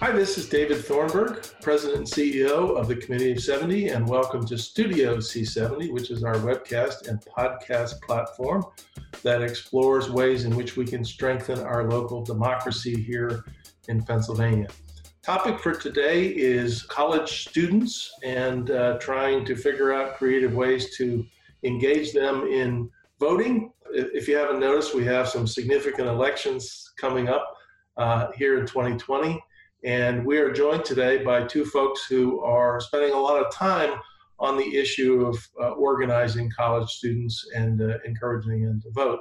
Hi, 0.00 0.12
this 0.12 0.38
is 0.38 0.48
David 0.48 0.84
Thornburg, 0.84 1.44
President 1.60 1.98
and 1.98 2.06
CEO 2.06 2.76
of 2.78 2.88
the 2.88 2.96
Committee 2.96 3.32
of 3.32 3.40
70, 3.40 3.88
and 3.88 4.08
welcome 4.08 4.46
to 4.46 4.56
Studio 4.56 5.16
C70, 5.16 5.92
which 5.92 6.10
is 6.10 6.24
our 6.24 6.36
webcast 6.36 7.08
and 7.08 7.20
podcast 7.20 8.00
platform 8.02 8.64
that 9.22 9.42
explores 9.42 10.08
ways 10.08 10.44
in 10.44 10.56
which 10.56 10.76
we 10.76 10.86
can 10.86 11.04
strengthen 11.04 11.58
our 11.58 11.90
local 11.90 12.22
democracy 12.22 12.94
here 12.94 13.44
in 13.88 14.02
Pennsylvania. 14.02 14.68
Topic 15.22 15.58
for 15.58 15.74
today 15.74 16.28
is 16.28 16.84
college 16.84 17.48
students 17.48 18.10
and 18.24 18.70
uh, 18.70 18.98
trying 18.98 19.44
to 19.44 19.56
figure 19.56 19.92
out 19.92 20.14
creative 20.14 20.54
ways 20.54 20.96
to 20.96 21.26
engage 21.64 22.12
them 22.12 22.46
in 22.46 22.88
voting. 23.20 23.72
If 23.92 24.28
you 24.28 24.36
haven't 24.36 24.60
noticed, 24.60 24.94
we 24.94 25.04
have 25.04 25.28
some 25.28 25.46
significant 25.46 26.08
elections 26.08 26.92
coming 27.00 27.28
up 27.28 27.54
uh, 27.96 28.28
here 28.36 28.58
in 28.58 28.66
2020. 28.66 29.42
And 29.84 30.26
we 30.26 30.38
are 30.38 30.52
joined 30.52 30.84
today 30.84 31.22
by 31.24 31.44
two 31.44 31.64
folks 31.64 32.06
who 32.06 32.40
are 32.40 32.80
spending 32.80 33.12
a 33.12 33.18
lot 33.18 33.44
of 33.44 33.52
time 33.52 33.98
on 34.40 34.56
the 34.56 34.76
issue 34.76 35.26
of 35.26 35.36
uh, 35.60 35.70
organizing 35.70 36.50
college 36.56 36.88
students 36.88 37.48
and 37.54 37.80
uh, 37.80 37.98
encouraging 38.04 38.64
them 38.64 38.80
to 38.82 38.90
vote. 38.90 39.20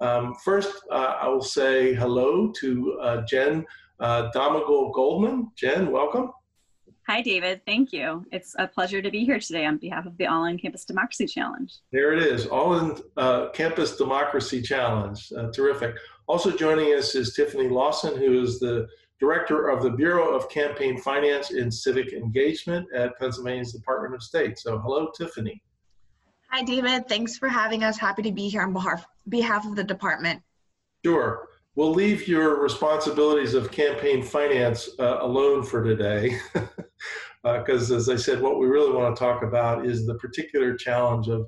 Um, 0.00 0.34
first, 0.44 0.82
uh, 0.90 1.16
I 1.20 1.28
will 1.28 1.42
say 1.42 1.94
hello 1.94 2.52
to 2.60 2.98
uh, 3.00 3.22
Jen 3.26 3.64
uh, 4.00 4.30
Domagal 4.34 4.94
Goldman. 4.94 5.50
Jen, 5.56 5.90
welcome. 5.90 6.30
Hi, 7.08 7.22
David. 7.22 7.62
Thank 7.64 7.90
you. 7.94 8.26
It's 8.32 8.54
a 8.58 8.66
pleasure 8.66 9.00
to 9.00 9.10
be 9.10 9.24
here 9.24 9.38
today 9.38 9.64
on 9.64 9.78
behalf 9.78 10.04
of 10.04 10.14
the 10.18 10.26
All 10.26 10.44
in 10.44 10.58
Campus 10.58 10.84
Democracy 10.84 11.24
Challenge. 11.24 11.72
There 11.90 12.12
it 12.12 12.22
is, 12.22 12.46
All 12.46 12.78
in 12.78 12.98
uh, 13.16 13.48
Campus 13.48 13.96
Democracy 13.96 14.60
Challenge. 14.60 15.32
terrific. 15.54 15.96
Also 16.26 16.54
joining 16.54 16.88
us 16.88 17.14
is 17.14 17.32
Tiffany 17.32 17.70
Lawson, 17.70 18.18
who 18.18 18.42
is 18.42 18.60
the 18.60 18.86
Director 19.18 19.70
of 19.70 19.82
the 19.82 19.90
Bureau 19.92 20.36
of 20.36 20.50
Campaign 20.50 20.98
Finance 20.98 21.50
and 21.50 21.72
Civic 21.72 22.12
Engagement 22.12 22.86
at 22.94 23.18
Pennsylvania's 23.18 23.72
Department 23.72 24.14
of 24.14 24.22
State. 24.22 24.58
So, 24.58 24.78
hello, 24.78 25.10
Tiffany. 25.16 25.62
Hi, 26.50 26.62
David. 26.62 27.08
Thanks 27.08 27.38
for 27.38 27.48
having 27.48 27.84
us. 27.84 27.96
Happy 27.96 28.20
to 28.20 28.32
be 28.32 28.50
here 28.50 28.60
on 28.60 28.74
behalf, 28.74 29.06
behalf 29.30 29.64
of 29.66 29.76
the 29.76 29.84
department. 29.84 30.42
Sure. 31.02 31.48
We'll 31.74 31.94
leave 31.94 32.28
your 32.28 32.60
responsibilities 32.60 33.54
of 33.54 33.70
campaign 33.70 34.22
finance 34.22 34.90
uh, 34.98 35.20
alone 35.22 35.62
for 35.62 35.82
today. 35.82 36.38
Because, 37.42 37.90
uh, 37.90 37.96
as 37.96 38.08
I 38.08 38.16
said, 38.16 38.40
what 38.40 38.58
we 38.58 38.66
really 38.66 38.92
want 38.92 39.14
to 39.14 39.18
talk 39.18 39.42
about 39.42 39.86
is 39.86 40.06
the 40.06 40.14
particular 40.16 40.74
challenge 40.74 41.28
of 41.28 41.46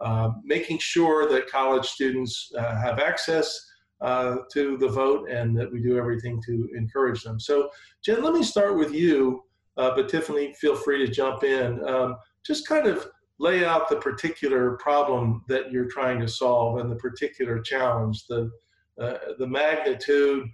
uh, 0.00 0.30
making 0.44 0.78
sure 0.78 1.28
that 1.28 1.50
college 1.50 1.86
students 1.86 2.52
uh, 2.56 2.80
have 2.80 2.98
access 2.98 3.66
uh, 4.00 4.36
to 4.52 4.76
the 4.78 4.88
vote 4.88 5.28
and 5.28 5.56
that 5.56 5.72
we 5.72 5.80
do 5.80 5.98
everything 5.98 6.40
to 6.46 6.68
encourage 6.76 7.22
them. 7.22 7.40
So, 7.40 7.68
Jen, 8.04 8.22
let 8.22 8.32
me 8.32 8.42
start 8.42 8.76
with 8.76 8.92
you, 8.92 9.42
uh, 9.76 9.94
but 9.94 10.08
Tiffany, 10.08 10.54
feel 10.54 10.76
free 10.76 11.04
to 11.04 11.12
jump 11.12 11.42
in. 11.42 11.84
Um, 11.88 12.16
just 12.46 12.68
kind 12.68 12.86
of 12.86 13.08
lay 13.40 13.64
out 13.64 13.88
the 13.88 13.96
particular 13.96 14.76
problem 14.76 15.44
that 15.48 15.70
you're 15.70 15.88
trying 15.88 16.20
to 16.20 16.28
solve 16.28 16.78
and 16.78 16.90
the 16.90 16.96
particular 16.96 17.60
challenge, 17.60 18.26
the 18.26 18.50
uh, 19.00 19.18
the 19.38 19.46
magnitude, 19.46 20.48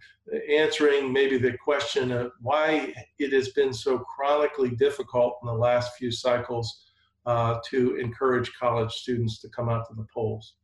answering 0.50 1.12
maybe 1.12 1.38
the 1.38 1.56
question 1.56 2.12
of 2.12 2.32
why 2.40 2.92
it 3.18 3.32
has 3.32 3.50
been 3.50 3.72
so 3.72 3.98
chronically 3.98 4.70
difficult 4.70 5.38
in 5.42 5.46
the 5.46 5.54
last 5.54 5.96
few 5.96 6.10
cycles 6.10 6.84
uh, 7.26 7.58
to 7.64 7.96
encourage 7.96 8.52
college 8.54 8.92
students 8.92 9.40
to 9.40 9.48
come 9.48 9.68
out 9.68 9.88
to 9.88 9.94
the 9.94 10.06
polls. 10.12 10.54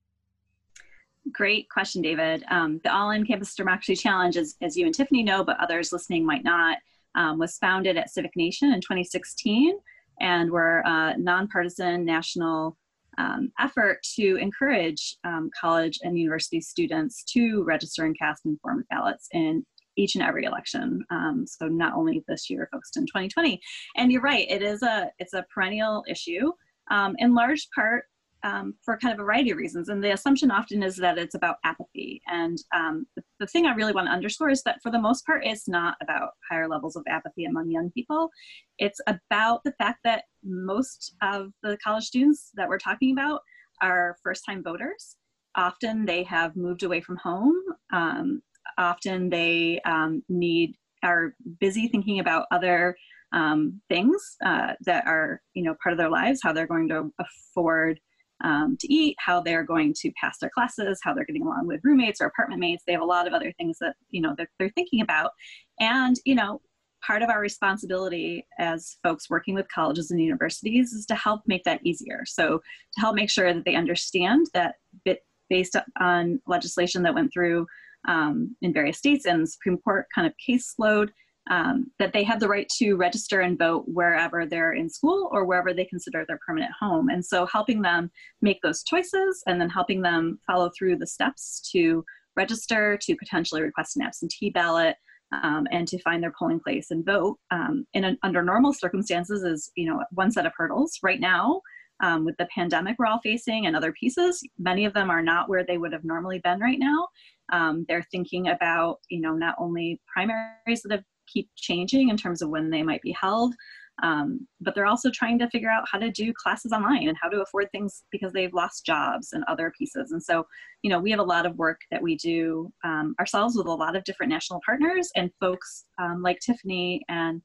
Great 1.32 1.68
question, 1.68 2.02
David. 2.02 2.44
Um, 2.50 2.80
the 2.82 2.92
All 2.92 3.10
in 3.10 3.26
Campus 3.26 3.54
Democracy 3.54 3.96
Challenge, 3.96 4.36
as, 4.36 4.56
as 4.62 4.76
you 4.76 4.86
and 4.86 4.94
Tiffany 4.94 5.22
know, 5.22 5.44
but 5.44 5.58
others 5.60 5.92
listening 5.92 6.24
might 6.24 6.44
not, 6.44 6.78
um, 7.14 7.38
was 7.38 7.58
founded 7.58 7.96
at 7.96 8.10
Civic 8.10 8.34
Nation 8.36 8.72
in 8.72 8.80
2016, 8.80 9.78
and 10.20 10.50
we're 10.50 10.80
a 10.80 11.16
nonpartisan 11.18 12.04
national 12.04 12.76
um, 13.18 13.50
effort 13.58 13.98
to 14.16 14.36
encourage 14.36 15.16
um, 15.24 15.50
college 15.58 15.98
and 16.02 16.18
university 16.18 16.60
students 16.60 17.24
to 17.24 17.62
register 17.64 18.04
and 18.04 18.18
cast 18.18 18.46
informed 18.46 18.84
ballots 18.90 19.28
in 19.32 19.64
each 19.96 20.14
and 20.14 20.24
every 20.24 20.44
election. 20.44 21.04
Um, 21.10 21.44
so 21.46 21.66
not 21.66 21.94
only 21.94 22.24
this 22.28 22.48
year, 22.48 22.68
focused 22.72 22.96
in 22.96 23.04
2020. 23.04 23.60
And 23.96 24.10
you're 24.10 24.22
right, 24.22 24.46
it 24.48 24.62
is 24.62 24.82
a 24.82 25.10
it's 25.18 25.34
a 25.34 25.44
perennial 25.52 26.04
issue. 26.08 26.52
Um, 26.90 27.14
in 27.18 27.34
large 27.34 27.68
part 27.74 28.04
um, 28.42 28.74
for 28.82 28.96
kind 28.96 29.12
of 29.12 29.20
a 29.20 29.24
variety 29.24 29.50
of 29.50 29.58
reasons. 29.58 29.88
And 29.88 30.02
the 30.02 30.12
assumption 30.12 30.50
often 30.50 30.82
is 30.82 30.96
that 30.96 31.18
it's 31.18 31.34
about 31.34 31.56
apathy. 31.64 32.22
And 32.26 32.58
um, 32.74 33.06
the, 33.16 33.22
the, 33.38 33.46
thing 33.46 33.66
I 33.66 33.74
really 33.74 33.92
want 33.92 34.06
to 34.06 34.12
underscore 34.12 34.50
is 34.50 34.62
that 34.62 34.80
for 34.82 34.90
the 34.90 34.98
most 34.98 35.26
part, 35.26 35.44
it's 35.44 35.68
not 35.68 35.96
about 36.02 36.30
higher 36.48 36.68
levels 36.68 36.96
of 36.96 37.04
apathy 37.08 37.44
among 37.44 37.70
young 37.70 37.90
people. 37.90 38.30
It's 38.78 39.00
about 39.06 39.62
the 39.64 39.72
fact 39.72 40.00
that 40.04 40.24
most 40.44 41.14
of 41.22 41.50
the 41.62 41.76
college 41.82 42.04
students 42.04 42.50
that 42.54 42.68
we're 42.68 42.78
talking 42.78 43.12
about 43.12 43.42
are 43.82 44.16
first 44.22 44.44
time 44.46 44.62
voters. 44.62 45.16
Often 45.56 46.06
they 46.06 46.22
have 46.24 46.56
moved 46.56 46.82
away 46.82 47.00
from 47.00 47.16
home. 47.16 47.56
Um, 47.92 48.42
often 48.78 49.28
they 49.30 49.80
um, 49.84 50.22
need 50.28 50.76
are 51.02 51.34
busy 51.60 51.88
thinking 51.88 52.20
about 52.20 52.46
other 52.50 52.94
um, 53.32 53.80
things 53.88 54.36
uh, 54.44 54.74
that 54.84 55.06
are 55.06 55.40
you 55.54 55.62
know 55.62 55.74
part 55.82 55.92
of 55.92 55.98
their 55.98 56.10
lives, 56.10 56.40
how 56.42 56.52
they're 56.52 56.66
going 56.66 56.88
to 56.88 57.12
afford 57.18 58.00
um, 58.42 58.76
to 58.80 58.92
eat, 58.92 59.16
how 59.18 59.40
they're 59.40 59.64
going 59.64 59.94
to 60.00 60.10
pass 60.20 60.38
their 60.38 60.50
classes, 60.50 61.00
how 61.02 61.14
they're 61.14 61.24
getting 61.24 61.42
along 61.42 61.66
with 61.66 61.80
roommates 61.84 62.20
or 62.20 62.26
apartment 62.26 62.60
mates. 62.60 62.82
They 62.86 62.92
have 62.92 63.02
a 63.02 63.06
lot 63.06 63.26
of 63.26 63.32
other 63.32 63.52
things 63.52 63.78
that 63.80 63.96
you 64.10 64.20
know 64.20 64.34
that 64.38 64.48
they're 64.58 64.70
thinking 64.70 65.00
about, 65.00 65.32
and 65.78 66.16
you 66.24 66.34
know 66.34 66.60
part 67.04 67.22
of 67.22 67.30
our 67.30 67.40
responsibility 67.40 68.46
as 68.58 68.98
folks 69.02 69.30
working 69.30 69.54
with 69.54 69.66
colleges 69.72 70.10
and 70.10 70.20
universities 70.20 70.92
is 70.92 71.06
to 71.06 71.14
help 71.14 71.40
make 71.46 71.64
that 71.64 71.80
easier. 71.82 72.24
So 72.26 72.58
to 72.58 73.00
help 73.00 73.14
make 73.14 73.30
sure 73.30 73.52
that 73.52 73.64
they 73.64 73.74
understand 73.74 74.46
that 74.52 74.74
bit 75.04 75.20
based 75.48 75.76
on 75.98 76.40
legislation 76.46 77.02
that 77.02 77.14
went 77.14 77.32
through 77.32 77.66
um, 78.08 78.56
in 78.62 78.72
various 78.72 78.98
states 78.98 79.26
and 79.26 79.48
Supreme 79.48 79.78
Court 79.78 80.06
kind 80.14 80.26
of 80.26 80.34
caseload 80.46 81.08
um, 81.48 81.90
that 81.98 82.12
they 82.12 82.22
have 82.24 82.38
the 82.38 82.48
right 82.48 82.68
to 82.78 82.94
register 82.94 83.40
and 83.40 83.58
vote 83.58 83.84
wherever 83.86 84.46
they're 84.46 84.74
in 84.74 84.88
school 84.88 85.28
or 85.32 85.44
wherever 85.44 85.72
they 85.72 85.84
consider 85.84 86.24
their 86.26 86.38
permanent 86.46 86.72
home. 86.78 87.08
And 87.08 87.24
so 87.24 87.46
helping 87.46 87.82
them 87.82 88.10
make 88.42 88.60
those 88.62 88.82
choices 88.84 89.42
and 89.46 89.60
then 89.60 89.70
helping 89.70 90.02
them 90.02 90.38
follow 90.46 90.70
through 90.76 90.96
the 90.96 91.06
steps 91.06 91.68
to 91.72 92.04
register, 92.36 92.98
to 93.02 93.16
potentially 93.16 93.62
request 93.62 93.96
an 93.96 94.02
absentee 94.02 94.50
ballot, 94.50 94.96
um, 95.32 95.66
and 95.70 95.86
to 95.88 95.98
find 96.00 96.22
their 96.22 96.32
polling 96.36 96.60
place 96.60 96.90
and 96.90 97.04
vote 97.04 97.38
um, 97.50 97.86
in 97.94 98.04
an, 98.04 98.18
under 98.22 98.42
normal 98.42 98.72
circumstances 98.72 99.42
is 99.42 99.70
you 99.76 99.86
know 99.86 100.02
one 100.12 100.30
set 100.30 100.46
of 100.46 100.52
hurdles. 100.56 100.98
Right 101.02 101.20
now, 101.20 101.60
um, 102.02 102.24
with 102.24 102.36
the 102.38 102.48
pandemic 102.54 102.96
we're 102.98 103.06
all 103.06 103.20
facing 103.22 103.66
and 103.66 103.76
other 103.76 103.92
pieces, 103.92 104.42
many 104.58 104.84
of 104.84 104.94
them 104.94 105.10
are 105.10 105.22
not 105.22 105.48
where 105.48 105.64
they 105.64 105.78
would 105.78 105.92
have 105.92 106.04
normally 106.04 106.40
been 106.40 106.58
right 106.58 106.78
now. 106.78 107.08
Um, 107.52 107.84
they're 107.88 108.06
thinking 108.10 108.48
about 108.48 108.98
you 109.08 109.20
know 109.20 109.34
not 109.34 109.54
only 109.58 110.00
primaries 110.12 110.82
that 110.82 110.92
have 110.92 111.04
keep 111.32 111.48
changing 111.56 112.08
in 112.08 112.16
terms 112.16 112.42
of 112.42 112.50
when 112.50 112.70
they 112.70 112.82
might 112.82 113.02
be 113.02 113.12
held. 113.12 113.54
Um, 114.02 114.46
but 114.60 114.74
they're 114.74 114.86
also 114.86 115.10
trying 115.10 115.38
to 115.40 115.50
figure 115.50 115.70
out 115.70 115.86
how 115.90 115.98
to 115.98 116.10
do 116.10 116.32
classes 116.32 116.72
online 116.72 117.08
and 117.08 117.16
how 117.20 117.28
to 117.28 117.42
afford 117.42 117.70
things 117.70 118.04
because 118.10 118.32
they've 118.32 118.54
lost 118.54 118.86
jobs 118.86 119.32
and 119.32 119.44
other 119.46 119.72
pieces. 119.76 120.12
And 120.12 120.22
so, 120.22 120.46
you 120.82 120.90
know, 120.90 120.98
we 120.98 121.10
have 121.10 121.20
a 121.20 121.24
lot 121.24 121.44
of 121.44 121.56
work 121.56 121.80
that 121.90 122.02
we 122.02 122.16
do 122.16 122.72
um, 122.82 123.14
ourselves 123.20 123.56
with 123.56 123.66
a 123.66 123.72
lot 123.72 123.96
of 123.96 124.04
different 124.04 124.30
national 124.30 124.60
partners 124.64 125.10
and 125.16 125.30
folks 125.38 125.84
um, 126.00 126.22
like 126.22 126.38
Tiffany 126.40 127.02
and 127.08 127.42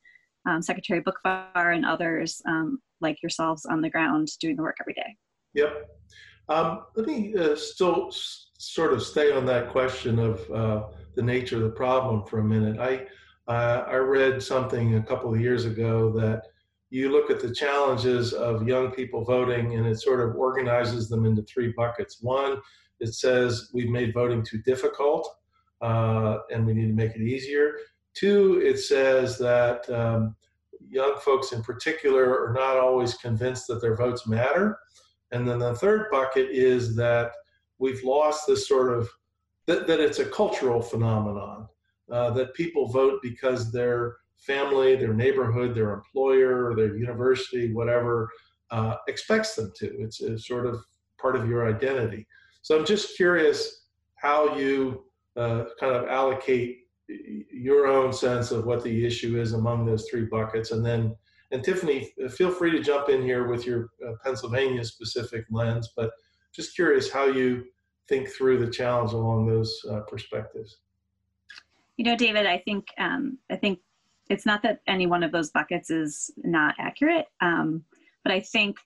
um, 0.47 0.61
Secretary 0.61 1.01
Boockvar 1.01 1.75
and 1.75 1.85
others 1.85 2.41
um, 2.47 2.79
like 3.01 3.21
yourselves 3.21 3.65
on 3.65 3.81
the 3.81 3.89
ground 3.89 4.29
doing 4.39 4.55
the 4.55 4.61
work 4.61 4.77
every 4.79 4.93
day. 4.93 5.15
Yep. 5.55 5.89
Um, 6.47 6.85
let 6.95 7.07
me 7.07 7.33
uh, 7.35 7.55
still 7.55 8.11
sort 8.11 8.93
of 8.93 9.01
stay 9.03 9.31
on 9.31 9.45
that 9.47 9.69
question 9.69 10.19
of 10.19 10.51
uh, 10.51 10.83
the 11.15 11.21
nature 11.21 11.57
of 11.57 11.63
the 11.63 11.69
problem 11.69 12.23
for 12.25 12.39
a 12.39 12.43
minute. 12.43 12.79
I 12.79 13.07
uh, 13.47 13.83
I 13.87 13.95
read 13.95 14.41
something 14.41 14.95
a 14.95 15.03
couple 15.03 15.33
of 15.33 15.39
years 15.39 15.65
ago 15.65 16.11
that 16.13 16.43
you 16.89 17.11
look 17.11 17.29
at 17.29 17.39
the 17.39 17.53
challenges 17.53 18.33
of 18.33 18.67
young 18.67 18.91
people 18.91 19.23
voting 19.23 19.75
and 19.75 19.85
it 19.85 19.99
sort 19.99 20.19
of 20.19 20.35
organizes 20.35 21.09
them 21.09 21.25
into 21.25 21.43
three 21.43 21.73
buckets. 21.75 22.19
One, 22.21 22.57
it 22.99 23.13
says 23.13 23.69
we've 23.73 23.89
made 23.89 24.13
voting 24.13 24.43
too 24.43 24.59
difficult 24.59 25.29
uh, 25.81 26.37
and 26.51 26.65
we 26.65 26.73
need 26.73 26.87
to 26.87 26.93
make 26.93 27.15
it 27.15 27.21
easier. 27.21 27.77
Two, 28.13 28.61
it 28.63 28.79
says 28.79 29.37
that 29.39 29.89
um, 29.89 30.35
young 30.79 31.17
folks 31.19 31.51
in 31.51 31.61
particular 31.61 32.47
are 32.47 32.53
not 32.53 32.77
always 32.77 33.15
convinced 33.15 33.67
that 33.67 33.81
their 33.81 33.95
votes 33.95 34.27
matter. 34.27 34.79
And 35.31 35.47
then 35.47 35.59
the 35.59 35.75
third 35.75 36.07
bucket 36.11 36.49
is 36.49 36.95
that 36.95 37.31
we've 37.77 38.03
lost 38.03 38.47
this 38.47 38.67
sort 38.67 38.97
of, 38.97 39.09
that, 39.65 39.85
that 39.87 39.99
it's 39.99 40.19
a 40.19 40.25
cultural 40.25 40.81
phenomenon 40.81 41.67
uh, 42.11 42.31
that 42.31 42.53
people 42.53 42.87
vote 42.87 43.19
because 43.21 43.71
their 43.71 44.17
family, 44.37 44.95
their 44.95 45.13
neighborhood, 45.13 45.73
their 45.73 45.93
employer, 45.93 46.75
their 46.75 46.95
university, 46.95 47.73
whatever, 47.73 48.29
uh, 48.71 48.95
expects 49.07 49.55
them 49.55 49.71
to. 49.77 49.87
It's 49.99 50.21
a 50.21 50.37
sort 50.37 50.65
of 50.65 50.83
part 51.19 51.35
of 51.35 51.47
your 51.47 51.67
identity. 51.67 52.27
So 52.61 52.77
I'm 52.77 52.85
just 52.85 53.15
curious 53.15 53.85
how 54.15 54.55
you 54.55 55.05
uh, 55.35 55.65
kind 55.79 55.95
of 55.95 56.07
allocate 56.07 56.79
your 57.07 57.87
own 57.87 58.11
sense 58.11 58.51
of 58.51 58.65
what 58.65 58.83
the 58.83 59.05
issue 59.05 59.39
is 59.39 59.53
among 59.53 59.85
those 59.85 60.07
three 60.09 60.25
buckets, 60.25 60.71
and 60.71 60.83
then 60.85 61.15
and 61.51 61.63
Tiffany, 61.63 62.11
feel 62.31 62.51
free 62.51 62.71
to 62.71 62.81
jump 62.81 63.09
in 63.09 63.21
here 63.21 63.47
with 63.47 63.65
your 63.65 63.89
uh, 64.05 64.13
Pennsylvania 64.23 64.83
specific 64.83 65.45
lens, 65.51 65.93
but 65.95 66.11
just 66.53 66.75
curious 66.75 67.11
how 67.11 67.25
you 67.25 67.65
think 68.09 68.29
through 68.29 68.65
the 68.65 68.71
challenge 68.71 69.13
along 69.13 69.47
those 69.47 69.79
uh, 69.89 70.01
perspectives. 70.01 70.77
You 71.97 72.05
know, 72.05 72.15
David, 72.15 72.45
I 72.45 72.57
think 72.57 72.87
um, 72.97 73.37
I 73.49 73.55
think 73.55 73.79
it's 74.29 74.45
not 74.45 74.63
that 74.63 74.79
any 74.87 75.05
one 75.05 75.23
of 75.23 75.31
those 75.31 75.51
buckets 75.51 75.89
is 75.89 76.31
not 76.37 76.75
accurate, 76.79 77.27
um, 77.41 77.83
but 78.23 78.33
I 78.33 78.41
think 78.41 78.77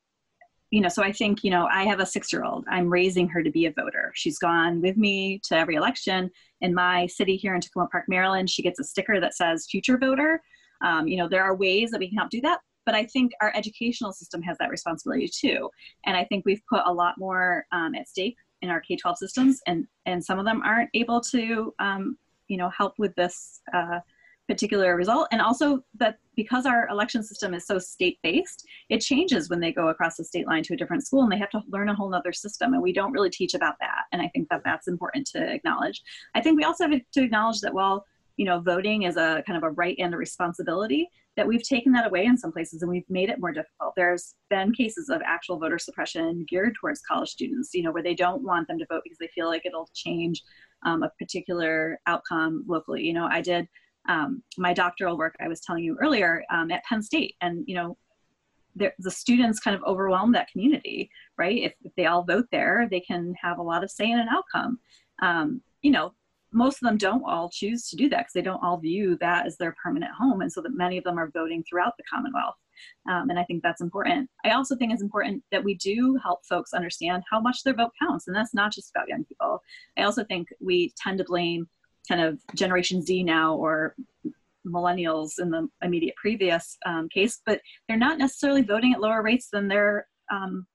you 0.71 0.81
know, 0.81 0.89
so 0.89 1.03
I 1.03 1.11
think, 1.11 1.43
you 1.43 1.49
know, 1.49 1.65
I 1.65 1.83
have 1.85 1.99
a 1.99 2.05
six 2.05 2.31
year 2.31 2.43
old. 2.43 2.65
I'm 2.69 2.89
raising 2.89 3.27
her 3.29 3.41
to 3.41 3.49
be 3.49 3.65
a 3.65 3.71
voter. 3.71 4.11
She's 4.13 4.37
gone 4.37 4.81
with 4.81 4.97
me 4.97 5.41
to 5.45 5.57
every 5.57 5.75
election. 5.75 6.29
In 6.61 6.75
my 6.75 7.07
city 7.07 7.37
here 7.37 7.55
in 7.55 7.61
Takoma 7.61 7.89
Park, 7.89 8.05
Maryland, 8.07 8.49
she 8.49 8.61
gets 8.61 8.79
a 8.79 8.83
sticker 8.83 9.19
that 9.19 9.35
says 9.35 9.65
future 9.69 9.97
voter. 9.97 10.41
Um, 10.85 11.07
you 11.07 11.17
know, 11.17 11.27
there 11.27 11.43
are 11.43 11.55
ways 11.55 11.89
that 11.91 11.99
we 11.99 12.09
can 12.09 12.17
help 12.17 12.29
do 12.29 12.41
that, 12.41 12.59
but 12.85 12.93
I 12.93 13.05
think 13.05 13.31
our 13.41 13.51
educational 13.55 14.13
system 14.13 14.41
has 14.43 14.57
that 14.59 14.69
responsibility 14.69 15.27
too. 15.27 15.69
And 16.05 16.15
I 16.15 16.23
think 16.25 16.45
we've 16.45 16.61
put 16.69 16.81
a 16.85 16.93
lot 16.93 17.15
more 17.17 17.65
um, 17.71 17.95
at 17.95 18.07
stake 18.07 18.37
in 18.61 18.69
our 18.69 18.81
K-12 18.81 19.17
systems, 19.17 19.61
and 19.67 19.87
and 20.05 20.23
some 20.23 20.37
of 20.37 20.45
them 20.45 20.61
aren't 20.63 20.89
able 20.93 21.21
to, 21.31 21.73
um, 21.79 22.17
you 22.49 22.57
know, 22.57 22.69
help 22.69 22.95
with 22.97 23.15
this 23.15 23.61
uh, 23.73 23.99
particular 24.49 24.95
result. 24.95 25.27
And 25.31 25.41
also 25.41 25.85
that 25.99 26.17
because 26.35 26.65
our 26.65 26.87
election 26.89 27.23
system 27.23 27.53
is 27.53 27.67
so 27.67 27.77
state-based, 27.77 28.65
it 28.89 28.99
changes 28.99 29.47
when 29.49 29.59
they 29.59 29.71
go 29.71 29.89
across 29.89 30.17
the 30.17 30.23
state 30.23 30.47
line 30.47 30.63
to 30.63 30.73
a 30.73 30.77
different 30.77 31.05
school, 31.05 31.21
and 31.21 31.31
they 31.31 31.37
have 31.37 31.51
to 31.51 31.61
learn 31.69 31.87
a 31.87 31.95
whole 31.95 32.13
other 32.13 32.33
system. 32.33 32.73
And 32.73 32.81
we 32.81 32.91
don't 32.91 33.11
really 33.11 33.29
teach 33.29 33.53
about 33.53 33.75
that. 33.79 34.05
And 34.11 34.21
I 34.21 34.27
think 34.29 34.49
that 34.49 34.61
that's 34.65 34.87
important 34.87 35.27
to 35.27 35.53
acknowledge. 35.53 36.01
I 36.33 36.41
think 36.41 36.57
we 36.57 36.63
also 36.63 36.89
have 36.89 36.99
to 37.13 37.23
acknowledge 37.23 37.61
that 37.61 37.73
while 37.73 38.05
you 38.37 38.45
know 38.45 38.59
voting 38.59 39.03
is 39.03 39.17
a 39.17 39.43
kind 39.45 39.57
of 39.57 39.63
a 39.63 39.71
right 39.71 39.97
and 39.99 40.13
a 40.13 40.17
responsibility 40.17 41.09
that 41.35 41.47
we've 41.47 41.63
taken 41.63 41.91
that 41.91 42.07
away 42.07 42.25
in 42.25 42.37
some 42.37 42.51
places 42.51 42.81
and 42.81 42.89
we've 42.89 43.09
made 43.09 43.29
it 43.29 43.39
more 43.39 43.51
difficult. 43.51 43.93
There's 43.95 44.35
been 44.49 44.73
cases 44.73 45.09
of 45.09 45.21
actual 45.25 45.59
voter 45.59 45.77
suppression 45.77 46.45
geared 46.49 46.75
towards 46.79 47.01
college 47.01 47.29
students, 47.29 47.69
you 47.73 47.83
know, 47.83 47.91
where 47.91 48.03
they 48.03 48.15
don't 48.15 48.43
want 48.43 48.67
them 48.67 48.79
to 48.79 48.85
vote 48.89 49.01
because 49.03 49.19
they 49.19 49.29
feel 49.35 49.47
like 49.47 49.65
it'll 49.65 49.89
change 49.93 50.41
um, 50.83 51.03
a 51.03 51.11
particular 51.19 51.99
outcome 52.07 52.63
locally. 52.67 53.03
You 53.03 53.13
know, 53.13 53.25
I 53.25 53.41
did 53.41 53.67
um, 54.07 54.41
my 54.57 54.73
doctoral 54.73 55.17
work 55.17 55.35
I 55.39 55.47
was 55.47 55.61
telling 55.61 55.83
you 55.83 55.97
earlier 55.99 56.43
um, 56.51 56.71
at 56.71 56.83
Penn 56.83 57.01
State, 57.01 57.35
and 57.41 57.63
you 57.67 57.75
know, 57.75 57.97
the 58.75 59.11
students 59.11 59.59
kind 59.59 59.75
of 59.75 59.83
overwhelm 59.83 60.31
that 60.31 60.49
community, 60.49 61.09
right? 61.37 61.63
If, 61.63 61.73
if, 61.83 61.91
they 61.97 62.05
all 62.05 62.23
vote 62.23 62.45
there, 62.51 62.87
they 62.89 63.01
can 63.01 63.35
have 63.41 63.57
a 63.57 63.63
lot 63.63 63.83
of 63.83 63.91
say 63.91 64.09
in 64.09 64.19
an 64.19 64.29
outcome. 64.29 64.79
Um, 65.21 65.61
you 65.81 65.91
know, 65.91 66.13
most 66.51 66.75
of 66.75 66.87
them 66.87 66.97
don't 66.97 67.23
all 67.25 67.49
choose 67.49 67.89
to 67.89 67.95
do 67.95 68.09
that 68.09 68.19
because 68.19 68.33
they 68.33 68.41
don't 68.41 68.63
all 68.63 68.77
view 68.77 69.17
that 69.19 69.45
as 69.45 69.57
their 69.57 69.75
permanent 69.83 70.11
home 70.13 70.41
and 70.41 70.51
so 70.51 70.61
that 70.61 70.75
many 70.75 70.97
of 70.97 71.03
them 71.03 71.19
are 71.19 71.29
voting 71.29 71.63
throughout 71.63 71.93
the 71.97 72.03
commonwealth 72.11 72.55
um, 73.09 73.29
and 73.29 73.39
i 73.39 73.43
think 73.43 73.63
that's 73.63 73.81
important. 73.81 74.29
I 74.45 74.51
also 74.51 74.75
think 74.75 74.91
it's 74.91 75.01
important 75.01 75.43
that 75.51 75.63
we 75.63 75.75
do 75.75 76.17
help 76.23 76.45
folks 76.45 76.73
understand 76.73 77.23
how 77.29 77.39
much 77.39 77.63
their 77.63 77.73
vote 77.73 77.91
counts 78.01 78.27
and 78.27 78.35
that's 78.35 78.53
not 78.53 78.71
just 78.71 78.91
about 78.91 79.07
young 79.07 79.25
people. 79.25 79.61
I 79.97 80.03
also 80.03 80.23
think 80.23 80.47
we 80.59 80.93
tend 80.97 81.17
to 81.19 81.23
blame 81.23 81.67
kind 82.07 82.21
of 82.21 82.39
generation 82.55 83.01
z 83.01 83.23
now 83.23 83.55
or 83.55 83.95
millennials 84.65 85.39
in 85.39 85.49
the 85.49 85.67
immediate 85.81 86.15
previous 86.15 86.77
um, 86.85 87.07
case 87.09 87.41
but 87.45 87.61
they're 87.87 87.97
not 87.97 88.17
necessarily 88.17 88.61
voting 88.61 88.93
at 88.93 88.99
lower 88.99 89.21
rates 89.23 89.49
than 89.51 89.67
their 89.67 90.07
um, 90.31 90.65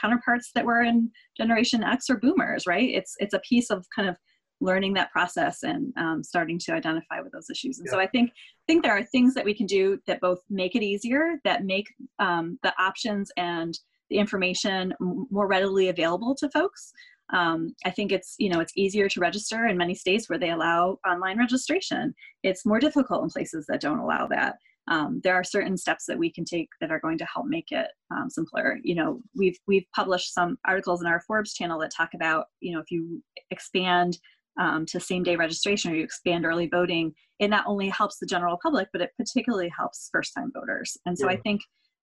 counterparts 0.00 0.50
that 0.54 0.64
were 0.64 0.82
in 0.82 1.10
generation 1.36 1.82
x 1.82 2.08
or 2.08 2.16
boomers 2.16 2.66
right? 2.66 2.90
It's 2.90 3.14
it's 3.18 3.34
a 3.34 3.40
piece 3.40 3.70
of 3.70 3.84
kind 3.94 4.08
of 4.08 4.16
learning 4.62 4.94
that 4.94 5.10
process 5.10 5.64
and 5.64 5.92
um, 5.96 6.22
starting 6.22 6.58
to 6.58 6.72
identify 6.72 7.20
with 7.20 7.32
those 7.32 7.50
issues. 7.50 7.78
And 7.78 7.86
yeah. 7.86 7.92
so 7.92 8.00
I 8.00 8.06
think 8.06 8.30
think 8.66 8.82
there 8.82 8.96
are 8.96 9.02
things 9.02 9.34
that 9.34 9.44
we 9.44 9.54
can 9.54 9.66
do 9.66 9.98
that 10.06 10.20
both 10.20 10.38
make 10.48 10.76
it 10.76 10.82
easier, 10.82 11.34
that 11.44 11.64
make 11.64 11.88
um, 12.18 12.58
the 12.62 12.72
options 12.80 13.30
and 13.36 13.78
the 14.08 14.18
information 14.18 14.94
more 15.00 15.48
readily 15.48 15.88
available 15.88 16.34
to 16.36 16.48
folks. 16.50 16.92
Um, 17.32 17.74
I 17.84 17.90
think 17.90 18.12
it's 18.12 18.36
you 18.38 18.50
know 18.50 18.60
it's 18.60 18.76
easier 18.76 19.08
to 19.08 19.20
register 19.20 19.66
in 19.66 19.76
many 19.76 19.94
states 19.94 20.28
where 20.28 20.38
they 20.38 20.50
allow 20.50 20.98
online 21.06 21.38
registration. 21.38 22.14
It's 22.42 22.66
more 22.66 22.78
difficult 22.78 23.24
in 23.24 23.30
places 23.30 23.66
that 23.68 23.80
don't 23.80 23.98
allow 23.98 24.26
that. 24.28 24.56
Um, 24.88 25.20
there 25.22 25.34
are 25.34 25.44
certain 25.44 25.76
steps 25.76 26.06
that 26.06 26.18
we 26.18 26.30
can 26.30 26.44
take 26.44 26.68
that 26.80 26.90
are 26.90 26.98
going 26.98 27.18
to 27.18 27.26
help 27.32 27.46
make 27.46 27.70
it 27.70 27.86
um, 28.10 28.28
simpler. 28.28 28.78
You 28.82 28.96
know, 28.96 29.20
we've 29.34 29.58
we've 29.66 29.86
published 29.94 30.34
some 30.34 30.58
articles 30.66 31.00
in 31.00 31.06
our 31.06 31.20
Forbes 31.20 31.54
channel 31.54 31.78
that 31.80 31.92
talk 31.96 32.10
about 32.14 32.46
you 32.60 32.74
know 32.74 32.80
if 32.80 32.90
you 32.90 33.22
expand 33.50 34.18
um, 34.58 34.86
to 34.86 35.00
same 35.00 35.22
day 35.22 35.36
registration 35.36 35.92
or 35.92 35.96
you 35.96 36.04
expand 36.04 36.44
early 36.44 36.68
voting, 36.68 37.12
it 37.38 37.48
not 37.48 37.64
only 37.66 37.88
helps 37.88 38.18
the 38.18 38.26
general 38.26 38.58
public, 38.62 38.88
but 38.92 39.02
it 39.02 39.10
particularly 39.16 39.70
helps 39.76 40.08
first 40.12 40.32
time 40.36 40.50
voters. 40.54 40.96
And 41.06 41.18
so 41.18 41.28
yeah. 41.28 41.36
I 41.36 41.40
think, 41.40 41.60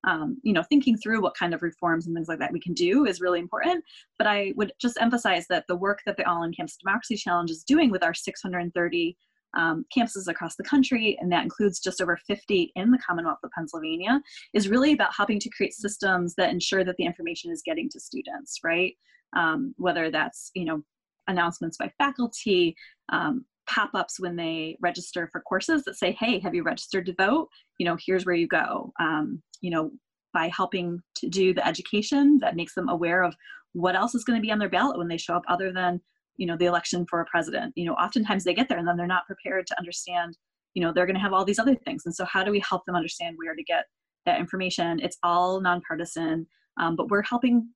um, 0.07 0.37
you 0.43 0.53
know, 0.53 0.63
thinking 0.63 0.97
through 0.97 1.21
what 1.21 1.37
kind 1.37 1.53
of 1.53 1.61
reforms 1.61 2.07
and 2.07 2.15
things 2.15 2.27
like 2.27 2.39
that 2.39 2.51
we 2.51 2.59
can 2.59 2.73
do 2.73 3.05
is 3.05 3.21
really 3.21 3.39
important. 3.39 3.83
But 4.17 4.27
I 4.27 4.53
would 4.55 4.73
just 4.81 4.97
emphasize 4.99 5.45
that 5.49 5.65
the 5.67 5.75
work 5.75 5.99
that 6.05 6.17
the 6.17 6.27
All 6.27 6.43
in 6.43 6.53
Campus 6.53 6.77
Democracy 6.77 7.15
Challenge 7.17 7.51
is 7.51 7.63
doing 7.63 7.91
with 7.91 8.03
our 8.03 8.13
630 8.13 9.17
um, 9.57 9.85
campuses 9.95 10.27
across 10.27 10.55
the 10.55 10.63
country, 10.63 11.17
and 11.19 11.31
that 11.31 11.43
includes 11.43 11.79
just 11.79 12.01
over 12.01 12.17
50 12.27 12.71
in 12.75 12.91
the 12.91 12.99
Commonwealth 12.99 13.39
of 13.43 13.51
Pennsylvania, 13.51 14.21
is 14.53 14.69
really 14.69 14.93
about 14.93 15.15
helping 15.15 15.39
to 15.39 15.49
create 15.49 15.73
systems 15.73 16.35
that 16.35 16.51
ensure 16.51 16.83
that 16.83 16.97
the 16.97 17.05
information 17.05 17.51
is 17.51 17.63
getting 17.65 17.89
to 17.89 17.99
students, 17.99 18.59
right? 18.63 18.93
Um, 19.35 19.73
whether 19.77 20.09
that's 20.09 20.51
you 20.55 20.65
know 20.65 20.83
announcements 21.29 21.77
by 21.77 21.89
faculty, 21.97 22.75
um, 23.13 23.45
pop-ups 23.69 24.19
when 24.19 24.35
they 24.35 24.75
register 24.81 25.29
for 25.31 25.41
courses 25.41 25.83
that 25.83 25.95
say, 25.95 26.11
hey, 26.19 26.39
have 26.39 26.55
you 26.55 26.63
registered 26.63 27.05
to 27.05 27.13
vote? 27.17 27.47
You 27.77 27.85
know, 27.85 27.97
here's 28.05 28.25
where 28.25 28.35
you 28.35 28.47
go. 28.47 28.91
Um, 28.99 29.41
you 29.61 29.71
know, 29.71 29.91
by 30.33 30.49
helping 30.55 30.99
to 31.15 31.29
do 31.29 31.53
the 31.53 31.65
education 31.65 32.39
that 32.41 32.55
makes 32.55 32.73
them 32.73 32.89
aware 32.89 33.23
of 33.23 33.35
what 33.73 33.95
else 33.95 34.15
is 34.15 34.23
going 34.23 34.37
to 34.37 34.45
be 34.45 34.51
on 34.51 34.59
their 34.59 34.69
ballot 34.69 34.97
when 34.97 35.07
they 35.07 35.17
show 35.17 35.35
up 35.35 35.43
other 35.47 35.71
than, 35.71 36.01
you 36.37 36.47
know, 36.47 36.57
the 36.57 36.65
election 36.65 37.05
for 37.09 37.21
a 37.21 37.25
president. 37.25 37.73
You 37.75 37.85
know, 37.85 37.93
oftentimes 37.93 38.43
they 38.43 38.53
get 38.53 38.69
there 38.69 38.79
and 38.79 38.87
then 38.87 38.97
they're 38.97 39.07
not 39.07 39.27
prepared 39.27 39.67
to 39.67 39.77
understand, 39.77 40.37
you 40.73 40.83
know, 40.83 40.91
they're 40.91 41.05
going 41.05 41.15
to 41.15 41.21
have 41.21 41.33
all 41.33 41.45
these 41.45 41.59
other 41.59 41.75
things. 41.75 42.03
And 42.05 42.15
so 42.15 42.25
how 42.25 42.43
do 42.43 42.51
we 42.51 42.63
help 42.67 42.85
them 42.85 42.95
understand 42.95 43.35
where 43.37 43.55
to 43.55 43.63
get 43.63 43.85
that 44.25 44.39
information? 44.39 44.99
It's 44.99 45.17
all 45.23 45.61
nonpartisan, 45.61 46.47
um, 46.79 46.95
but 46.95 47.09
we're 47.09 47.23
helping 47.23 47.69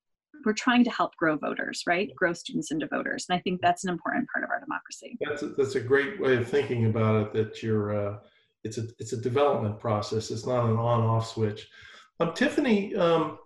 we're 0.45 0.53
trying 0.53 0.83
to 0.83 0.89
help 0.89 1.15
grow 1.15 1.37
voters, 1.37 1.83
right? 1.87 2.13
Grow 2.15 2.33
students 2.33 2.71
into 2.71 2.87
voters, 2.87 3.25
and 3.29 3.37
I 3.37 3.41
think 3.41 3.61
that's 3.61 3.83
an 3.83 3.89
important 3.89 4.27
part 4.31 4.43
of 4.43 4.51
our 4.51 4.59
democracy. 4.59 5.17
That's 5.21 5.43
a, 5.43 5.47
that's 5.49 5.75
a 5.75 5.81
great 5.81 6.19
way 6.19 6.35
of 6.35 6.47
thinking 6.47 6.85
about 6.85 7.15
it. 7.21 7.33
That 7.33 7.63
you're, 7.63 7.95
uh, 7.95 8.17
it's 8.63 8.77
a 8.77 8.87
it's 8.99 9.13
a 9.13 9.17
development 9.17 9.79
process. 9.79 10.31
It's 10.31 10.45
not 10.45 10.65
an 10.65 10.77
on-off 10.77 11.27
switch. 11.27 11.67
Um, 12.19 12.33
Tiffany, 12.33 12.95
um, 12.95 13.37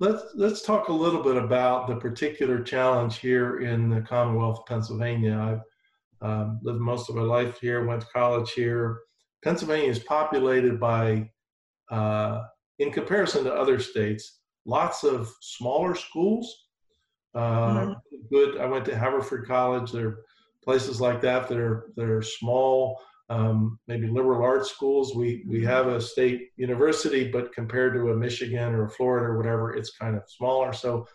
let's 0.00 0.22
let's 0.34 0.62
talk 0.62 0.88
a 0.88 0.92
little 0.92 1.22
bit 1.22 1.36
about 1.36 1.88
the 1.88 1.96
particular 1.96 2.62
challenge 2.62 3.18
here 3.18 3.60
in 3.60 3.88
the 3.88 4.00
Commonwealth 4.00 4.60
of 4.60 4.66
Pennsylvania. 4.66 5.60
I've 6.22 6.28
um, 6.28 6.60
lived 6.62 6.80
most 6.80 7.08
of 7.08 7.16
my 7.16 7.22
life 7.22 7.58
here, 7.60 7.84
went 7.84 8.02
to 8.02 8.06
college 8.08 8.52
here. 8.52 9.00
Pennsylvania 9.42 9.90
is 9.90 9.98
populated 9.98 10.78
by, 10.78 11.28
uh, 11.90 12.42
in 12.78 12.92
comparison 12.92 13.42
to 13.42 13.52
other 13.52 13.80
states, 13.80 14.38
lots 14.64 15.04
of 15.04 15.32
smaller 15.40 15.94
schools. 15.94 16.66
Uh, 17.34 17.70
mm-hmm. 17.70 17.92
Good. 18.30 18.58
I 18.58 18.66
went 18.66 18.84
to 18.86 18.96
Haverford 18.96 19.46
College. 19.46 19.92
There 19.92 20.08
are 20.08 20.18
places 20.64 21.00
like 21.00 21.20
that 21.22 21.48
that 21.48 21.58
are 21.58 21.90
that 21.96 22.08
are 22.08 22.22
small, 22.22 23.00
um, 23.30 23.78
maybe 23.88 24.06
liberal 24.06 24.42
arts 24.42 24.70
schools. 24.70 25.14
We 25.14 25.44
we 25.48 25.58
mm-hmm. 25.58 25.66
have 25.66 25.86
a 25.88 26.00
state 26.00 26.50
university, 26.56 27.30
but 27.30 27.52
compared 27.52 27.94
to 27.94 28.10
a 28.10 28.16
Michigan 28.16 28.74
or 28.74 28.86
a 28.86 28.90
Florida 28.90 29.26
or 29.26 29.36
whatever, 29.36 29.74
it's 29.74 29.96
kind 29.96 30.16
of 30.16 30.22
smaller. 30.28 30.72
So, 30.72 31.06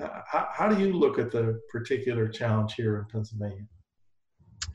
uh, 0.00 0.20
how, 0.26 0.48
how 0.52 0.68
do 0.68 0.82
you 0.82 0.92
look 0.92 1.18
at 1.18 1.30
the 1.30 1.60
particular 1.70 2.28
challenge 2.28 2.74
here 2.74 2.98
in 2.98 3.04
Pennsylvania? 3.06 3.66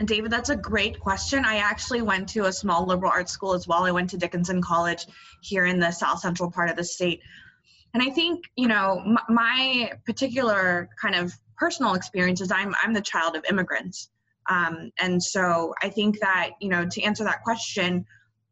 David, 0.06 0.32
that's 0.32 0.50
a 0.50 0.56
great 0.56 1.00
question. 1.00 1.44
I 1.44 1.58
actually 1.58 2.04
went 2.04 2.30
to 2.30 2.46
a 2.46 2.54
small 2.54 2.86
liberal 2.86 3.12
arts 3.12 3.32
school 3.32 3.54
as 3.54 3.68
well. 3.68 3.84
I 3.84 3.92
went 3.92 4.12
to 4.12 4.18
Dickinson 4.18 4.62
College 4.62 5.08
here 5.42 5.66
in 5.66 5.80
the 5.80 5.90
south 5.90 6.20
central 6.20 6.52
part 6.52 6.70
of 6.70 6.76
the 6.76 6.84
state. 6.84 7.22
And 7.98 8.08
I 8.08 8.14
think, 8.14 8.46
you 8.56 8.68
know, 8.68 9.02
m- 9.04 9.18
my 9.28 9.92
particular 10.06 10.88
kind 11.02 11.16
of 11.16 11.34
personal 11.58 11.96
experience 11.96 12.42
is 12.42 12.52
I'm, 12.52 12.76
I'm 12.84 12.94
the 12.94 13.02
child 13.02 13.36
of 13.36 13.44
immigrants. 13.50 14.12
Um, 14.48 14.92
and 15.00 15.22
so 15.22 15.74
I 15.82 15.90
think 15.90 16.20
that, 16.20 16.52
you 16.62 16.70
know, 16.70 16.86
to 16.88 17.02
answer 17.02 17.24
that 17.24 17.42
question, 17.42 18.06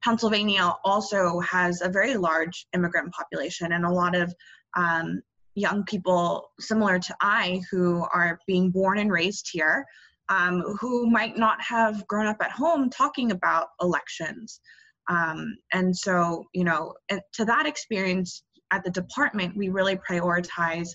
Pennsylvania 0.03 0.73
also 0.83 1.39
has 1.41 1.83
a 1.83 1.89
very 1.89 2.15
large 2.15 2.65
immigrant 2.73 3.13
population 3.13 3.73
and 3.73 3.85
a 3.85 3.91
lot 3.91 4.15
of 4.15 4.33
um, 4.75 5.21
young 5.53 5.83
people 5.83 6.49
similar 6.59 6.97
to 6.97 7.15
I 7.21 7.61
who 7.69 8.03
are 8.11 8.39
being 8.47 8.71
born 8.71 8.97
and 8.97 9.11
raised 9.11 9.47
here 9.51 9.85
um, 10.29 10.61
who 10.81 11.07
might 11.07 11.37
not 11.37 11.61
have 11.61 12.07
grown 12.07 12.25
up 12.25 12.37
at 12.41 12.49
home 12.49 12.89
talking 12.89 13.29
about 13.29 13.67
elections. 13.79 14.59
Um, 15.07 15.55
and 15.71 15.95
so, 15.95 16.45
you 16.55 16.63
know, 16.63 16.95
to 17.33 17.45
that 17.45 17.67
experience, 17.67 18.41
at 18.71 18.83
the 18.83 18.91
department, 18.91 19.55
we 19.55 19.69
really 19.69 19.97
prioritize 19.97 20.89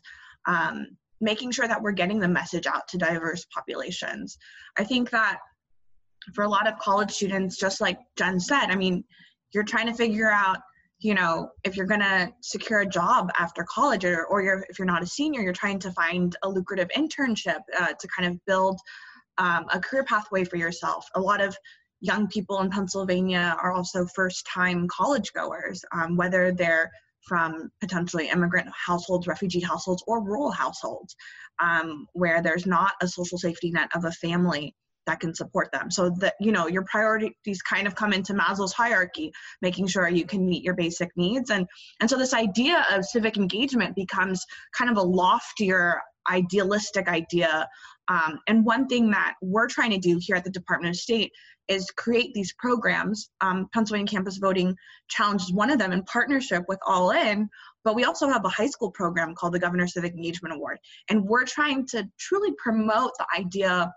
um, 0.46 0.86
making 1.20 1.50
sure 1.50 1.68
that 1.68 1.80
we're 1.80 1.92
getting 1.92 2.18
the 2.18 2.28
message 2.28 2.66
out 2.66 2.88
to 2.88 2.98
diverse 2.98 3.46
populations. 3.54 4.38
I 4.78 4.84
think 4.84 5.10
that 5.10 5.38
for 6.34 6.44
a 6.44 6.48
lot 6.48 6.66
of 6.66 6.78
college 6.78 7.10
students, 7.10 7.56
just 7.56 7.80
like 7.80 7.98
Jen 8.16 8.40
said, 8.40 8.66
I 8.66 8.76
mean, 8.76 9.04
you're 9.52 9.64
trying 9.64 9.86
to 9.86 9.94
figure 9.94 10.30
out 10.30 10.58
you 11.00 11.14
know 11.14 11.48
if 11.64 11.76
you're 11.76 11.86
going 11.86 12.00
to 12.00 12.30
secure 12.42 12.80
a 12.80 12.86
job 12.86 13.30
after 13.38 13.64
college 13.64 14.04
or, 14.04 14.26
or 14.26 14.42
you're, 14.42 14.64
if 14.68 14.78
you're 14.78 14.86
not 14.86 15.02
a 15.02 15.06
senior 15.06 15.40
you're 15.40 15.52
trying 15.52 15.78
to 15.78 15.90
find 15.92 16.36
a 16.42 16.48
lucrative 16.48 16.88
internship 16.96 17.60
uh, 17.78 17.92
to 17.98 18.08
kind 18.16 18.30
of 18.30 18.38
build 18.46 18.78
um, 19.38 19.64
a 19.72 19.80
career 19.80 20.04
pathway 20.04 20.44
for 20.44 20.56
yourself 20.56 21.06
a 21.14 21.20
lot 21.20 21.40
of 21.40 21.56
young 22.00 22.28
people 22.28 22.60
in 22.60 22.70
pennsylvania 22.70 23.56
are 23.62 23.72
also 23.72 24.06
first 24.14 24.46
time 24.46 24.86
college 24.88 25.32
goers 25.32 25.82
um, 25.92 26.16
whether 26.16 26.52
they're 26.52 26.90
from 27.26 27.70
potentially 27.80 28.28
immigrant 28.28 28.68
households 28.86 29.26
refugee 29.26 29.60
households 29.60 30.02
or 30.06 30.22
rural 30.22 30.50
households 30.50 31.14
um, 31.60 32.06
where 32.12 32.42
there's 32.42 32.66
not 32.66 32.92
a 33.02 33.08
social 33.08 33.38
safety 33.38 33.70
net 33.70 33.90
of 33.94 34.04
a 34.04 34.12
family 34.12 34.74
that 35.06 35.20
can 35.20 35.34
support 35.34 35.70
them. 35.72 35.90
So 35.90 36.10
that 36.18 36.34
you 36.40 36.52
know 36.52 36.66
your 36.68 36.84
priorities 36.84 37.62
kind 37.62 37.86
of 37.86 37.94
come 37.94 38.12
into 38.12 38.34
maslow's 38.34 38.72
hierarchy 38.72 39.32
making 39.60 39.86
sure 39.88 40.08
you 40.08 40.24
can 40.24 40.46
meet 40.46 40.62
your 40.62 40.74
basic 40.74 41.10
needs. 41.16 41.50
And 41.50 41.66
and 42.00 42.08
so 42.08 42.16
this 42.16 42.34
idea 42.34 42.84
of 42.90 43.04
civic 43.04 43.36
engagement 43.36 43.96
becomes 43.96 44.44
kind 44.76 44.90
of 44.90 44.96
a 44.96 45.02
loftier 45.02 46.00
idealistic 46.30 47.08
idea. 47.08 47.68
Um, 48.08 48.38
and 48.48 48.64
one 48.64 48.86
thing 48.86 49.10
that 49.10 49.34
we're 49.42 49.68
trying 49.68 49.90
to 49.90 49.98
do 49.98 50.18
here 50.20 50.36
at 50.36 50.44
the 50.44 50.50
department 50.50 50.94
of 50.94 51.00
state 51.00 51.32
is 51.68 51.90
create 51.92 52.34
these 52.34 52.52
programs. 52.54 53.30
Um, 53.40 53.68
pennsylvania 53.72 54.10
campus 54.10 54.38
voting 54.38 54.74
challenge 55.08 55.42
is 55.42 55.52
one 55.52 55.70
of 55.70 55.78
them 55.78 55.92
in 55.92 56.02
partnership 56.04 56.64
with 56.68 56.78
all 56.86 57.10
in 57.10 57.48
but 57.84 57.94
we 57.94 58.04
also 58.04 58.28
have 58.28 58.44
a 58.44 58.48
high 58.48 58.66
school 58.66 58.90
program 58.90 59.34
called 59.34 59.54
the 59.54 59.58
governor 59.58 59.86
civic 59.86 60.12
engagement 60.12 60.54
award. 60.54 60.78
And 61.08 61.24
we're 61.24 61.46
trying 61.46 61.86
to 61.88 62.08
truly 62.18 62.52
promote 62.58 63.12
the 63.18 63.26
idea 63.36 63.92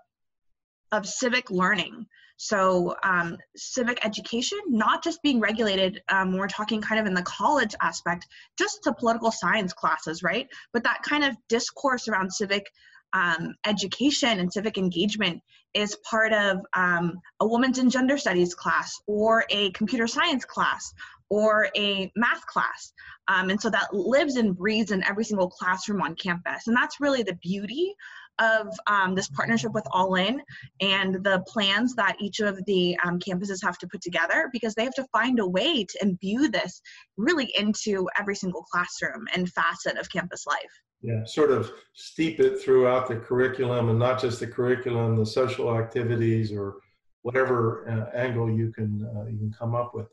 of 0.92 1.06
civic 1.06 1.50
learning. 1.50 2.06
So, 2.38 2.96
um, 3.04 3.38
civic 3.56 4.04
education, 4.06 4.60
not 4.68 5.04
just 5.04 5.22
being 5.22 5.40
regulated, 5.40 6.02
um, 6.10 6.38
we're 6.38 6.48
talking 6.48 6.82
kind 6.82 7.00
of 7.00 7.08
in 7.08 7.14
the 7.14 7.22
college 7.24 7.76
aspect, 7.82 8.28
just 8.58 8.84
to 8.84 8.94
political 8.94 9.32
science 9.32 9.74
classes, 9.74 10.24
right? 10.24 10.48
But 10.74 10.84
that 10.84 11.04
kind 11.04 11.24
of 11.24 11.36
discourse 11.48 12.08
around 12.08 12.32
civic 12.34 12.66
um, 13.14 13.54
education 13.66 14.40
and 14.40 14.52
civic 14.52 14.78
engagement 14.78 15.42
is 15.74 15.98
part 16.10 16.34
of 16.34 16.58
um, 16.76 17.20
a 17.40 17.48
women's 17.48 17.78
and 17.78 17.92
gender 17.92 18.18
studies 18.18 18.54
class 18.56 19.00
or 19.08 19.46
a 19.50 19.72
computer 19.72 20.08
science 20.08 20.46
class 20.46 20.94
or 21.30 21.70
a 21.76 22.12
math 22.16 22.46
class. 22.48 22.94
Um, 23.28 23.50
and 23.50 23.60
so 23.60 23.70
that 23.70 23.94
lives 23.94 24.36
and 24.36 24.56
breathes 24.56 24.92
in 24.92 25.04
every 25.04 25.24
single 25.24 25.50
classroom 25.50 26.02
on 26.02 26.16
campus. 26.16 26.68
And 26.68 26.76
that's 26.76 27.00
really 27.00 27.24
the 27.24 27.36
beauty 27.42 27.96
of 28.40 28.68
um, 28.88 29.16
this 29.16 29.30
partnership 29.30 29.74
with 29.74 29.86
All 29.92 30.16
In 30.16 30.42
and 30.82 31.16
the 31.24 31.44
plans 31.48 31.96
that 31.96 32.16
each 32.20 32.40
of 32.40 32.64
the 32.66 32.98
um, 33.06 33.20
campuses 33.20 33.64
have 33.64 33.78
to 33.80 33.88
put 33.88 34.02
together 34.02 34.50
because 34.52 34.74
they 34.76 34.84
have 34.84 34.96
to 34.96 35.06
find 35.12 35.40
a 35.40 35.48
way 35.48 35.84
to 35.84 35.98
imbue 36.02 36.50
this 36.50 36.82
really 37.18 37.54
into 37.58 38.08
every 38.20 38.36
single 38.36 38.64
classroom 38.64 39.28
and 39.36 39.50
facet 39.50 39.98
of 39.98 40.10
campus 40.10 40.46
life. 40.48 40.82
Yeah, 41.02 41.26
sort 41.26 41.52
of 41.52 41.72
steep 41.94 42.40
it 42.40 42.62
throughout 42.62 43.10
the 43.10 43.18
curriculum 43.18 43.90
and 43.90 44.00
not 44.00 44.22
just 44.22 44.40
the 44.40 44.48
curriculum, 44.48 45.18
the 45.18 45.26
social 45.26 45.78
activities 45.78 46.52
or 46.54 46.78
whatever 47.24 47.90
uh, 47.90 48.18
angle 48.18 48.50
you 48.50 48.72
can 48.72 49.06
uh, 49.16 49.26
you 49.26 49.38
can 49.38 49.54
come 49.58 49.76
up 49.76 49.94
with. 49.94 50.08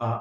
Uh, 0.00 0.20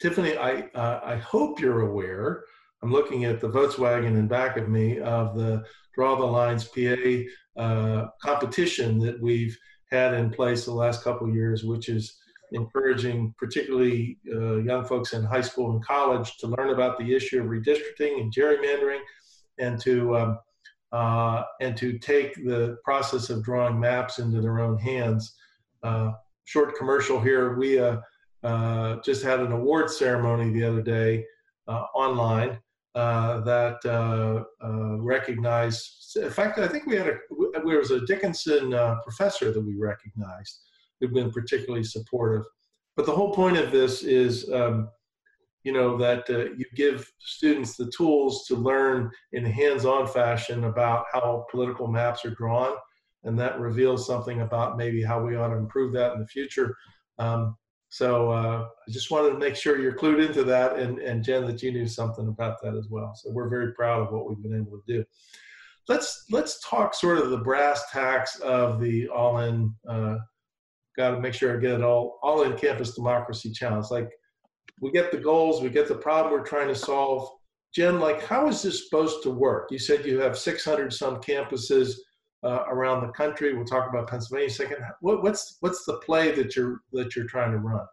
Tiffany, 0.00 0.36
I 0.36 0.62
uh, 0.74 1.00
I 1.04 1.16
hope 1.16 1.60
you're 1.60 1.82
aware. 1.82 2.44
I'm 2.82 2.92
looking 2.92 3.24
at 3.24 3.40
the 3.40 3.48
Volkswagen 3.48 4.18
in 4.18 4.26
back 4.26 4.56
of 4.56 4.68
me 4.68 4.98
of 4.98 5.36
the 5.36 5.64
Draw 5.94 6.16
the 6.16 6.24
Lines 6.24 6.64
PA 6.64 7.60
uh, 7.62 8.08
competition 8.20 8.98
that 9.00 9.20
we've 9.20 9.56
had 9.90 10.14
in 10.14 10.30
place 10.30 10.64
the 10.64 10.72
last 10.72 11.04
couple 11.04 11.28
of 11.28 11.34
years, 11.34 11.64
which 11.64 11.88
is 11.88 12.18
encouraging 12.52 13.34
particularly 13.38 14.18
uh, 14.34 14.56
young 14.56 14.84
folks 14.84 15.12
in 15.12 15.22
high 15.22 15.40
school 15.40 15.70
and 15.72 15.84
college 15.84 16.36
to 16.38 16.48
learn 16.48 16.70
about 16.70 16.98
the 16.98 17.14
issue 17.14 17.40
of 17.40 17.46
redistricting 17.46 18.20
and 18.20 18.34
gerrymandering 18.34 19.00
and 19.58 19.80
to 19.80 20.16
um, 20.16 20.38
uh, 20.92 21.44
and 21.60 21.76
to 21.76 21.98
take 21.98 22.34
the 22.34 22.76
process 22.84 23.30
of 23.30 23.42
drawing 23.42 23.78
maps 23.78 24.18
into 24.18 24.40
their 24.40 24.60
own 24.60 24.76
hands. 24.76 25.34
Uh, 25.82 26.10
short 26.44 26.76
commercial 26.76 27.20
here. 27.20 27.56
We 27.56 27.78
uh, 27.78 27.98
uh, 28.42 28.96
just 29.02 29.22
had 29.22 29.40
an 29.40 29.52
award 29.52 29.90
ceremony 29.90 30.50
the 30.50 30.64
other 30.64 30.82
day 30.82 31.24
uh, 31.68 31.84
online 31.94 32.58
uh, 32.94 33.40
that 33.40 33.78
uh, 33.84 34.44
uh, 34.64 35.00
recognized. 35.00 36.16
In 36.16 36.30
fact, 36.30 36.58
I 36.58 36.68
think 36.68 36.86
we 36.86 36.96
had 36.96 37.08
a 37.08 37.16
there 37.64 37.78
was 37.78 37.90
a 37.90 38.04
Dickinson 38.06 38.74
uh, 38.74 38.96
professor 39.02 39.52
that 39.52 39.60
we 39.60 39.76
recognized 39.76 40.60
who'd 41.00 41.14
been 41.14 41.32
particularly 41.32 41.84
supportive. 41.84 42.44
But 42.96 43.06
the 43.06 43.12
whole 43.12 43.34
point 43.34 43.56
of 43.56 43.72
this 43.72 44.02
is, 44.02 44.50
um, 44.52 44.88
you 45.64 45.72
know, 45.72 45.96
that 45.96 46.28
uh, 46.30 46.52
you 46.56 46.64
give 46.74 47.10
students 47.18 47.76
the 47.76 47.90
tools 47.96 48.46
to 48.46 48.56
learn 48.56 49.10
in 49.32 49.44
a 49.46 49.50
hands-on 49.50 50.06
fashion 50.06 50.64
about 50.64 51.06
how 51.12 51.46
political 51.50 51.86
maps 51.86 52.24
are 52.24 52.34
drawn, 52.34 52.74
and 53.24 53.38
that 53.38 53.60
reveals 53.60 54.06
something 54.06 54.42
about 54.42 54.76
maybe 54.76 55.02
how 55.02 55.22
we 55.22 55.36
ought 55.36 55.48
to 55.48 55.56
improve 55.56 55.92
that 55.94 56.12
in 56.12 56.20
the 56.20 56.26
future. 56.26 56.76
Um, 57.18 57.56
so 57.92 58.30
uh, 58.30 58.68
I 58.88 58.90
just 58.90 59.10
wanted 59.10 59.32
to 59.32 59.38
make 59.38 59.54
sure 59.54 59.78
you're 59.78 59.94
clued 59.94 60.24
into 60.24 60.44
that, 60.44 60.78
and, 60.78 60.98
and 60.98 61.22
Jen, 61.22 61.46
that 61.46 61.62
you 61.62 61.70
knew 61.70 61.86
something 61.86 62.26
about 62.26 62.56
that 62.62 62.74
as 62.74 62.88
well. 62.88 63.14
So 63.14 63.30
we're 63.30 63.50
very 63.50 63.74
proud 63.74 64.00
of 64.00 64.14
what 64.14 64.26
we've 64.26 64.42
been 64.42 64.56
able 64.56 64.78
to 64.78 64.82
do. 64.86 65.04
Let's 65.88 66.24
let's 66.30 66.66
talk 66.66 66.94
sort 66.94 67.18
of 67.18 67.28
the 67.28 67.36
brass 67.36 67.82
tacks 67.92 68.40
of 68.40 68.80
the 68.80 69.08
all-in. 69.08 69.74
Uh, 69.86 70.16
Got 70.96 71.10
to 71.10 71.20
make 71.20 71.34
sure 71.34 71.54
I 71.54 71.60
get 71.60 71.72
it 71.72 71.82
all 71.82 72.18
all-in 72.22 72.56
campus 72.56 72.94
democracy 72.94 73.50
challenge. 73.50 73.90
Like 73.90 74.10
we 74.80 74.90
get 74.90 75.12
the 75.12 75.18
goals, 75.18 75.60
we 75.60 75.68
get 75.68 75.86
the 75.86 75.94
problem 75.94 76.32
we're 76.32 76.46
trying 76.46 76.68
to 76.68 76.74
solve. 76.74 77.28
Jen, 77.74 78.00
like 78.00 78.24
how 78.24 78.48
is 78.48 78.62
this 78.62 78.84
supposed 78.84 79.22
to 79.24 79.30
work? 79.30 79.68
You 79.70 79.78
said 79.78 80.06
you 80.06 80.18
have 80.18 80.38
600 80.38 80.90
some 80.94 81.16
campuses 81.16 81.96
uh, 82.42 82.64
around 82.68 83.06
the 83.06 83.12
country. 83.12 83.54
We'll 83.54 83.64
talk 83.64 83.88
about 83.88 84.08
Pennsylvania 84.08 84.48
a 84.48 84.50
second. 84.50 84.78
What, 85.00 85.22
what's 85.22 85.56
what's 85.60 85.84
the 85.84 85.98
play 85.98 86.32
that 86.32 86.56
you're 86.56 86.82
that 86.92 87.14
you're 87.14 87.26
trying 87.26 87.52
to 87.52 87.58
run? 87.58 87.86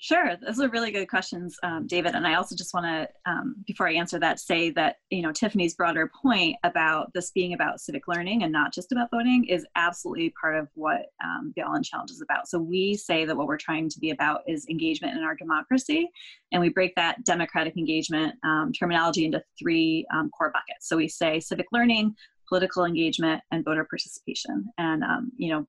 Sure, 0.00 0.36
those 0.40 0.60
are 0.60 0.68
really 0.68 0.92
good 0.92 1.08
questions, 1.08 1.58
um, 1.64 1.88
David. 1.88 2.14
And 2.14 2.24
I 2.24 2.34
also 2.34 2.54
just 2.54 2.72
want 2.72 2.86
to, 2.86 3.08
um, 3.28 3.56
before 3.66 3.88
I 3.88 3.94
answer 3.94 4.20
that, 4.20 4.38
say 4.38 4.70
that 4.70 4.96
you 5.10 5.22
know 5.22 5.32
Tiffany's 5.32 5.74
broader 5.74 6.08
point 6.22 6.54
about 6.62 7.12
this 7.14 7.32
being 7.32 7.52
about 7.52 7.80
civic 7.80 8.06
learning 8.06 8.44
and 8.44 8.52
not 8.52 8.72
just 8.72 8.92
about 8.92 9.10
voting 9.10 9.44
is 9.46 9.66
absolutely 9.74 10.32
part 10.40 10.54
of 10.54 10.68
what 10.74 11.06
um, 11.24 11.52
the 11.56 11.62
All 11.62 11.74
In 11.74 11.82
Challenge 11.82 12.12
is 12.12 12.22
about. 12.22 12.48
So 12.48 12.60
we 12.60 12.94
say 12.94 13.24
that 13.24 13.36
what 13.36 13.48
we're 13.48 13.56
trying 13.56 13.88
to 13.88 13.98
be 13.98 14.10
about 14.10 14.42
is 14.46 14.68
engagement 14.70 15.16
in 15.16 15.24
our 15.24 15.34
democracy, 15.34 16.08
and 16.52 16.62
we 16.62 16.68
break 16.68 16.94
that 16.94 17.24
democratic 17.24 17.76
engagement 17.76 18.36
um, 18.44 18.70
terminology 18.72 19.24
into 19.24 19.42
three 19.58 20.06
um, 20.14 20.30
core 20.30 20.52
buckets. 20.52 20.88
So 20.88 20.96
we 20.96 21.08
say 21.08 21.40
civic 21.40 21.66
learning, 21.72 22.14
political 22.48 22.84
engagement 22.84 23.42
and 23.50 23.64
voter 23.64 23.84
participation. 23.84 24.66
And 24.78 25.02
um, 25.02 25.32
you 25.36 25.50
know, 25.50 25.66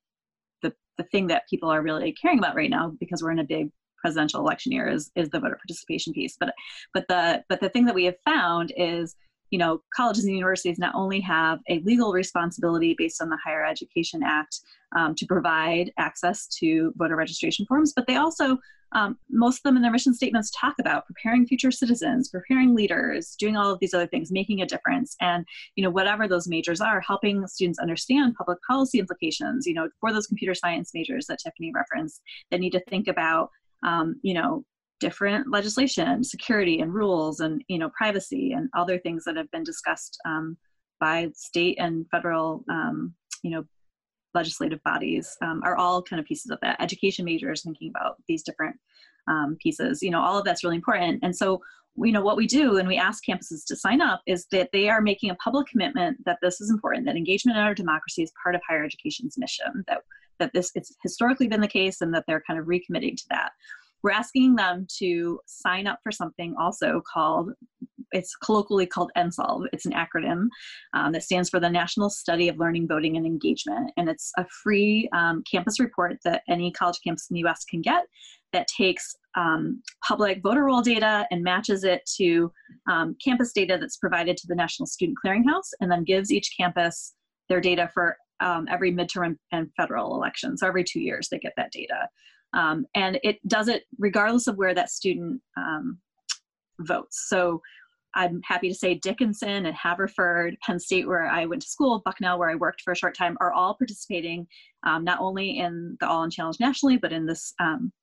the 0.61 0.73
the 0.97 1.03
thing 1.03 1.27
that 1.27 1.43
people 1.49 1.69
are 1.69 1.81
really 1.81 2.11
caring 2.13 2.39
about 2.39 2.55
right 2.55 2.69
now, 2.69 2.93
because 2.99 3.21
we're 3.21 3.31
in 3.31 3.39
a 3.39 3.43
big 3.43 3.71
presidential 3.97 4.39
election 4.39 4.71
year, 4.71 4.87
is 4.87 5.11
is 5.15 5.29
the 5.29 5.39
voter 5.39 5.55
participation 5.55 6.13
piece. 6.13 6.37
But 6.39 6.53
but 6.93 7.05
the 7.07 7.43
but 7.49 7.59
the 7.59 7.69
thing 7.69 7.85
that 7.85 7.95
we 7.95 8.05
have 8.05 8.17
found 8.25 8.73
is 8.77 9.15
you 9.51 9.57
know, 9.57 9.81
colleges 9.95 10.25
and 10.25 10.35
universities 10.35 10.77
not 10.77 10.93
only 10.95 11.19
have 11.21 11.59
a 11.69 11.79
legal 11.79 12.13
responsibility 12.13 12.95
based 12.97 13.21
on 13.21 13.29
the 13.29 13.37
Higher 13.43 13.65
Education 13.65 14.21
Act 14.23 14.59
um, 14.95 15.15
to 15.15 15.25
provide 15.25 15.91
access 15.97 16.47
to 16.59 16.93
voter 16.97 17.15
registration 17.15 17.65
forms, 17.65 17.93
but 17.95 18.05
they 18.07 18.15
also 18.15 18.57
um, 18.93 19.17
most 19.29 19.57
of 19.57 19.63
them 19.63 19.75
in 19.75 19.81
their 19.81 19.91
mission 19.91 20.13
statements 20.13 20.51
talk 20.51 20.75
about 20.79 21.05
preparing 21.05 21.45
future 21.45 21.71
citizens 21.71 22.29
preparing 22.29 22.75
leaders 22.75 23.35
doing 23.37 23.55
all 23.55 23.71
of 23.71 23.79
these 23.79 23.93
other 23.93 24.07
things 24.07 24.31
making 24.31 24.61
a 24.61 24.65
difference. 24.65 25.15
And 25.21 25.45
you 25.75 25.83
know 25.83 25.89
whatever 25.89 26.27
those 26.27 26.47
majors 26.47 26.81
are 26.81 27.01
helping 27.01 27.45
students 27.47 27.79
understand 27.79 28.35
public 28.35 28.59
policy 28.67 28.99
implications 28.99 29.65
you 29.65 29.73
know 29.73 29.89
for 29.99 30.13
those 30.13 30.27
computer 30.27 30.55
science 30.55 30.91
majors 30.93 31.27
that 31.27 31.39
tiffany 31.43 31.71
referenced 31.73 32.21
that 32.51 32.59
need 32.59 32.71
to 32.71 32.83
think 32.89 33.07
about 33.07 33.49
um, 33.83 34.19
you 34.21 34.33
know 34.33 34.63
different 34.99 35.49
legislation 35.49 36.23
security 36.23 36.81
and 36.81 36.93
rules 36.93 37.39
and 37.39 37.63
you 37.67 37.77
know 37.77 37.89
privacy 37.97 38.51
and 38.53 38.69
other 38.75 38.97
things 38.99 39.23
that 39.23 39.37
have 39.37 39.49
been 39.51 39.63
discussed 39.63 40.19
um, 40.25 40.57
by 40.99 41.29
state 41.33 41.77
and 41.79 42.05
federal 42.11 42.63
um, 42.69 43.13
you 43.43 43.51
know 43.51 43.63
legislative 44.33 44.81
bodies 44.83 45.35
um, 45.41 45.61
are 45.63 45.75
all 45.75 46.01
kind 46.01 46.19
of 46.19 46.25
pieces 46.25 46.51
of 46.51 46.59
that. 46.61 46.81
Education 46.81 47.25
majors 47.25 47.63
thinking 47.63 47.91
about 47.95 48.15
these 48.27 48.43
different 48.43 48.75
um, 49.27 49.57
pieces, 49.61 50.01
you 50.01 50.11
know, 50.11 50.21
all 50.21 50.37
of 50.37 50.45
that's 50.45 50.63
really 50.63 50.75
important. 50.75 51.19
And 51.23 51.35
so, 51.35 51.61
you 51.97 52.11
know, 52.11 52.21
what 52.21 52.37
we 52.37 52.47
do 52.47 52.73
when 52.73 52.87
we 52.87 52.97
ask 52.97 53.23
campuses 53.27 53.65
to 53.67 53.75
sign 53.75 54.01
up 54.01 54.21
is 54.25 54.45
that 54.51 54.69
they 54.71 54.89
are 54.89 55.01
making 55.01 55.29
a 55.31 55.35
public 55.35 55.67
commitment 55.67 56.17
that 56.25 56.37
this 56.41 56.61
is 56.61 56.69
important, 56.69 57.05
that 57.05 57.17
engagement 57.17 57.57
in 57.57 57.63
our 57.63 57.73
democracy 57.73 58.23
is 58.23 58.31
part 58.41 58.55
of 58.55 58.61
higher 58.67 58.83
education's 58.83 59.37
mission, 59.37 59.83
that 59.87 60.01
that 60.39 60.51
this 60.53 60.71
it's 60.75 60.95
historically 61.03 61.47
been 61.47 61.61
the 61.61 61.67
case 61.67 61.99
and 62.01 62.13
that 62.13 62.23
they're 62.25 62.43
kind 62.47 62.59
of 62.59 62.65
recommitting 62.65 63.15
to 63.17 63.25
that. 63.29 63.51
we're 64.03 64.11
asking 64.11 64.55
them 64.55 64.87
to 64.97 65.39
sign 65.45 65.87
up 65.87 65.99
for 66.03 66.11
something 66.11 66.55
also 66.59 67.01
called 67.11 67.51
it's 68.11 68.35
colloquially 68.35 68.85
called 68.85 69.11
NSLVE. 69.17 69.67
It's 69.73 69.85
an 69.85 69.93
acronym 69.93 70.47
um, 70.93 71.11
that 71.13 71.23
stands 71.23 71.49
for 71.49 71.59
the 71.59 71.69
National 71.69 72.09
Study 72.09 72.49
of 72.49 72.57
Learning, 72.57 72.87
Voting, 72.87 73.17
and 73.17 73.25
Engagement. 73.25 73.91
And 73.97 74.09
it's 74.09 74.31
a 74.37 74.45
free 74.63 75.09
um, 75.13 75.43
campus 75.49 75.79
report 75.79 76.17
that 76.23 76.43
any 76.49 76.71
college 76.71 76.99
campus 77.03 77.27
in 77.29 77.35
the 77.35 77.47
US 77.47 77.63
can 77.65 77.81
get 77.81 78.05
that 78.51 78.67
takes 78.67 79.15
um, 79.37 79.81
public 80.05 80.41
voter 80.41 80.63
roll 80.63 80.81
data 80.81 81.25
and 81.31 81.43
matches 81.43 81.83
it 81.83 82.01
to 82.17 82.51
um, 82.89 83.15
campus 83.23 83.53
data 83.53 83.77
that's 83.79 83.97
provided 83.97 84.37
to 84.37 84.47
the 84.47 84.55
National 84.55 84.87
Student 84.87 85.17
Clearinghouse 85.23 85.69
and 85.81 85.91
then 85.91 86.03
gives 86.03 86.31
each 86.31 86.53
campus 86.57 87.13
their 87.47 87.61
data 87.61 87.89
for 87.93 88.17
um, 88.39 88.67
every 88.69 88.91
midterm 88.91 89.37
and 89.51 89.69
federal 89.77 90.15
election. 90.15 90.57
So 90.57 90.67
every 90.67 90.83
two 90.83 90.99
years 90.99 91.27
they 91.29 91.39
get 91.39 91.53
that 91.57 91.71
data. 91.71 92.07
Um, 92.53 92.85
and 92.95 93.19
it 93.23 93.37
does 93.47 93.67
it 93.67 93.83
regardless 93.99 94.47
of 94.47 94.57
where 94.57 94.73
that 94.73 94.89
student 94.89 95.41
um, 95.57 95.99
votes. 96.79 97.27
So 97.29 97.61
I'm 98.19 98.41
happy 98.43 98.67
to 98.67 98.75
say 98.75 98.95
Dickinson 98.95 99.65
and 99.65 99.75
Haverford, 99.75 100.57
Penn 100.61 100.77
State, 100.77 101.07
where 101.07 101.27
I 101.27 101.45
went 101.45 101.61
to 101.61 101.69
school, 101.69 102.01
Bucknell, 102.03 102.37
where 102.37 102.49
I 102.49 102.55
worked 102.55 102.81
for 102.81 102.91
a 102.91 102.95
short 102.95 103.15
time, 103.15 103.37
are 103.39 103.53
all 103.53 103.75
participating 103.75 104.45
um, 104.85 105.05
not 105.05 105.21
only 105.21 105.57
in 105.57 105.95
the 106.01 106.07
All 106.07 106.23
In 106.23 106.29
Challenge 106.29 106.59
nationally, 106.59 106.97
but 106.97 107.13
in 107.13 107.25
this 107.25 107.53
um, 107.61 107.93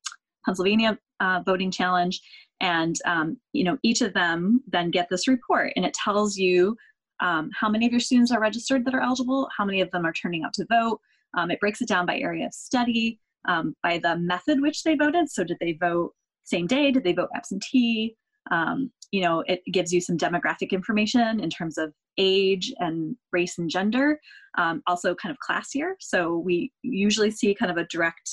Pennsylvania 0.46 0.98
uh, 1.20 1.42
voting 1.44 1.70
challenge. 1.70 2.22
And 2.60 2.96
um, 3.04 3.36
you 3.52 3.62
know, 3.62 3.76
each 3.82 4.00
of 4.00 4.14
them 4.14 4.62
then 4.66 4.90
get 4.90 5.08
this 5.10 5.28
report, 5.28 5.74
and 5.76 5.84
it 5.84 5.92
tells 5.92 6.38
you 6.38 6.78
um, 7.20 7.50
how 7.54 7.68
many 7.68 7.84
of 7.84 7.92
your 7.92 8.00
students 8.00 8.32
are 8.32 8.40
registered 8.40 8.86
that 8.86 8.94
are 8.94 9.02
eligible, 9.02 9.50
how 9.54 9.66
many 9.66 9.82
of 9.82 9.90
them 9.90 10.06
are 10.06 10.14
turning 10.14 10.44
out 10.44 10.54
to 10.54 10.66
vote. 10.70 10.98
Um, 11.36 11.50
it 11.50 11.60
breaks 11.60 11.82
it 11.82 11.88
down 11.88 12.06
by 12.06 12.18
area 12.18 12.46
of 12.46 12.54
study, 12.54 13.20
um, 13.46 13.76
by 13.82 13.98
the 13.98 14.16
method 14.16 14.62
which 14.62 14.82
they 14.82 14.94
voted. 14.94 15.30
So, 15.30 15.44
did 15.44 15.58
they 15.60 15.72
vote 15.72 16.14
same 16.44 16.66
day? 16.66 16.90
Did 16.90 17.04
they 17.04 17.12
vote 17.12 17.28
absentee? 17.34 18.16
Um, 18.50 18.90
you 19.12 19.20
know, 19.20 19.40
it 19.46 19.62
gives 19.72 19.92
you 19.92 20.00
some 20.00 20.16
demographic 20.16 20.70
information 20.70 21.40
in 21.40 21.50
terms 21.50 21.78
of 21.78 21.92
age 22.18 22.72
and 22.78 23.16
race 23.32 23.58
and 23.58 23.70
gender, 23.70 24.20
um, 24.58 24.82
also 24.86 25.14
kind 25.14 25.30
of 25.30 25.38
class 25.38 25.74
year. 25.74 25.96
So, 26.00 26.38
we 26.38 26.72
usually 26.82 27.30
see 27.30 27.54
kind 27.54 27.70
of 27.70 27.76
a 27.76 27.86
direct 27.86 28.30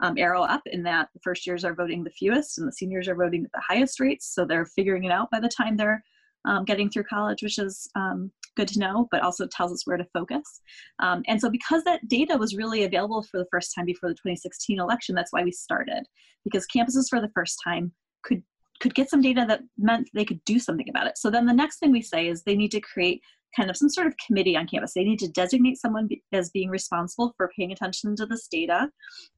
um, 0.00 0.18
arrow 0.18 0.42
up 0.42 0.62
in 0.66 0.82
that 0.82 1.08
the 1.14 1.20
first 1.20 1.46
years 1.46 1.64
are 1.64 1.74
voting 1.74 2.04
the 2.04 2.10
fewest 2.10 2.58
and 2.58 2.68
the 2.68 2.72
seniors 2.72 3.08
are 3.08 3.14
voting 3.14 3.44
at 3.44 3.52
the 3.52 3.62
highest 3.66 4.00
rates. 4.00 4.34
So, 4.34 4.44
they're 4.44 4.66
figuring 4.66 5.04
it 5.04 5.12
out 5.12 5.30
by 5.30 5.40
the 5.40 5.48
time 5.48 5.76
they're 5.76 6.02
um, 6.46 6.64
getting 6.64 6.88
through 6.88 7.04
college, 7.04 7.42
which 7.42 7.58
is 7.58 7.88
um, 7.94 8.30
good 8.56 8.68
to 8.68 8.78
know, 8.78 9.08
but 9.10 9.22
also 9.22 9.46
tells 9.46 9.72
us 9.72 9.86
where 9.86 9.96
to 9.96 10.06
focus. 10.12 10.60
Um, 11.00 11.22
and 11.28 11.40
so, 11.40 11.50
because 11.50 11.84
that 11.84 12.06
data 12.08 12.36
was 12.36 12.56
really 12.56 12.84
available 12.84 13.22
for 13.22 13.38
the 13.38 13.48
first 13.50 13.72
time 13.74 13.84
before 13.84 14.08
the 14.08 14.14
2016 14.14 14.80
election, 14.80 15.14
that's 15.14 15.32
why 15.32 15.42
we 15.42 15.52
started. 15.52 16.04
Because 16.44 16.66
campuses, 16.74 17.08
for 17.08 17.20
the 17.20 17.30
first 17.34 17.58
time, 17.62 17.92
could 18.22 18.42
could 18.80 18.94
get 18.94 19.10
some 19.10 19.20
data 19.20 19.44
that 19.48 19.60
meant 19.78 20.08
they 20.14 20.24
could 20.24 20.44
do 20.44 20.58
something 20.58 20.88
about 20.88 21.06
it. 21.06 21.18
So 21.18 21.30
then 21.30 21.46
the 21.46 21.52
next 21.52 21.78
thing 21.78 21.92
we 21.92 22.02
say 22.02 22.28
is 22.28 22.42
they 22.42 22.56
need 22.56 22.70
to 22.72 22.80
create 22.80 23.22
kind 23.56 23.70
of 23.70 23.76
some 23.76 23.88
sort 23.88 24.06
of 24.06 24.14
committee 24.24 24.56
on 24.56 24.66
campus. 24.66 24.92
They 24.94 25.04
need 25.04 25.18
to 25.20 25.28
designate 25.28 25.78
someone 25.78 26.08
as 26.32 26.50
being 26.50 26.68
responsible 26.68 27.32
for 27.36 27.50
paying 27.56 27.72
attention 27.72 28.14
to 28.16 28.26
this 28.26 28.48
data, 28.48 28.90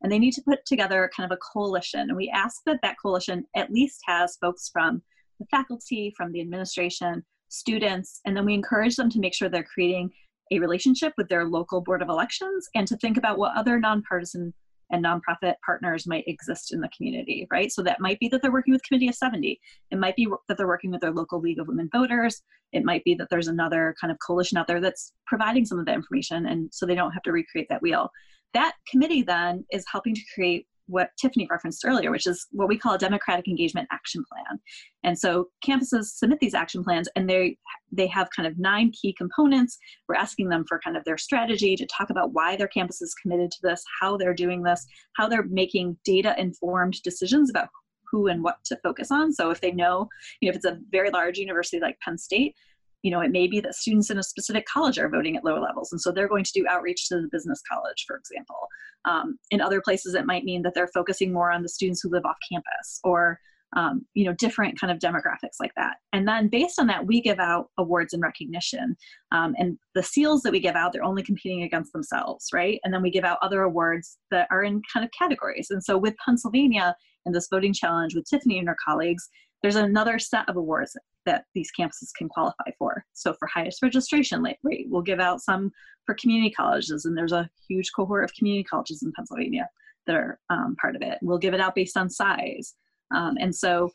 and 0.02 0.10
they 0.10 0.18
need 0.18 0.32
to 0.32 0.42
put 0.42 0.64
together 0.66 1.10
kind 1.16 1.30
of 1.30 1.36
a 1.36 1.40
coalition. 1.52 2.00
And 2.00 2.16
we 2.16 2.30
ask 2.34 2.62
that 2.66 2.80
that 2.82 2.96
coalition 3.00 3.44
at 3.54 3.70
least 3.70 4.00
has 4.06 4.36
folks 4.40 4.70
from 4.72 5.02
the 5.38 5.46
faculty, 5.50 6.12
from 6.16 6.32
the 6.32 6.40
administration, 6.40 7.24
students, 7.48 8.20
and 8.24 8.36
then 8.36 8.44
we 8.44 8.54
encourage 8.54 8.96
them 8.96 9.10
to 9.10 9.20
make 9.20 9.34
sure 9.34 9.48
they're 9.48 9.62
creating 9.62 10.10
a 10.50 10.58
relationship 10.58 11.12
with 11.16 11.28
their 11.28 11.44
local 11.44 11.80
board 11.80 12.02
of 12.02 12.08
elections 12.08 12.68
and 12.74 12.88
to 12.88 12.96
think 12.96 13.16
about 13.16 13.38
what 13.38 13.56
other 13.56 13.78
nonpartisan 13.78 14.52
and 14.90 15.04
nonprofit 15.04 15.54
partners 15.64 16.06
might 16.06 16.26
exist 16.26 16.72
in 16.72 16.80
the 16.80 16.88
community, 16.96 17.46
right? 17.50 17.70
So 17.70 17.82
that 17.82 18.00
might 18.00 18.18
be 18.18 18.28
that 18.28 18.42
they're 18.42 18.52
working 18.52 18.72
with 18.72 18.82
Committee 18.82 19.08
of 19.08 19.14
70. 19.14 19.60
It 19.90 19.98
might 19.98 20.16
be 20.16 20.28
that 20.48 20.56
they're 20.56 20.66
working 20.66 20.90
with 20.90 21.00
their 21.00 21.12
local 21.12 21.40
League 21.40 21.58
of 21.58 21.68
Women 21.68 21.88
Voters. 21.92 22.42
It 22.72 22.84
might 22.84 23.04
be 23.04 23.14
that 23.14 23.28
there's 23.30 23.48
another 23.48 23.94
kind 24.00 24.10
of 24.10 24.18
coalition 24.24 24.58
out 24.58 24.66
there 24.66 24.80
that's 24.80 25.12
providing 25.26 25.64
some 25.64 25.78
of 25.78 25.86
the 25.86 25.92
information 25.92 26.46
and 26.46 26.68
so 26.72 26.86
they 26.86 26.94
don't 26.94 27.12
have 27.12 27.22
to 27.22 27.32
recreate 27.32 27.68
that 27.70 27.82
wheel. 27.82 28.10
That 28.54 28.74
committee 28.90 29.22
then 29.22 29.64
is 29.70 29.84
helping 29.90 30.14
to 30.14 30.20
create 30.34 30.66
what 30.88 31.10
Tiffany 31.20 31.46
referenced 31.50 31.84
earlier, 31.84 32.10
which 32.10 32.26
is 32.26 32.46
what 32.50 32.68
we 32.68 32.78
call 32.78 32.94
a 32.94 32.98
democratic 32.98 33.46
engagement 33.46 33.88
action 33.92 34.24
plan. 34.30 34.58
And 35.04 35.18
so 35.18 35.48
campuses 35.64 36.06
submit 36.16 36.40
these 36.40 36.54
action 36.54 36.82
plans 36.82 37.08
and 37.14 37.28
they 37.28 37.56
they 37.92 38.06
have 38.08 38.28
kind 38.34 38.46
of 38.46 38.58
nine 38.58 38.90
key 38.90 39.14
components. 39.16 39.78
We're 40.08 40.16
asking 40.16 40.48
them 40.48 40.64
for 40.68 40.80
kind 40.82 40.96
of 40.96 41.04
their 41.04 41.18
strategy 41.18 41.76
to 41.76 41.86
talk 41.86 42.10
about 42.10 42.32
why 42.32 42.56
their 42.56 42.68
campus 42.68 43.00
is 43.00 43.14
committed 43.14 43.50
to 43.52 43.58
this, 43.62 43.82
how 44.00 44.16
they're 44.16 44.34
doing 44.34 44.62
this, 44.62 44.84
how 45.16 45.28
they're 45.28 45.44
making 45.44 45.96
data 46.04 46.34
informed 46.38 47.02
decisions 47.02 47.50
about 47.50 47.68
who 48.10 48.28
and 48.28 48.42
what 48.42 48.56
to 48.64 48.78
focus 48.82 49.10
on. 49.10 49.32
So 49.32 49.50
if 49.50 49.60
they 49.60 49.72
know, 49.72 50.08
you 50.40 50.48
know, 50.48 50.50
if 50.50 50.56
it's 50.56 50.64
a 50.64 50.78
very 50.90 51.10
large 51.10 51.38
university 51.38 51.80
like 51.80 51.98
Penn 52.00 52.18
State, 52.18 52.54
you 53.02 53.10
know, 53.10 53.20
it 53.20 53.30
may 53.30 53.46
be 53.46 53.60
that 53.60 53.74
students 53.74 54.10
in 54.10 54.18
a 54.18 54.22
specific 54.22 54.66
college 54.66 54.98
are 54.98 55.08
voting 55.08 55.36
at 55.36 55.44
lower 55.44 55.60
levels, 55.60 55.92
and 55.92 56.00
so 56.00 56.10
they're 56.10 56.28
going 56.28 56.44
to 56.44 56.52
do 56.52 56.66
outreach 56.68 57.08
to 57.08 57.16
the 57.16 57.28
business 57.30 57.62
college, 57.70 58.04
for 58.06 58.16
example. 58.16 58.68
Um, 59.04 59.38
in 59.50 59.60
other 59.60 59.80
places, 59.80 60.14
it 60.14 60.26
might 60.26 60.44
mean 60.44 60.62
that 60.62 60.74
they're 60.74 60.88
focusing 60.88 61.32
more 61.32 61.50
on 61.52 61.62
the 61.62 61.68
students 61.68 62.00
who 62.02 62.10
live 62.10 62.24
off 62.24 62.36
campus, 62.50 63.00
or 63.04 63.38
um, 63.76 64.06
you 64.14 64.24
know, 64.24 64.32
different 64.34 64.80
kind 64.80 64.90
of 64.90 64.98
demographics 64.98 65.56
like 65.60 65.72
that. 65.76 65.96
And 66.12 66.26
then 66.26 66.48
based 66.48 66.80
on 66.80 66.86
that, 66.86 67.06
we 67.06 67.20
give 67.20 67.38
out 67.38 67.68
awards 67.76 68.14
and 68.14 68.22
recognition. 68.22 68.96
Um, 69.30 69.54
and 69.58 69.78
the 69.94 70.02
seals 70.02 70.42
that 70.42 70.52
we 70.52 70.60
give 70.60 70.74
out, 70.74 70.92
they're 70.92 71.04
only 71.04 71.22
competing 71.22 71.62
against 71.62 71.92
themselves, 71.92 72.48
right? 72.52 72.80
And 72.82 72.94
then 72.94 73.02
we 73.02 73.10
give 73.10 73.24
out 73.24 73.38
other 73.42 73.62
awards 73.62 74.16
that 74.30 74.48
are 74.50 74.62
in 74.62 74.80
kind 74.92 75.04
of 75.04 75.10
categories. 75.16 75.68
And 75.70 75.84
so 75.84 75.98
with 75.98 76.14
Pennsylvania 76.24 76.96
and 77.26 77.34
this 77.34 77.48
voting 77.50 77.74
challenge 77.74 78.14
with 78.14 78.28
Tiffany 78.28 78.58
and 78.58 78.68
her 78.68 78.76
colleagues, 78.82 79.28
there's 79.62 79.76
another 79.76 80.18
set 80.18 80.48
of 80.48 80.56
awards 80.56 80.96
that 81.28 81.44
these 81.54 81.70
campuses 81.78 82.08
can 82.16 82.26
qualify 82.26 82.70
for. 82.78 83.04
So 83.12 83.34
for 83.38 83.46
highest 83.46 83.82
registration 83.82 84.42
rate, 84.42 84.86
we'll 84.88 85.02
give 85.02 85.20
out 85.20 85.42
some 85.42 85.70
for 86.06 86.14
community 86.14 86.50
colleges, 86.50 87.04
and 87.04 87.16
there's 87.16 87.32
a 87.32 87.50
huge 87.68 87.90
cohort 87.94 88.24
of 88.24 88.32
community 88.32 88.64
colleges 88.64 89.02
in 89.02 89.12
Pennsylvania 89.12 89.68
that 90.06 90.16
are 90.16 90.40
um, 90.48 90.74
part 90.80 90.96
of 90.96 91.02
it. 91.02 91.18
We'll 91.20 91.36
give 91.36 91.52
it 91.52 91.60
out 91.60 91.74
based 91.74 91.98
on 91.98 92.08
size. 92.08 92.74
Um, 93.14 93.36
and 93.38 93.54
so 93.54 93.90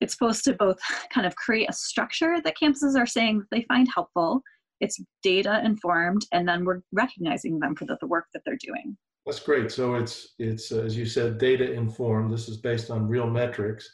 it's 0.00 0.12
supposed 0.14 0.42
to 0.44 0.54
both 0.54 0.78
kind 1.14 1.28
of 1.28 1.36
create 1.36 1.70
a 1.70 1.72
structure 1.72 2.40
that 2.42 2.58
campuses 2.60 2.98
are 2.98 3.06
saying 3.06 3.44
they 3.52 3.62
find 3.62 3.88
helpful, 3.94 4.42
it's 4.80 5.00
data 5.22 5.62
informed, 5.64 6.26
and 6.32 6.48
then 6.48 6.64
we're 6.64 6.82
recognizing 6.90 7.60
them 7.60 7.76
for 7.76 7.84
the, 7.84 7.96
the 8.00 8.08
work 8.08 8.26
that 8.34 8.42
they're 8.44 8.58
doing. 8.60 8.96
That's 9.26 9.38
great. 9.38 9.70
So 9.70 9.94
it's 9.94 10.34
it's 10.40 10.72
as 10.72 10.96
you 10.96 11.06
said, 11.06 11.38
data 11.38 11.72
informed. 11.72 12.32
This 12.32 12.48
is 12.48 12.56
based 12.56 12.90
on 12.90 13.06
real 13.06 13.30
metrics 13.30 13.88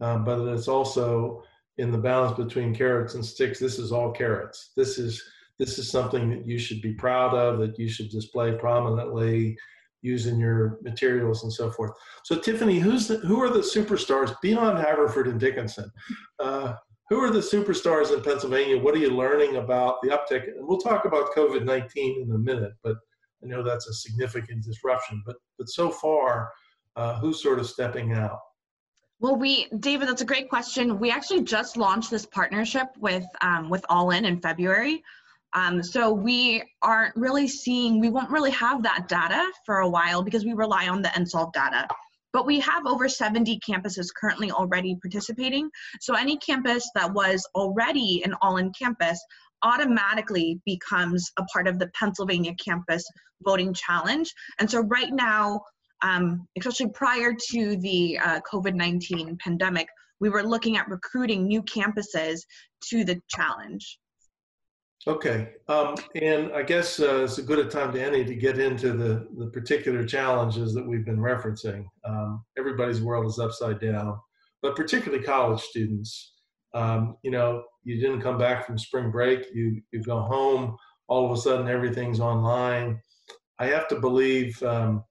um, 0.00 0.24
but 0.24 0.40
it's 0.48 0.68
also 0.68 1.44
in 1.78 1.90
the 1.90 1.98
balance 1.98 2.36
between 2.36 2.74
carrots 2.74 3.14
and 3.14 3.24
sticks. 3.24 3.58
This 3.58 3.78
is 3.78 3.92
all 3.92 4.12
carrots. 4.12 4.72
This 4.76 4.98
is 4.98 5.22
this 5.58 5.78
is 5.78 5.90
something 5.90 6.30
that 6.30 6.46
you 6.46 6.58
should 6.58 6.82
be 6.82 6.94
proud 6.94 7.34
of, 7.34 7.58
that 7.60 7.78
you 7.78 7.88
should 7.88 8.10
display 8.10 8.56
prominently, 8.56 9.56
using 10.02 10.38
your 10.38 10.78
materials 10.82 11.44
and 11.44 11.52
so 11.52 11.70
forth. 11.70 11.92
So, 12.24 12.38
Tiffany, 12.38 12.78
who's 12.78 13.08
the, 13.08 13.16
who 13.18 13.40
are 13.42 13.48
the 13.48 13.60
superstars 13.60 14.34
beyond 14.42 14.78
Haverford 14.78 15.28
and 15.28 15.40
Dickinson? 15.40 15.90
Uh, 16.38 16.74
who 17.08 17.20
are 17.20 17.30
the 17.30 17.40
superstars 17.40 18.14
in 18.14 18.22
Pennsylvania? 18.22 18.78
What 18.78 18.94
are 18.94 18.98
you 18.98 19.10
learning 19.10 19.56
about 19.56 19.96
the 20.02 20.08
uptick? 20.08 20.44
And 20.48 20.66
we'll 20.66 20.78
talk 20.78 21.04
about 21.04 21.34
COVID 21.34 21.64
nineteen 21.64 22.22
in 22.22 22.34
a 22.34 22.38
minute, 22.38 22.72
but 22.82 22.96
I 23.42 23.46
know 23.46 23.62
that's 23.62 23.88
a 23.88 23.94
significant 23.94 24.64
disruption. 24.64 25.22
But 25.26 25.36
but 25.58 25.68
so 25.68 25.90
far, 25.90 26.50
uh, 26.96 27.18
who's 27.20 27.42
sort 27.42 27.58
of 27.58 27.66
stepping 27.66 28.12
out? 28.12 28.38
Well, 29.24 29.36
we, 29.36 29.68
David, 29.80 30.06
that's 30.06 30.20
a 30.20 30.26
great 30.26 30.50
question. 30.50 30.98
We 30.98 31.10
actually 31.10 31.44
just 31.44 31.78
launched 31.78 32.10
this 32.10 32.26
partnership 32.26 32.88
with 32.98 33.24
um, 33.40 33.70
with 33.70 33.82
All 33.88 34.10
In 34.10 34.26
in 34.26 34.38
February. 34.38 35.02
Um, 35.54 35.82
so 35.82 36.12
we 36.12 36.62
aren't 36.82 37.16
really 37.16 37.48
seeing, 37.48 38.00
we 38.00 38.10
won't 38.10 38.30
really 38.30 38.50
have 38.50 38.82
that 38.82 39.08
data 39.08 39.50
for 39.64 39.78
a 39.78 39.88
while 39.88 40.22
because 40.22 40.44
we 40.44 40.52
rely 40.52 40.88
on 40.88 41.00
the 41.00 41.08
NSLVE 41.08 41.54
data. 41.54 41.88
But 42.34 42.44
we 42.44 42.60
have 42.60 42.84
over 42.84 43.08
70 43.08 43.60
campuses 43.66 44.08
currently 44.14 44.50
already 44.50 44.94
participating. 45.00 45.70
So 46.02 46.14
any 46.14 46.36
campus 46.36 46.90
that 46.94 47.10
was 47.10 47.48
already 47.54 48.22
an 48.26 48.34
all-in 48.42 48.72
campus 48.78 49.18
automatically 49.62 50.60
becomes 50.66 51.32
a 51.38 51.44
part 51.44 51.66
of 51.66 51.78
the 51.78 51.88
Pennsylvania 51.98 52.52
campus 52.62 53.02
voting 53.42 53.72
challenge. 53.72 54.34
And 54.58 54.70
so 54.70 54.80
right 54.80 55.12
now, 55.12 55.62
um, 56.04 56.46
especially 56.58 56.90
prior 56.90 57.32
to 57.50 57.76
the 57.76 58.18
uh, 58.18 58.40
COVID 58.50 58.74
19 58.74 59.38
pandemic, 59.42 59.88
we 60.20 60.28
were 60.28 60.42
looking 60.42 60.76
at 60.76 60.88
recruiting 60.88 61.46
new 61.46 61.62
campuses 61.62 62.40
to 62.90 63.04
the 63.04 63.20
challenge. 63.28 63.98
Okay, 65.06 65.50
um, 65.68 65.94
and 66.14 66.52
I 66.52 66.62
guess 66.62 67.00
uh, 67.00 67.24
it's 67.24 67.38
a 67.38 67.42
good 67.42 67.58
a 67.58 67.68
time 67.68 67.92
to 67.92 68.02
any 68.02 68.24
to 68.24 68.34
get 68.34 68.58
into 68.58 68.92
the, 68.92 69.26
the 69.36 69.48
particular 69.48 70.04
challenges 70.04 70.72
that 70.74 70.86
we've 70.86 71.04
been 71.04 71.18
referencing. 71.18 71.84
Um, 72.06 72.44
everybody's 72.56 73.02
world 73.02 73.26
is 73.26 73.38
upside 73.38 73.80
down, 73.80 74.18
but 74.62 74.76
particularly 74.76 75.22
college 75.22 75.60
students. 75.60 76.32
Um, 76.74 77.16
you 77.22 77.30
know, 77.30 77.64
you 77.84 78.00
didn't 78.00 78.22
come 78.22 78.38
back 78.38 78.66
from 78.66 78.78
spring 78.78 79.10
break, 79.10 79.46
you, 79.54 79.80
you 79.92 80.02
go 80.02 80.20
home, 80.20 80.76
all 81.08 81.26
of 81.26 81.36
a 81.36 81.40
sudden 81.40 81.68
everything's 81.68 82.18
online. 82.18 82.98
I 83.58 83.66
have 83.66 83.86
to 83.88 84.00
believe 84.00 84.60
um, 84.62 85.04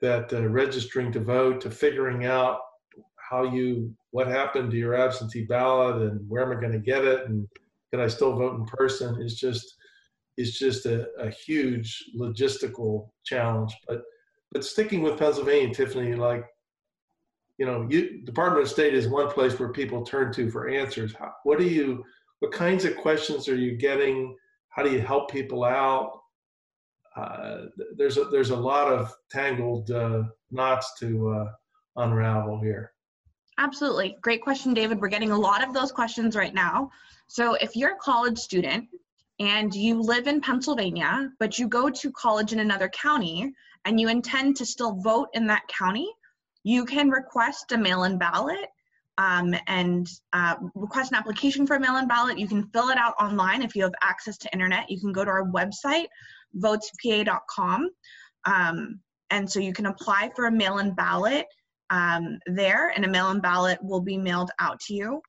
that 0.00 0.32
uh, 0.32 0.46
registering 0.48 1.12
to 1.12 1.20
vote 1.20 1.60
to 1.60 1.70
figuring 1.70 2.26
out 2.26 2.60
how 3.16 3.44
you 3.44 3.94
what 4.10 4.26
happened 4.26 4.70
to 4.70 4.76
your 4.76 4.94
absentee 4.94 5.44
ballot 5.44 6.02
and 6.02 6.28
where 6.28 6.42
am 6.42 6.56
I 6.56 6.60
going 6.60 6.72
to 6.72 6.78
get 6.78 7.04
it 7.04 7.28
and 7.28 7.46
can 7.90 8.00
I 8.00 8.08
still 8.08 8.36
vote 8.36 8.56
in 8.56 8.64
person 8.66 9.20
is 9.20 9.38
just 9.38 9.76
is 10.36 10.58
just 10.58 10.86
a, 10.86 11.08
a 11.18 11.30
huge 11.30 12.04
logistical 12.16 13.10
challenge. 13.24 13.74
But 13.86 14.02
but 14.52 14.64
sticking 14.64 15.02
with 15.02 15.18
Pennsylvania, 15.18 15.72
Tiffany, 15.72 16.14
like 16.14 16.44
you 17.60 17.66
know, 17.66 17.86
you, 17.90 18.22
Department 18.24 18.62
of 18.62 18.70
State 18.70 18.94
is 18.94 19.06
one 19.06 19.28
place 19.28 19.58
where 19.58 19.68
people 19.68 20.02
turn 20.02 20.32
to 20.32 20.50
for 20.50 20.70
answers. 20.70 21.14
How, 21.14 21.32
what 21.44 21.58
do 21.58 21.68
you, 21.68 22.02
what 22.38 22.52
kinds 22.52 22.86
of 22.86 22.96
questions 22.96 23.48
are 23.48 23.54
you 23.54 23.76
getting? 23.76 24.34
How 24.70 24.82
do 24.82 24.90
you 24.90 25.00
help 25.00 25.30
people 25.30 25.62
out? 25.62 26.22
Uh, 27.16 27.66
there's 27.96 28.16
a, 28.16 28.24
there's 28.24 28.50
a 28.50 28.56
lot 28.56 28.92
of 28.92 29.12
tangled 29.30 29.90
uh, 29.90 30.22
knots 30.50 30.98
to 31.00 31.30
uh, 31.30 31.52
unravel 31.96 32.60
here. 32.60 32.92
Absolutely. 33.58 34.16
Great 34.22 34.42
question, 34.42 34.72
David. 34.72 35.00
We're 35.00 35.08
getting 35.08 35.32
a 35.32 35.38
lot 35.38 35.66
of 35.66 35.74
those 35.74 35.92
questions 35.92 36.34
right 36.34 36.54
now. 36.54 36.90
So 37.26 37.54
if 37.54 37.76
you're 37.76 37.92
a 37.92 37.98
college 37.98 38.38
student 38.38 38.88
and 39.38 39.74
you 39.74 40.00
live 40.00 40.26
in 40.26 40.40
Pennsylvania, 40.40 41.30
but 41.38 41.58
you 41.58 41.68
go 41.68 41.90
to 41.90 42.12
college 42.12 42.52
in 42.52 42.60
another 42.60 42.88
county 42.88 43.52
and 43.84 44.00
you 44.00 44.08
intend 44.08 44.56
to 44.56 44.66
still 44.66 44.94
vote 44.94 45.28
in 45.34 45.46
that 45.48 45.66
county, 45.68 46.10
you 46.62 46.84
can 46.84 47.10
request 47.10 47.72
a 47.72 47.78
mail-in 47.78 48.18
ballot 48.18 48.66
um, 49.18 49.54
and 49.66 50.08
uh, 50.32 50.56
request 50.74 51.12
an 51.12 51.18
application 51.18 51.66
for 51.66 51.76
a 51.76 51.80
mail-in 51.80 52.08
ballot. 52.08 52.38
You 52.38 52.48
can 52.48 52.66
fill 52.68 52.88
it 52.88 52.98
out 52.98 53.14
online 53.20 53.62
if 53.62 53.76
you 53.76 53.82
have 53.82 53.94
access 54.02 54.38
to 54.38 54.52
internet. 54.52 54.90
You 54.90 54.98
can 55.00 55.12
go 55.12 55.24
to 55.24 55.30
our 55.30 55.44
website, 55.44 56.06
votespa.com, 56.56 57.90
um, 58.44 59.00
and 59.30 59.50
so 59.50 59.60
you 59.60 59.72
can 59.72 59.86
apply 59.86 60.30
for 60.34 60.46
a 60.46 60.52
mail-in 60.52 60.94
ballot 60.94 61.46
um, 61.90 62.38
there, 62.46 62.92
and 62.94 63.04
a 63.04 63.08
mail-in 63.08 63.40
ballot 63.40 63.78
will 63.82 64.00
be 64.00 64.16
mailed 64.16 64.50
out 64.58 64.80
to 64.80 64.94
you. 64.94 65.20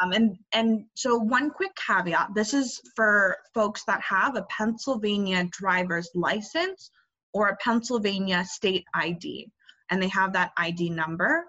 Um, 0.00 0.12
and 0.12 0.36
and 0.52 0.84
so 0.94 1.16
one 1.16 1.50
quick 1.50 1.72
caveat: 1.74 2.28
this 2.34 2.54
is 2.54 2.80
for 2.94 3.36
folks 3.54 3.84
that 3.86 4.00
have 4.02 4.36
a 4.36 4.46
Pennsylvania 4.50 5.48
driver's 5.50 6.10
license 6.14 6.90
or 7.32 7.48
a 7.48 7.56
Pennsylvania 7.56 8.44
state 8.44 8.84
ID 8.94 9.50
and 9.90 10.02
they 10.02 10.08
have 10.08 10.32
that 10.32 10.52
ID 10.56 10.90
number. 10.90 11.44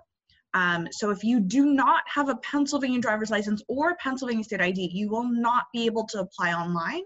Um, 0.53 0.88
so 0.91 1.12
if 1.12 1.23
you 1.23 1.39
do 1.39 1.67
not 1.67 2.03
have 2.13 2.27
a 2.27 2.36
Pennsylvania 2.38 2.99
driver's 2.99 3.31
license 3.31 3.63
or 3.69 3.91
a 3.91 3.95
Pennsylvania 3.95 4.43
state 4.43 4.62
ID, 4.62 4.89
you 4.91 5.10
will 5.10 5.23
not 5.23 5.65
be 5.73 5.86
able 5.86 6.05
to 6.07 6.19
apply 6.19 6.53
online 6.53 7.03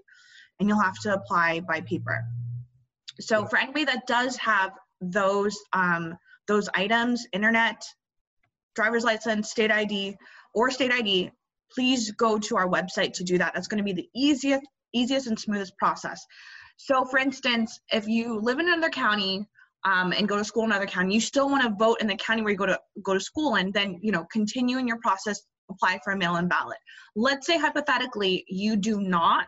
and 0.59 0.69
you'll 0.69 0.81
have 0.81 0.99
to 1.03 1.13
apply 1.13 1.61
by 1.61 1.81
paper. 1.81 2.23
So 3.19 3.45
for 3.45 3.57
anybody 3.57 3.85
that 3.85 4.07
does 4.07 4.35
have 4.37 4.71
those, 5.01 5.57
um, 5.73 6.17
those 6.47 6.69
items, 6.75 7.25
internet, 7.33 7.83
driver's 8.75 9.03
license, 9.03 9.51
state 9.51 9.71
ID, 9.71 10.17
or 10.53 10.69
state 10.71 10.91
ID, 10.91 11.31
please 11.71 12.11
go 12.11 12.37
to 12.37 12.57
our 12.57 12.67
website 12.67 13.13
to 13.13 13.23
do 13.23 13.37
that. 13.37 13.53
That's 13.53 13.67
gonna 13.67 13.83
be 13.83 13.93
the 13.93 14.09
easiest, 14.15 14.63
easiest 14.93 15.27
and 15.27 15.39
smoothest 15.39 15.77
process. 15.77 16.25
So 16.77 17.05
for 17.05 17.19
instance, 17.19 17.79
if 17.91 18.07
you 18.07 18.39
live 18.39 18.59
in 18.59 18.67
another 18.67 18.89
county, 18.89 19.47
um, 19.85 20.13
and 20.13 20.27
go 20.27 20.37
to 20.37 20.43
school 20.43 20.63
in 20.63 20.71
another 20.71 20.87
county, 20.87 21.13
you 21.13 21.21
still 21.21 21.47
want 21.47 21.63
to 21.63 21.69
vote 21.69 22.01
in 22.01 22.07
the 22.07 22.15
county 22.15 22.41
where 22.41 22.51
you 22.51 22.57
go 22.57 22.65
to 22.65 22.79
go 23.03 23.13
to 23.13 23.19
school, 23.19 23.55
and 23.55 23.71
then 23.73 23.99
you 24.01 24.11
know 24.11 24.25
continue 24.31 24.77
in 24.77 24.87
your 24.87 24.97
process, 24.97 25.43
apply 25.69 25.99
for 26.03 26.13
a 26.13 26.17
mail-in 26.17 26.47
ballot. 26.47 26.77
Let's 27.15 27.45
say 27.45 27.57
hypothetically 27.57 28.43
you 28.47 28.75
do 28.75 28.99
not 28.99 29.47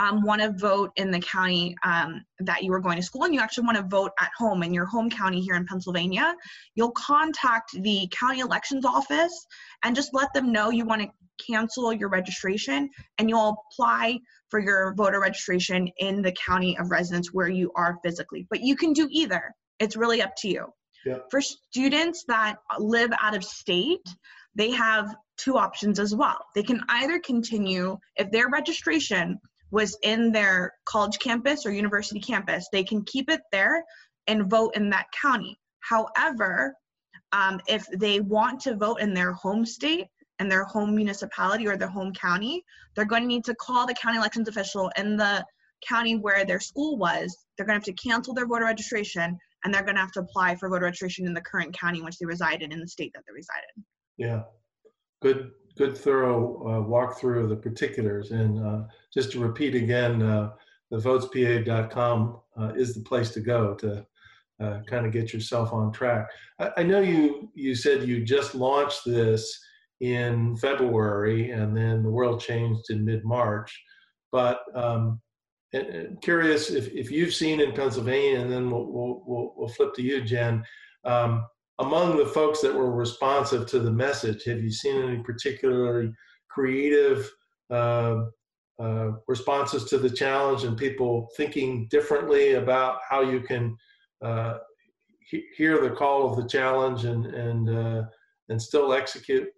um, 0.00 0.22
want 0.22 0.40
to 0.40 0.50
vote 0.52 0.90
in 0.96 1.10
the 1.10 1.20
county 1.20 1.76
um, 1.84 2.24
that 2.40 2.64
you 2.64 2.72
are 2.72 2.80
going 2.80 2.96
to 2.96 3.02
school, 3.02 3.24
and 3.24 3.34
you 3.34 3.40
actually 3.40 3.66
want 3.66 3.76
to 3.76 3.84
vote 3.84 4.12
at 4.18 4.30
home 4.36 4.62
in 4.62 4.72
your 4.72 4.86
home 4.86 5.10
county 5.10 5.40
here 5.40 5.56
in 5.56 5.66
Pennsylvania. 5.66 6.34
You'll 6.74 6.92
contact 6.92 7.70
the 7.82 8.08
county 8.10 8.40
elections 8.40 8.86
office 8.86 9.46
and 9.84 9.94
just 9.94 10.10
let 10.14 10.32
them 10.32 10.50
know 10.52 10.70
you 10.70 10.86
want 10.86 11.02
to 11.02 11.08
cancel 11.46 11.92
your 11.92 12.08
registration, 12.08 12.88
and 13.18 13.28
you'll 13.28 13.62
apply 13.72 14.18
for 14.48 14.58
your 14.58 14.94
voter 14.94 15.20
registration 15.20 15.88
in 15.98 16.22
the 16.22 16.32
county 16.32 16.78
of 16.78 16.90
residence 16.90 17.32
where 17.32 17.48
you 17.48 17.70
are 17.76 17.98
physically. 18.02 18.46
But 18.48 18.60
you 18.62 18.76
can 18.76 18.92
do 18.94 19.06
either. 19.10 19.54
It's 19.78 19.96
really 19.96 20.22
up 20.22 20.34
to 20.38 20.48
you. 20.48 20.66
Yeah. 21.04 21.18
For 21.30 21.40
students 21.40 22.24
that 22.28 22.56
live 22.78 23.10
out 23.20 23.36
of 23.36 23.44
state, 23.44 24.06
they 24.54 24.70
have 24.70 25.14
two 25.36 25.56
options 25.56 25.98
as 25.98 26.14
well. 26.14 26.38
They 26.54 26.62
can 26.62 26.80
either 26.88 27.18
continue, 27.18 27.98
if 28.16 28.30
their 28.30 28.48
registration 28.48 29.38
was 29.70 29.96
in 30.02 30.32
their 30.32 30.72
college 30.84 31.18
campus 31.18 31.64
or 31.64 31.72
university 31.72 32.20
campus, 32.20 32.68
they 32.72 32.84
can 32.84 33.02
keep 33.04 33.30
it 33.30 33.40
there 33.52 33.84
and 34.26 34.50
vote 34.50 34.74
in 34.76 34.90
that 34.90 35.06
county. 35.20 35.58
However, 35.80 36.74
um, 37.32 37.60
if 37.68 37.86
they 37.96 38.20
want 38.20 38.60
to 38.62 38.76
vote 38.76 39.00
in 39.00 39.14
their 39.14 39.32
home 39.32 39.64
state 39.64 40.06
and 40.38 40.50
their 40.50 40.64
home 40.64 40.94
municipality 40.94 41.66
or 41.66 41.76
their 41.76 41.88
home 41.88 42.12
county, 42.12 42.64
they're 42.94 43.04
going 43.04 43.22
to 43.22 43.28
need 43.28 43.44
to 43.44 43.54
call 43.54 43.86
the 43.86 43.94
county 43.94 44.18
elections 44.18 44.48
official 44.48 44.90
in 44.96 45.16
the 45.16 45.44
county 45.86 46.16
where 46.16 46.44
their 46.44 46.60
school 46.60 46.98
was. 46.98 47.36
They're 47.56 47.66
going 47.66 47.80
to 47.80 47.90
have 47.90 47.96
to 47.96 48.08
cancel 48.08 48.34
their 48.34 48.46
voter 48.46 48.64
registration 48.64 49.38
and 49.64 49.74
they're 49.74 49.82
going 49.84 49.94
to 49.94 50.00
have 50.00 50.12
to 50.12 50.20
apply 50.20 50.56
for 50.56 50.68
voter 50.68 50.84
registration 50.84 51.26
in 51.26 51.34
the 51.34 51.40
current 51.42 51.78
county 51.78 51.98
in 51.98 52.04
which 52.04 52.18
they 52.18 52.26
reside 52.26 52.62
in, 52.62 52.72
in 52.72 52.80
the 52.80 52.88
state 52.88 53.12
that 53.14 53.22
they 53.26 53.32
reside 53.34 53.62
in. 53.76 53.84
Yeah, 54.16 54.42
good, 55.22 55.50
good 55.76 55.96
thorough 55.96 56.56
uh, 56.62 56.88
walkthrough 56.88 57.44
of 57.44 57.48
the 57.48 57.56
particulars. 57.56 58.30
And 58.30 58.64
uh, 58.64 58.82
just 59.12 59.32
to 59.32 59.40
repeat 59.40 59.74
again, 59.74 60.22
uh, 60.22 60.52
the 60.90 60.98
votespa.com 60.98 62.40
uh, 62.58 62.72
is 62.74 62.94
the 62.94 63.02
place 63.02 63.30
to 63.30 63.40
go 63.40 63.74
to 63.74 64.06
uh, 64.60 64.80
kind 64.86 65.06
of 65.06 65.12
get 65.12 65.32
yourself 65.32 65.72
on 65.72 65.92
track. 65.92 66.28
I, 66.58 66.70
I, 66.78 66.82
know 66.82 67.00
you 67.00 67.50
you 67.54 67.74
said 67.74 68.06
you 68.06 68.22
just 68.22 68.54
launched 68.54 69.06
this 69.06 69.58
in 70.00 70.56
February, 70.56 71.50
and 71.52 71.74
then 71.74 72.02
the 72.02 72.10
world 72.10 72.40
changed 72.40 72.90
in 72.90 73.04
mid 73.04 73.24
March. 73.24 73.82
But 74.30 74.60
um, 74.74 75.20
and, 75.72 76.20
curious 76.20 76.70
if, 76.70 76.88
if 76.88 77.10
you've 77.10 77.34
seen 77.34 77.60
in 77.60 77.72
Pennsylvania, 77.72 78.40
and 78.40 78.52
then 78.52 78.70
we'll, 78.70 78.86
we'll, 78.86 79.54
we'll, 79.56 79.68
flip 79.68 79.94
to 79.94 80.02
you, 80.02 80.22
Jen. 80.22 80.64
Um, 81.04 81.46
among 81.80 82.18
the 82.18 82.26
folks 82.26 82.60
that 82.60 82.74
were 82.74 82.90
responsive 82.90 83.66
to 83.66 83.80
the 83.80 83.90
message, 83.90 84.44
have 84.44 84.62
you 84.62 84.70
seen 84.70 85.02
any 85.02 85.22
particularly 85.22 86.12
creative 86.48 87.30
uh, 87.70 88.24
uh, 88.78 89.12
responses 89.26 89.84
to 89.84 89.98
the 89.98 90.10
challenge 90.10 90.64
and 90.64 90.76
people 90.76 91.28
thinking 91.36 91.88
differently 91.90 92.52
about 92.52 92.98
how 93.08 93.22
you 93.22 93.40
can 93.40 93.76
uh, 94.22 94.58
he- 95.30 95.46
hear 95.56 95.80
the 95.80 95.90
call 95.90 96.30
of 96.30 96.36
the 96.36 96.48
challenge 96.48 97.04
and 97.04 97.26
and 97.26 97.70
uh, 97.70 98.02
and 98.50 98.60
still 98.60 98.92
execute? 98.92 99.48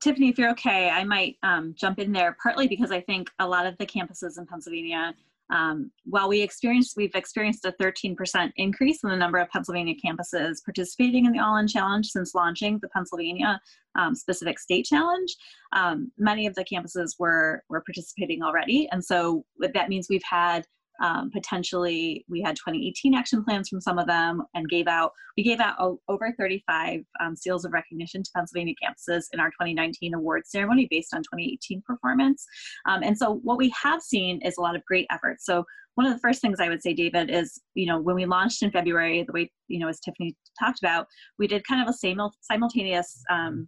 Tiffany, 0.00 0.28
if 0.28 0.38
you're 0.38 0.50
okay, 0.50 0.90
I 0.90 1.04
might 1.04 1.36
um, 1.42 1.74
jump 1.76 1.98
in 1.98 2.12
there 2.12 2.36
partly 2.42 2.68
because 2.68 2.90
I 2.90 3.00
think 3.00 3.30
a 3.38 3.46
lot 3.46 3.66
of 3.66 3.76
the 3.78 3.86
campuses 3.86 4.38
in 4.38 4.46
Pennsylvania, 4.46 5.14
um, 5.50 5.90
while 6.04 6.28
we 6.28 6.42
experienced, 6.42 6.96
we've 6.96 7.14
experienced 7.14 7.64
a 7.64 7.72
13% 7.80 8.52
increase 8.56 9.02
in 9.02 9.10
the 9.10 9.16
number 9.16 9.38
of 9.38 9.48
Pennsylvania 9.48 9.94
campuses 10.04 10.62
participating 10.64 11.24
in 11.24 11.32
the 11.32 11.38
All 11.38 11.56
In 11.56 11.66
Challenge 11.66 12.06
since 12.06 12.34
launching 12.34 12.78
the 12.80 12.88
Pennsylvania 12.88 13.60
um, 13.98 14.14
specific 14.14 14.58
state 14.58 14.84
challenge. 14.84 15.36
Um, 15.72 16.12
many 16.18 16.46
of 16.46 16.54
the 16.54 16.64
campuses 16.64 17.12
were, 17.18 17.62
were 17.68 17.80
participating 17.80 18.42
already. 18.42 18.88
And 18.92 19.04
so 19.04 19.44
that 19.58 19.88
means 19.88 20.08
we've 20.08 20.22
had 20.28 20.66
um, 21.00 21.30
potentially 21.30 22.24
we 22.28 22.40
had 22.40 22.56
2018 22.56 23.14
action 23.14 23.44
plans 23.44 23.68
from 23.68 23.80
some 23.80 23.98
of 23.98 24.06
them 24.06 24.42
and 24.54 24.68
gave 24.68 24.86
out 24.86 25.12
we 25.36 25.42
gave 25.42 25.60
out 25.60 25.98
over 26.08 26.34
35 26.38 27.00
um, 27.20 27.36
seals 27.36 27.64
of 27.64 27.72
recognition 27.72 28.22
to 28.22 28.30
pennsylvania 28.34 28.74
campuses 28.82 29.24
in 29.32 29.40
our 29.40 29.50
2019 29.50 30.14
award 30.14 30.42
ceremony 30.46 30.88
based 30.90 31.14
on 31.14 31.20
2018 31.22 31.82
performance. 31.86 32.44
Um, 32.86 33.02
and 33.02 33.16
so 33.16 33.40
what 33.42 33.58
we 33.58 33.72
have 33.82 34.02
seen 34.02 34.40
is 34.42 34.56
a 34.56 34.60
lot 34.60 34.76
of 34.76 34.84
great 34.84 35.06
efforts. 35.10 35.44
So 35.44 35.64
one 35.94 36.06
of 36.06 36.12
the 36.12 36.20
first 36.20 36.40
things 36.40 36.60
i 36.60 36.68
would 36.68 36.80
say 36.80 36.94
david 36.94 37.28
is 37.28 37.60
you 37.74 37.84
know 37.84 38.00
when 38.00 38.14
we 38.14 38.24
launched 38.24 38.62
in 38.62 38.70
february 38.70 39.24
the 39.24 39.32
way 39.32 39.50
you 39.66 39.80
know 39.80 39.88
as 39.88 39.98
tiffany 39.98 40.36
talked 40.56 40.78
about 40.78 41.08
we 41.40 41.48
did 41.48 41.66
kind 41.66 41.82
of 41.82 41.92
a 41.92 42.32
simultaneous 42.40 43.20
um, 43.30 43.66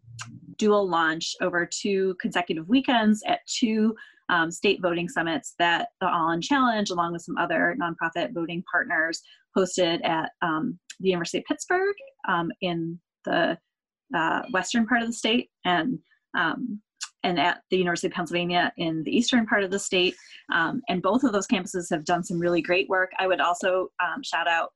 dual 0.57 0.89
launch 0.89 1.35
over 1.43 1.69
two 1.69 2.15
consecutive 2.21 2.69
weekends 2.69 3.21
at 3.27 3.41
two 3.49 3.97
um, 4.31 4.51
state 4.51 4.81
voting 4.81 5.09
summits 5.09 5.55
that 5.59 5.89
the 6.01 6.09
All 6.09 6.31
In 6.31 6.41
Challenge, 6.41 6.91
along 6.91 7.13
with 7.13 7.23
some 7.23 7.37
other 7.37 7.77
nonprofit 7.81 8.33
voting 8.33 8.63
partners, 8.71 9.21
hosted 9.57 10.05
at 10.07 10.31
um, 10.43 10.79
the 11.01 11.09
University 11.09 11.39
of 11.39 11.45
Pittsburgh 11.45 11.97
um, 12.29 12.51
in 12.61 12.99
the 13.25 13.59
uh, 14.15 14.43
western 14.53 14.87
part 14.87 15.03
of 15.03 15.09
the 15.09 15.13
state 15.13 15.51
and 15.65 15.99
um, 16.37 16.81
and 17.23 17.39
at 17.39 17.61
the 17.71 17.77
University 17.77 18.07
of 18.07 18.15
Pennsylvania 18.15 18.73
in 18.79 19.03
the 19.03 19.15
eastern 19.15 19.45
part 19.47 19.63
of 19.63 19.71
the 19.71 19.79
state. 19.79 20.15
Um, 20.55 20.81
and 20.89 21.03
both 21.03 21.23
of 21.23 21.33
those 21.33 21.47
campuses 21.47 21.91
have 21.91 22.07
done 22.07 22.25
some 22.25 22.39
really 22.39 22.63
great 22.63 22.89
work. 22.89 23.11
I 23.19 23.27
would 23.27 23.43
also 23.43 23.89
um, 24.03 24.23
shout 24.23 24.49
out 24.49 24.71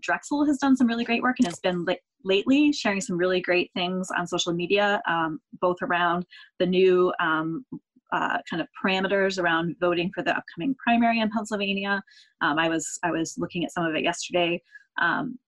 Drexel 0.00 0.44
has 0.46 0.58
done 0.58 0.76
some 0.76 0.86
really 0.86 1.04
great 1.04 1.22
work 1.22 1.36
and 1.38 1.46
has 1.46 1.60
been 1.60 1.86
lately 2.24 2.72
sharing 2.72 3.00
some 3.00 3.16
really 3.16 3.40
great 3.40 3.70
things 3.74 4.08
on 4.16 4.26
social 4.26 4.52
media, 4.52 5.00
um, 5.06 5.40
both 5.60 5.76
around 5.82 6.26
the 6.58 6.66
new 6.66 7.12
um, 7.20 7.64
uh, 8.12 8.38
kind 8.48 8.60
of 8.60 8.68
parameters 8.82 9.40
around 9.40 9.76
voting 9.80 10.10
for 10.14 10.22
the 10.22 10.36
upcoming 10.36 10.74
primary 10.82 11.20
in 11.20 11.30
Pennsylvania. 11.30 12.02
Um, 12.40 12.58
I 12.58 12.68
was 12.68 12.98
I 13.02 13.10
was 13.10 13.34
looking 13.38 13.64
at 13.64 13.72
some 13.72 13.84
of 13.84 13.94
it 13.94 14.02
yesterday. 14.02 14.62
Um, 15.00 15.38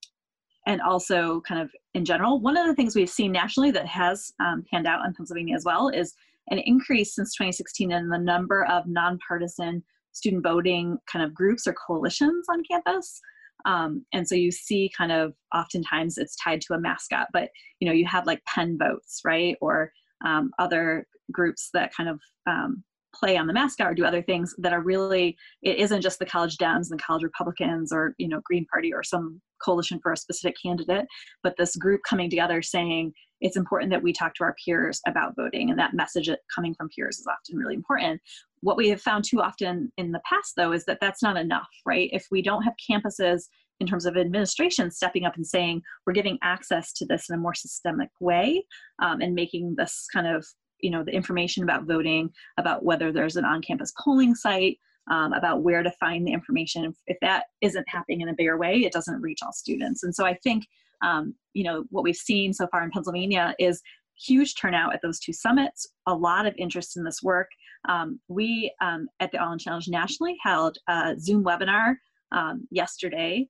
and 0.66 0.80
also 0.82 1.40
kind 1.40 1.60
of 1.60 1.70
in 1.94 2.04
general. 2.04 2.38
One 2.38 2.56
of 2.56 2.66
the 2.66 2.74
things 2.74 2.94
we've 2.94 3.08
seen 3.08 3.32
nationally 3.32 3.70
that 3.72 3.86
has 3.86 4.32
um, 4.40 4.62
panned 4.70 4.86
out 4.86 5.04
in 5.06 5.14
Pennsylvania 5.14 5.56
as 5.56 5.64
well 5.64 5.88
is 5.88 6.14
an 6.50 6.58
increase 6.58 7.14
since 7.14 7.34
2016 7.34 7.90
in 7.90 8.08
the 8.08 8.18
number 8.18 8.64
of 8.66 8.86
nonpartisan 8.86 9.82
student 10.12 10.42
voting 10.42 10.98
kind 11.10 11.24
of 11.24 11.34
groups 11.34 11.66
or 11.66 11.74
coalitions 11.86 12.46
on 12.50 12.62
campus. 12.70 13.20
Um, 13.64 14.04
and 14.12 14.26
so 14.26 14.34
you 14.34 14.50
see 14.50 14.90
kind 14.96 15.12
of 15.12 15.34
oftentimes 15.54 16.18
it's 16.18 16.36
tied 16.36 16.60
to 16.62 16.74
a 16.74 16.80
mascot, 16.80 17.28
but 17.32 17.50
you 17.78 17.86
know, 17.86 17.94
you 17.94 18.06
have 18.06 18.26
like 18.26 18.44
Penn 18.44 18.78
votes, 18.78 19.20
right? 19.24 19.56
Or 19.60 19.92
um, 20.24 20.50
other 20.58 21.06
groups 21.32 21.70
that 21.74 21.94
kind 21.94 22.08
of 22.08 22.20
um, 22.48 22.82
play 23.14 23.36
on 23.36 23.46
the 23.46 23.52
mascot 23.52 23.88
or 23.88 23.94
do 23.94 24.04
other 24.04 24.22
things 24.22 24.54
that 24.58 24.72
are 24.72 24.82
really 24.82 25.36
it 25.62 25.78
isn't 25.78 26.00
just 26.00 26.20
the 26.20 26.26
college 26.26 26.56
dems 26.58 26.90
and 26.90 27.02
college 27.02 27.24
republicans 27.24 27.92
or 27.92 28.14
you 28.18 28.28
know 28.28 28.40
green 28.44 28.64
party 28.72 28.92
or 28.94 29.02
some 29.02 29.40
coalition 29.60 29.98
for 30.00 30.12
a 30.12 30.16
specific 30.16 30.54
candidate 30.62 31.06
but 31.42 31.56
this 31.58 31.74
group 31.74 32.00
coming 32.08 32.30
together 32.30 32.62
saying 32.62 33.12
it's 33.40 33.56
important 33.56 33.90
that 33.90 34.02
we 34.02 34.12
talk 34.12 34.34
to 34.34 34.44
our 34.44 34.54
peers 34.64 35.00
about 35.06 35.34
voting 35.36 35.70
and 35.70 35.78
that 35.78 35.94
message 35.94 36.28
coming 36.54 36.74
from 36.74 36.88
peers 36.94 37.18
is 37.18 37.26
often 37.26 37.58
really 37.58 37.74
important. 37.74 38.20
What 38.60 38.76
we 38.76 38.88
have 38.90 39.00
found 39.00 39.24
too 39.24 39.40
often 39.40 39.90
in 39.96 40.12
the 40.12 40.20
past 40.28 40.54
though 40.56 40.72
is 40.72 40.84
that 40.84 40.98
that's 41.00 41.22
not 41.22 41.36
enough 41.36 41.68
right? 41.86 42.10
If 42.12 42.26
we 42.30 42.42
don't 42.42 42.62
have 42.62 42.74
campuses 42.90 43.44
in 43.80 43.86
terms 43.86 44.04
of 44.04 44.16
administration 44.16 44.90
stepping 44.90 45.24
up 45.24 45.36
and 45.36 45.46
saying 45.46 45.80
we're 46.06 46.12
giving 46.12 46.38
access 46.42 46.92
to 46.92 47.06
this 47.06 47.30
in 47.30 47.34
a 47.34 47.38
more 47.38 47.54
systemic 47.54 48.10
way 48.20 48.62
um, 49.02 49.22
and 49.22 49.34
making 49.34 49.74
this 49.76 50.06
kind 50.12 50.26
of 50.26 50.46
you 50.82 50.90
know 50.90 51.04
the 51.04 51.14
information 51.14 51.62
about 51.62 51.84
voting 51.84 52.30
about 52.58 52.84
whether 52.84 53.12
there's 53.12 53.36
an 53.36 53.44
on-campus 53.44 53.92
polling 54.02 54.34
site 54.34 54.78
um, 55.10 55.32
about 55.32 55.62
where 55.62 55.82
to 55.82 55.90
find 55.92 56.26
the 56.26 56.32
information. 56.32 56.94
If 57.06 57.16
that 57.20 57.44
isn't 57.60 57.88
happening 57.88 58.20
in 58.20 58.28
a 58.28 58.34
bigger 58.34 58.56
way 58.56 58.78
it 58.78 58.92
doesn't 58.92 59.20
reach 59.20 59.40
all 59.42 59.52
students. 59.52 60.02
And 60.02 60.14
so 60.14 60.24
i 60.24 60.34
think 60.34 60.66
um, 61.02 61.34
you 61.54 61.64
know 61.64 61.84
what 61.90 62.04
we've 62.04 62.16
seen 62.16 62.52
so 62.52 62.66
far 62.68 62.82
in 62.82 62.90
pennsylvania 62.90 63.54
is 63.58 63.80
huge 64.20 64.54
turnout 64.54 64.94
at 64.94 65.00
those 65.02 65.18
two 65.18 65.32
summits 65.32 65.86
a 66.06 66.14
lot 66.14 66.46
of 66.46 66.54
interest 66.58 66.96
in 66.96 67.04
this 67.04 67.22
work. 67.22 67.48
Um, 67.88 68.20
we 68.28 68.72
um, 68.80 69.08
at 69.20 69.32
the 69.32 69.42
all 69.42 69.52
in 69.52 69.58
challenge 69.58 69.88
nationally 69.88 70.36
held 70.42 70.76
a 70.88 71.14
zoom 71.18 71.42
webinar 71.44 71.94
um, 72.32 72.66
yesterday 72.70 73.48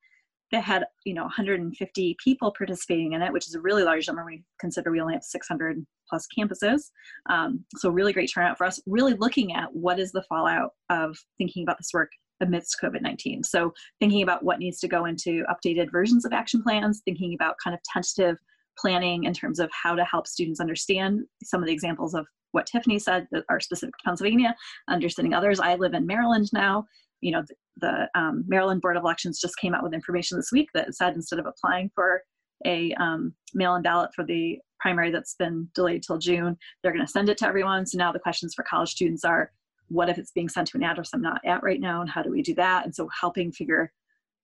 that 0.52 0.62
had 0.62 0.84
you 1.04 1.14
know 1.14 1.22
150 1.22 2.16
people 2.22 2.52
participating 2.56 3.12
in 3.12 3.22
it 3.22 3.32
which 3.32 3.46
is 3.46 3.54
a 3.54 3.60
really 3.60 3.82
large 3.82 4.06
number 4.06 4.24
we 4.24 4.42
consider 4.60 4.90
we 4.90 5.00
only 5.00 5.14
have 5.14 5.24
600 5.24 5.84
plus 6.10 6.26
campuses. 6.36 6.90
Um, 7.30 7.64
so 7.76 7.88
really 7.90 8.12
great 8.12 8.30
turnout 8.32 8.58
for 8.58 8.66
us 8.66 8.80
really 8.86 9.14
looking 9.14 9.54
at 9.54 9.72
what 9.72 9.98
is 9.98 10.12
the 10.12 10.22
fallout 10.28 10.70
of 10.90 11.16
thinking 11.38 11.62
about 11.62 11.78
this 11.78 11.90
work 11.94 12.10
amidst 12.42 12.76
covid-19 12.82 13.44
so 13.44 13.72
thinking 14.00 14.22
about 14.22 14.42
what 14.42 14.58
needs 14.58 14.80
to 14.80 14.88
go 14.88 15.04
into 15.04 15.44
updated 15.44 15.90
versions 15.92 16.24
of 16.24 16.32
action 16.32 16.62
plans 16.62 17.02
thinking 17.04 17.34
about 17.34 17.54
kind 17.62 17.74
of 17.74 17.80
tentative 17.92 18.38
planning 18.78 19.24
in 19.24 19.34
terms 19.34 19.58
of 19.58 19.70
how 19.72 19.94
to 19.94 20.04
help 20.04 20.26
students 20.26 20.60
understand 20.60 21.20
some 21.44 21.62
of 21.62 21.66
the 21.66 21.72
examples 21.72 22.14
of 22.14 22.26
what 22.52 22.66
tiffany 22.66 22.98
said 22.98 23.26
that 23.30 23.44
are 23.50 23.60
specific 23.60 23.94
to 23.98 24.04
pennsylvania 24.04 24.54
understanding 24.88 25.34
others. 25.34 25.60
I 25.60 25.74
live 25.76 25.94
in 25.94 26.06
maryland 26.06 26.48
now. 26.52 26.86
You 27.20 27.32
know, 27.32 27.42
the, 27.46 27.54
the 27.80 28.20
um, 28.20 28.44
Maryland 28.48 28.80
Board 28.80 28.96
of 28.96 29.02
Elections 29.02 29.40
just 29.40 29.58
came 29.58 29.74
out 29.74 29.82
with 29.82 29.92
information 29.92 30.38
this 30.38 30.50
week 30.52 30.68
that 30.72 30.94
said 30.94 31.14
instead 31.14 31.38
of 31.38 31.46
applying 31.46 31.90
for 31.94 32.22
a 32.66 32.92
um, 32.94 33.34
mail-in 33.54 33.82
ballot 33.82 34.10
for 34.14 34.24
the 34.24 34.58
primary 34.80 35.10
that's 35.10 35.34
been 35.34 35.68
delayed 35.74 36.02
till 36.02 36.18
June, 36.18 36.56
they're 36.82 36.92
going 36.92 37.04
to 37.04 37.10
send 37.10 37.28
it 37.28 37.38
to 37.38 37.46
everyone. 37.46 37.86
So 37.86 37.98
now 37.98 38.12
the 38.12 38.18
questions 38.18 38.54
for 38.54 38.64
college 38.64 38.90
students 38.90 39.24
are, 39.24 39.52
what 39.88 40.08
if 40.08 40.18
it's 40.18 40.32
being 40.32 40.48
sent 40.48 40.68
to 40.68 40.78
an 40.78 40.84
address 40.84 41.10
I'm 41.12 41.20
not 41.20 41.40
at 41.44 41.62
right 41.62 41.80
now, 41.80 42.00
and 42.00 42.08
how 42.08 42.22
do 42.22 42.30
we 42.30 42.42
do 42.42 42.54
that? 42.54 42.84
And 42.84 42.94
so 42.94 43.08
helping 43.18 43.52
figure, 43.52 43.92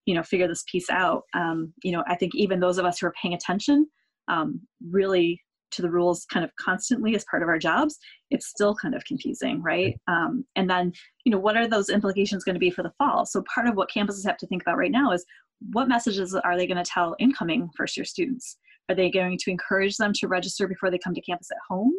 you 0.04 0.14
know, 0.14 0.22
figure 0.22 0.48
this 0.48 0.64
piece 0.70 0.90
out. 0.90 1.22
Um, 1.34 1.72
you 1.82 1.92
know, 1.92 2.02
I 2.06 2.16
think 2.16 2.34
even 2.34 2.60
those 2.60 2.78
of 2.78 2.84
us 2.84 2.98
who 2.98 3.06
are 3.06 3.14
paying 3.20 3.34
attention 3.34 3.86
um, 4.28 4.60
really 4.90 5.40
to 5.72 5.82
the 5.82 5.90
rules 5.90 6.24
kind 6.26 6.44
of 6.44 6.50
constantly 6.56 7.14
as 7.14 7.24
part 7.30 7.42
of 7.42 7.48
our 7.48 7.58
jobs, 7.58 7.98
it's 8.30 8.46
still 8.46 8.74
kind 8.74 8.94
of 8.94 9.04
confusing, 9.04 9.62
right? 9.62 9.94
Um, 10.08 10.44
and 10.54 10.68
then, 10.68 10.92
you 11.24 11.32
know, 11.32 11.38
what 11.38 11.56
are 11.56 11.68
those 11.68 11.90
implications 11.90 12.44
going 12.44 12.54
to 12.54 12.60
be 12.60 12.70
for 12.70 12.82
the 12.82 12.92
fall? 12.98 13.26
So 13.26 13.42
part 13.52 13.66
of 13.66 13.74
what 13.74 13.90
campuses 13.90 14.26
have 14.26 14.38
to 14.38 14.46
think 14.46 14.62
about 14.62 14.78
right 14.78 14.90
now 14.90 15.12
is 15.12 15.24
what 15.72 15.88
messages 15.88 16.34
are 16.34 16.56
they 16.56 16.66
going 16.66 16.82
to 16.82 16.90
tell 16.90 17.16
incoming 17.18 17.70
first 17.76 17.96
year 17.96 18.04
students? 18.04 18.58
Are 18.88 18.94
they 18.94 19.10
going 19.10 19.38
to 19.38 19.50
encourage 19.50 19.96
them 19.96 20.12
to 20.14 20.28
register 20.28 20.68
before 20.68 20.90
they 20.90 20.98
come 20.98 21.14
to 21.14 21.20
campus 21.20 21.50
at 21.50 21.58
home 21.68 21.92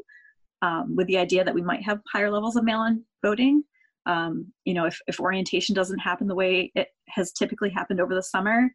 um, 0.62 0.96
with 0.96 1.08
the 1.08 1.18
idea 1.18 1.44
that 1.44 1.54
we 1.54 1.62
might 1.62 1.84
have 1.84 2.00
higher 2.12 2.32
levels 2.32 2.56
of 2.56 2.64
mail-in 2.64 3.04
voting? 3.24 3.64
Um, 4.06 4.54
you 4.64 4.74
know, 4.74 4.86
if, 4.86 5.00
if 5.08 5.20
orientation 5.20 5.76
doesn't 5.76 6.00
happen 6.00 6.28
the 6.28 6.36
way 6.36 6.72
it 6.76 6.88
has 7.10 7.34
typically 7.34 7.70
happened 7.70 8.00
over 8.00 8.16
the 8.16 8.24
summer, 8.24 8.70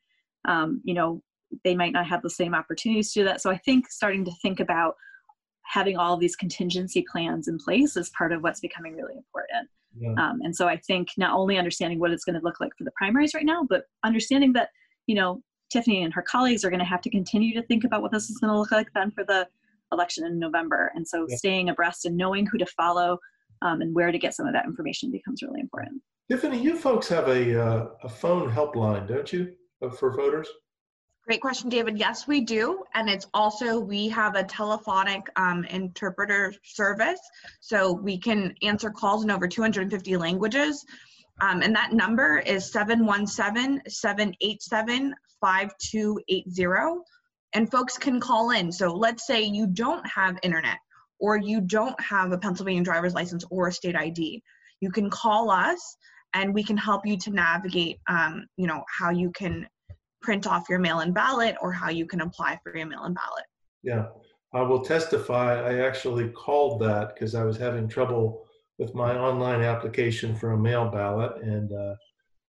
um, 0.46 0.82
you 0.84 0.94
know, 0.94 1.22
they 1.64 1.74
might 1.74 1.92
not 1.92 2.06
have 2.06 2.22
the 2.22 2.30
same 2.30 2.54
opportunities 2.54 3.12
to 3.12 3.20
do 3.20 3.24
that. 3.24 3.40
So 3.40 3.50
I 3.50 3.56
think 3.58 3.90
starting 3.90 4.24
to 4.24 4.32
think 4.42 4.60
about 4.60 4.94
having 5.64 5.96
all 5.96 6.16
these 6.16 6.36
contingency 6.36 7.04
plans 7.10 7.48
in 7.48 7.58
place 7.58 7.96
is 7.96 8.10
part 8.10 8.32
of 8.32 8.42
what's 8.42 8.60
becoming 8.60 8.94
really 8.94 9.14
important. 9.16 9.68
Yeah. 9.98 10.12
Um, 10.12 10.40
and 10.42 10.54
so 10.54 10.68
I 10.68 10.78
think 10.78 11.08
not 11.16 11.34
only 11.34 11.58
understanding 11.58 11.98
what 11.98 12.10
it's 12.10 12.24
going 12.24 12.38
to 12.38 12.44
look 12.44 12.60
like 12.60 12.72
for 12.76 12.84
the 12.84 12.92
primaries 12.96 13.34
right 13.34 13.44
now, 13.44 13.66
but 13.68 13.84
understanding 14.04 14.52
that, 14.54 14.70
you 15.06 15.14
know, 15.14 15.42
Tiffany 15.70 16.02
and 16.02 16.12
her 16.12 16.22
colleagues 16.22 16.64
are 16.64 16.70
going 16.70 16.80
to 16.80 16.84
have 16.84 17.00
to 17.02 17.10
continue 17.10 17.54
to 17.54 17.66
think 17.66 17.84
about 17.84 18.02
what 18.02 18.12
this 18.12 18.28
is 18.28 18.38
going 18.38 18.52
to 18.52 18.58
look 18.58 18.72
like 18.72 18.88
then 18.94 19.10
for 19.10 19.24
the 19.24 19.46
election 19.90 20.26
in 20.26 20.38
November. 20.38 20.92
And 20.94 21.06
so 21.06 21.26
yeah. 21.28 21.36
staying 21.36 21.68
abreast 21.68 22.04
and 22.04 22.16
knowing 22.16 22.46
who 22.46 22.58
to 22.58 22.66
follow 22.66 23.18
um, 23.62 23.80
and 23.80 23.94
where 23.94 24.10
to 24.12 24.18
get 24.18 24.34
some 24.34 24.46
of 24.46 24.52
that 24.54 24.64
information 24.64 25.10
becomes 25.10 25.42
really 25.42 25.60
important. 25.60 26.02
Tiffany, 26.30 26.58
you 26.58 26.76
folks 26.76 27.08
have 27.08 27.28
a, 27.28 27.62
uh, 27.62 27.86
a 28.02 28.08
phone 28.08 28.50
helpline, 28.50 29.06
don't 29.06 29.32
you, 29.32 29.52
for 29.98 30.14
voters? 30.14 30.48
Great 31.24 31.40
question, 31.40 31.68
David. 31.68 31.98
Yes, 31.98 32.26
we 32.26 32.40
do. 32.40 32.82
And 32.94 33.08
it's 33.08 33.28
also, 33.32 33.78
we 33.78 34.08
have 34.08 34.34
a 34.34 34.42
telephonic 34.42 35.22
um, 35.36 35.64
interpreter 35.66 36.52
service. 36.64 37.20
So 37.60 37.92
we 37.92 38.18
can 38.18 38.54
answer 38.62 38.90
calls 38.90 39.22
in 39.22 39.30
over 39.30 39.46
250 39.46 40.16
languages. 40.16 40.84
Um, 41.40 41.62
and 41.62 41.74
that 41.76 41.92
number 41.92 42.38
is 42.38 42.72
717 42.72 43.82
787 43.86 45.14
5280. 45.40 47.02
And 47.54 47.70
folks 47.70 47.96
can 47.98 48.18
call 48.18 48.50
in. 48.50 48.72
So 48.72 48.92
let's 48.92 49.24
say 49.24 49.42
you 49.42 49.68
don't 49.68 50.04
have 50.06 50.38
internet 50.42 50.78
or 51.20 51.36
you 51.36 51.60
don't 51.60 51.98
have 52.00 52.32
a 52.32 52.38
Pennsylvania 52.38 52.82
driver's 52.82 53.14
license 53.14 53.44
or 53.48 53.68
a 53.68 53.72
state 53.72 53.94
ID. 53.94 54.42
You 54.80 54.90
can 54.90 55.08
call 55.08 55.50
us 55.50 55.96
and 56.34 56.52
we 56.52 56.64
can 56.64 56.76
help 56.76 57.06
you 57.06 57.16
to 57.18 57.30
navigate, 57.30 58.00
um, 58.08 58.46
you 58.56 58.66
know, 58.66 58.82
how 58.88 59.10
you 59.10 59.30
can 59.30 59.68
print 60.22 60.46
off 60.46 60.68
your 60.68 60.78
mail-in 60.78 61.12
ballot 61.12 61.56
or 61.60 61.72
how 61.72 61.90
you 61.90 62.06
can 62.06 62.20
apply 62.20 62.58
for 62.62 62.76
your 62.76 62.86
mail-in 62.86 63.14
ballot. 63.14 63.44
Yeah, 63.82 64.06
I 64.54 64.62
will 64.62 64.82
testify. 64.82 65.60
I 65.60 65.86
actually 65.86 66.28
called 66.30 66.80
that 66.82 67.14
because 67.14 67.34
I 67.34 67.44
was 67.44 67.56
having 67.56 67.88
trouble 67.88 68.46
with 68.78 68.94
my 68.94 69.16
online 69.16 69.62
application 69.62 70.34
for 70.34 70.52
a 70.52 70.58
mail 70.58 70.88
ballot, 70.88 71.42
and 71.42 71.72
uh, 71.72 71.94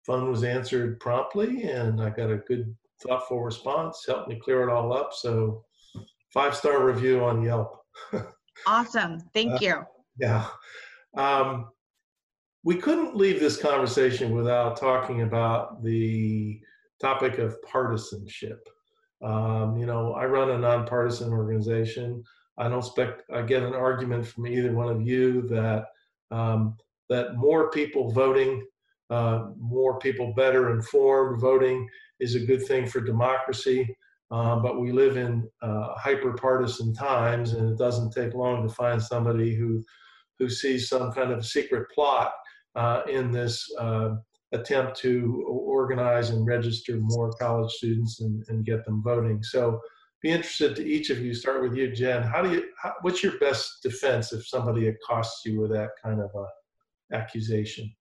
phone 0.06 0.30
was 0.30 0.44
answered 0.44 1.00
promptly, 1.00 1.64
and 1.64 2.02
I 2.02 2.10
got 2.10 2.32
a 2.32 2.38
good, 2.38 2.76
thoughtful 3.02 3.42
response. 3.42 4.04
Helped 4.06 4.30
me 4.30 4.40
clear 4.42 4.68
it 4.68 4.72
all 4.72 4.94
up. 4.94 5.14
So, 5.14 5.64
five 6.34 6.56
star 6.56 6.86
review 6.86 7.24
on 7.24 7.42
Yelp. 7.42 7.82
awesome. 8.68 9.20
Thank 9.34 9.54
uh, 9.54 9.58
you. 9.62 9.84
Yeah. 10.20 10.48
Um, 11.18 11.70
we 12.64 12.76
couldn't 12.76 13.16
leave 13.16 13.40
this 13.40 13.58
conversation 13.58 14.36
without 14.36 14.78
talking 14.78 15.22
about 15.22 15.84
the 15.84 16.60
topic 17.00 17.38
of 17.38 17.62
partisanship. 17.62 18.68
Um, 19.24 19.78
you 19.78 19.86
know, 19.86 20.14
I 20.14 20.26
run 20.26 20.52
a 20.52 20.58
nonpartisan 20.58 21.32
organization. 21.32 22.24
I 22.58 22.70
don't 22.70 22.80
expect 22.80 23.24
I 23.34 23.42
get 23.42 23.64
an 23.64 23.74
argument 23.74 24.26
from 24.28 24.48
either 24.48 24.74
one 24.74 24.90
of 24.90 25.02
you 25.02 25.42
that 25.50 25.86
um, 26.32 26.78
that 27.10 27.36
more 27.36 27.70
people 27.70 28.12
voting, 28.12 28.66
uh, 29.10 29.48
more 29.58 30.00
people 30.00 30.34
better 30.36 30.72
informed 30.72 31.42
voting 31.42 31.88
is 32.20 32.36
a 32.36 32.40
good 32.40 32.66
thing 32.66 32.88
for 32.88 33.02
democracy. 33.02 33.96
Uh, 34.32 34.56
but 34.56 34.80
we 34.80 34.92
live 34.92 35.18
in 35.18 35.48
uh, 35.62 35.94
hyper 35.96 36.34
partisan 36.34 36.94
times, 36.94 37.54
and 37.54 37.70
it 37.70 37.78
doesn't 37.78 38.12
take 38.12 38.34
long 38.34 38.68
to 38.68 38.74
find 38.74 39.02
somebody 39.02 39.56
who 39.56 39.84
who 40.40 40.50
sees 40.50 40.90
some 40.90 41.12
kind 41.14 41.32
of 41.32 41.46
secret 41.46 41.88
plot 41.94 42.34
uh, 42.76 43.02
in 43.10 43.32
this 43.32 43.66
uh, 43.80 44.16
attempt 44.56 44.98
to 44.98 45.44
organize 45.48 46.30
and 46.32 46.46
register 46.46 46.98
more 46.98 47.32
college 47.34 47.72
students 47.72 48.22
and, 48.22 48.44
and 48.48 48.66
get 48.66 48.86
them 48.86 49.02
voting. 49.04 49.44
So 49.44 49.80
be 50.22 50.32
interested 50.32 50.76
to 50.76 50.86
each 50.86 51.10
of 51.10 51.20
you. 51.20 51.34
Start 51.34 51.62
with 51.62 51.76
you, 51.76 51.94
Jen. 51.94 52.24
How 52.24 52.42
do 52.42 52.52
you? 52.52 52.66
How, 52.82 52.94
what's 53.02 53.24
your 53.24 53.38
best 53.40 53.84
defense 53.84 54.34
if 54.34 54.48
somebody 54.48 54.88
accosts 54.88 55.46
you 55.46 55.62
with 55.62 55.72
that 55.72 55.92
kind 56.04 56.20
of 56.20 56.32
a 56.36 57.16
accusation? 57.16 57.94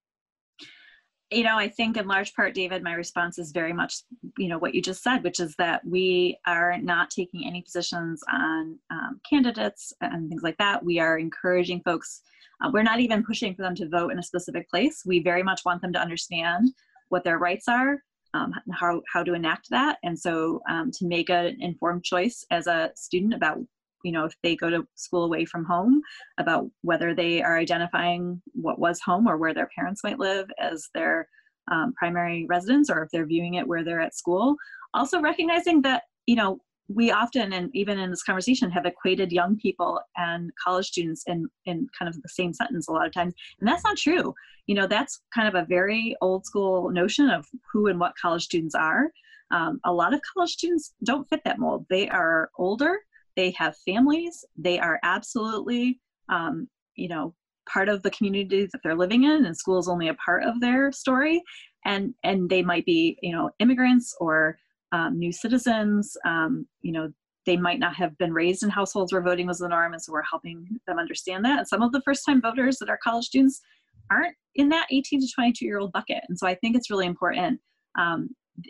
You 1.34 1.44
know, 1.44 1.58
I 1.58 1.68
think 1.68 1.96
in 1.96 2.06
large 2.06 2.34
part, 2.34 2.54
David, 2.54 2.82
my 2.82 2.94
response 2.94 3.38
is 3.38 3.50
very 3.50 3.72
much, 3.72 4.02
you 4.38 4.48
know, 4.48 4.58
what 4.58 4.74
you 4.74 4.80
just 4.80 5.02
said, 5.02 5.24
which 5.24 5.40
is 5.40 5.54
that 5.58 5.84
we 5.84 6.38
are 6.46 6.78
not 6.78 7.10
taking 7.10 7.46
any 7.46 7.62
positions 7.62 8.22
on 8.32 8.78
um, 8.90 9.20
candidates 9.28 9.92
and 10.00 10.28
things 10.28 10.42
like 10.42 10.56
that. 10.58 10.84
We 10.84 11.00
are 11.00 11.18
encouraging 11.18 11.82
folks 11.82 12.22
uh, 12.62 12.70
we're 12.72 12.82
not 12.82 13.00
even 13.00 13.24
pushing 13.24 13.54
for 13.54 13.62
them 13.62 13.74
to 13.76 13.88
vote 13.88 14.12
in 14.12 14.18
a 14.18 14.22
specific 14.22 14.68
place. 14.70 15.02
We 15.04 15.20
very 15.20 15.42
much 15.42 15.62
want 15.64 15.82
them 15.82 15.92
to 15.92 16.00
understand 16.00 16.72
what 17.08 17.24
their 17.24 17.38
rights 17.38 17.68
are, 17.68 18.02
um, 18.32 18.52
how, 18.72 19.02
how 19.12 19.22
to 19.22 19.34
enact 19.34 19.70
that. 19.70 19.98
And 20.02 20.18
so 20.18 20.60
um, 20.68 20.90
to 20.92 21.06
make 21.06 21.30
an 21.30 21.56
informed 21.60 22.04
choice 22.04 22.44
as 22.50 22.66
a 22.66 22.90
student 22.96 23.34
about, 23.34 23.58
you 24.04 24.12
know, 24.12 24.26
if 24.26 24.34
they 24.42 24.54
go 24.54 24.70
to 24.70 24.86
school 24.94 25.24
away 25.24 25.44
from 25.44 25.64
home, 25.64 26.00
about 26.38 26.70
whether 26.82 27.14
they 27.14 27.42
are 27.42 27.58
identifying 27.58 28.40
what 28.52 28.78
was 28.78 29.00
home 29.00 29.26
or 29.26 29.36
where 29.38 29.54
their 29.54 29.70
parents 29.76 30.04
might 30.04 30.20
live 30.20 30.48
as 30.58 30.88
their 30.94 31.26
um, 31.72 31.94
primary 31.94 32.46
residence 32.46 32.90
or 32.90 33.02
if 33.02 33.10
they're 33.10 33.26
viewing 33.26 33.54
it 33.54 33.66
where 33.66 33.82
they're 33.82 34.02
at 34.02 34.14
school. 34.14 34.56
Also 34.92 35.20
recognizing 35.20 35.82
that, 35.82 36.04
you 36.26 36.36
know, 36.36 36.60
we 36.88 37.10
often 37.10 37.54
and 37.54 37.70
even 37.74 37.98
in 37.98 38.10
this 38.10 38.22
conversation 38.22 38.70
have 38.70 38.84
equated 38.84 39.32
young 39.32 39.56
people 39.56 39.98
and 40.18 40.50
college 40.62 40.88
students 40.88 41.22
in 41.26 41.48
in 41.64 41.86
kind 41.98 42.10
of 42.10 42.20
the 42.20 42.28
same 42.28 42.52
sentence 42.52 42.88
a 42.88 42.92
lot 42.92 43.06
of 43.06 43.12
times 43.12 43.32
and 43.58 43.66
that's 43.66 43.84
not 43.84 43.96
true. 43.96 44.34
You 44.66 44.74
know 44.74 44.86
that's 44.86 45.22
kind 45.34 45.48
of 45.48 45.54
a 45.54 45.66
very 45.66 46.14
old 46.20 46.44
school 46.44 46.90
notion 46.90 47.30
of 47.30 47.46
who 47.72 47.86
and 47.86 47.98
what 47.98 48.12
college 48.20 48.44
students 48.44 48.74
are. 48.74 49.10
Um, 49.50 49.80
a 49.86 49.92
lot 49.94 50.12
of 50.12 50.20
college 50.34 50.50
students 50.50 50.92
don't 51.04 51.26
fit 51.30 51.40
that 51.46 51.58
mold. 51.58 51.86
They 51.88 52.06
are 52.10 52.50
older 52.58 52.98
they 53.36 53.50
have 53.52 53.76
families 53.86 54.44
they 54.56 54.78
are 54.78 54.98
absolutely 55.02 56.00
um, 56.28 56.68
you 56.96 57.08
know 57.08 57.34
part 57.68 57.88
of 57.88 58.02
the 58.02 58.10
community 58.10 58.66
that 58.70 58.80
they're 58.82 58.96
living 58.96 59.24
in 59.24 59.46
and 59.46 59.56
school 59.56 59.78
is 59.78 59.88
only 59.88 60.08
a 60.08 60.14
part 60.14 60.42
of 60.44 60.60
their 60.60 60.92
story 60.92 61.42
and 61.84 62.14
and 62.22 62.50
they 62.50 62.62
might 62.62 62.84
be 62.84 63.18
you 63.22 63.32
know 63.32 63.50
immigrants 63.58 64.14
or 64.20 64.56
um, 64.94 65.18
new 65.18 65.32
citizens. 65.32 66.16
Um, 66.24 66.66
you 66.80 66.92
know, 66.92 67.12
they 67.46 67.56
might 67.56 67.80
not 67.80 67.94
have 67.96 68.16
been 68.16 68.32
raised 68.32 68.62
in 68.62 68.70
households 68.70 69.12
where 69.12 69.20
voting 69.20 69.46
was 69.46 69.58
the 69.58 69.68
norm, 69.68 69.92
and 69.92 70.00
so 70.00 70.12
we're 70.12 70.22
helping 70.22 70.66
them 70.86 70.98
understand 70.98 71.44
that. 71.44 71.58
And 71.58 71.68
some 71.68 71.82
of 71.82 71.92
the 71.92 72.00
first-time 72.02 72.40
voters 72.40 72.78
that 72.78 72.88
are 72.88 72.98
college 73.02 73.26
students 73.26 73.60
aren't 74.10 74.36
in 74.54 74.68
that 74.68 74.86
18 74.90 75.20
to 75.20 75.28
22 75.34 75.64
year 75.64 75.80
old 75.80 75.92
bucket. 75.92 76.22
And 76.28 76.38
so 76.38 76.46
I 76.46 76.54
think 76.54 76.76
it's 76.76 76.90
really 76.90 77.06
important, 77.06 77.60
um, 77.98 78.28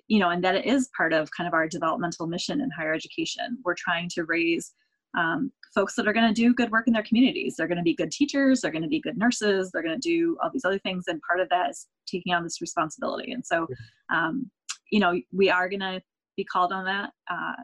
you 0.09 0.19
know, 0.19 0.31
and 0.31 0.43
that 0.45 0.55
it 0.55 0.67
is 0.67 0.91
part 0.97 1.13
of 1.13 1.31
kind 1.37 1.47
of 1.47 1.55
our 1.55 1.69
developmental 1.69 2.27
mission 2.27 2.61
in 2.61 2.71
higher 2.71 2.95
education. 2.95 3.59
We're 3.65 3.75
trying 3.75 4.09
to 4.15 4.25
raise 4.25 4.73
um, 5.17 5.53
folks 5.75 5.95
that 5.95 6.09
are 6.09 6.13
going 6.13 6.27
to 6.27 6.35
do 6.35 6.55
good 6.55 6.71
work 6.71 6.87
in 6.87 6.93
their 6.93 7.03
communities. 7.03 7.55
They're 7.57 7.69
going 7.69 7.79
to 7.79 7.85
be 7.85 7.95
good 7.95 8.11
teachers, 8.11 8.61
they're 8.61 8.73
going 8.73 8.83
to 8.83 8.89
be 8.89 9.01
good 9.01 9.17
nurses, 9.17 9.71
they're 9.71 9.83
going 9.83 10.01
to 10.01 10.09
do 10.09 10.37
all 10.43 10.51
these 10.53 10.65
other 10.65 10.79
things. 10.79 11.05
And 11.09 11.21
part 11.23 11.41
of 11.41 11.49
that 11.51 11.71
is 11.71 11.87
taking 12.07 12.33
on 12.33 12.43
this 12.43 12.61
responsibility. 12.61 13.33
And 13.33 13.45
so, 13.45 13.67
um, 14.13 14.51
you 14.91 15.01
know, 15.01 15.21
we 15.33 15.51
are 15.51 15.69
going 15.69 15.81
to 15.81 16.01
be 16.37 16.45
called 16.45 16.73
on 16.73 16.85
that 16.85 17.11
uh, 17.31 17.55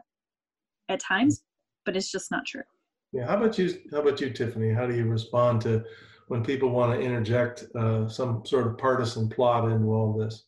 at 0.89 0.99
times, 0.99 1.43
but 1.85 1.95
it's 1.95 2.11
just 2.11 2.31
not 2.31 2.45
true. 2.45 2.63
Yeah. 3.11 3.27
How 3.27 3.37
about 3.37 3.57
you? 3.57 3.77
How 3.91 3.99
about 3.99 4.21
you, 4.21 4.29
Tiffany? 4.29 4.73
How 4.73 4.87
do 4.87 4.95
you 4.95 5.05
respond 5.05 5.61
to 5.61 5.83
when 6.29 6.43
people 6.43 6.69
want 6.69 6.97
to 6.97 7.05
interject 7.05 7.65
uh, 7.75 8.07
some 8.07 8.45
sort 8.45 8.67
of 8.67 8.77
partisan 8.77 9.27
plot 9.27 9.69
into 9.69 9.87
all 9.87 10.13
this? 10.17 10.45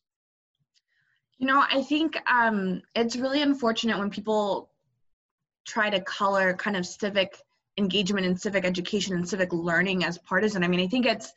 You 1.39 1.47
know, 1.47 1.63
I 1.69 1.81
think 1.81 2.17
um, 2.29 2.81
it's 2.95 3.15
really 3.15 3.41
unfortunate 3.41 3.97
when 3.97 4.09
people 4.09 4.69
try 5.65 5.89
to 5.89 6.01
color 6.01 6.53
kind 6.53 6.75
of 6.75 6.85
civic 6.85 7.37
engagement 7.77 8.25
and 8.25 8.39
civic 8.39 8.65
education 8.65 9.15
and 9.15 9.27
civic 9.27 9.51
learning 9.51 10.05
as 10.05 10.17
partisan. 10.19 10.63
I 10.63 10.67
mean, 10.67 10.79
I 10.79 10.87
think 10.87 11.05
it's 11.05 11.33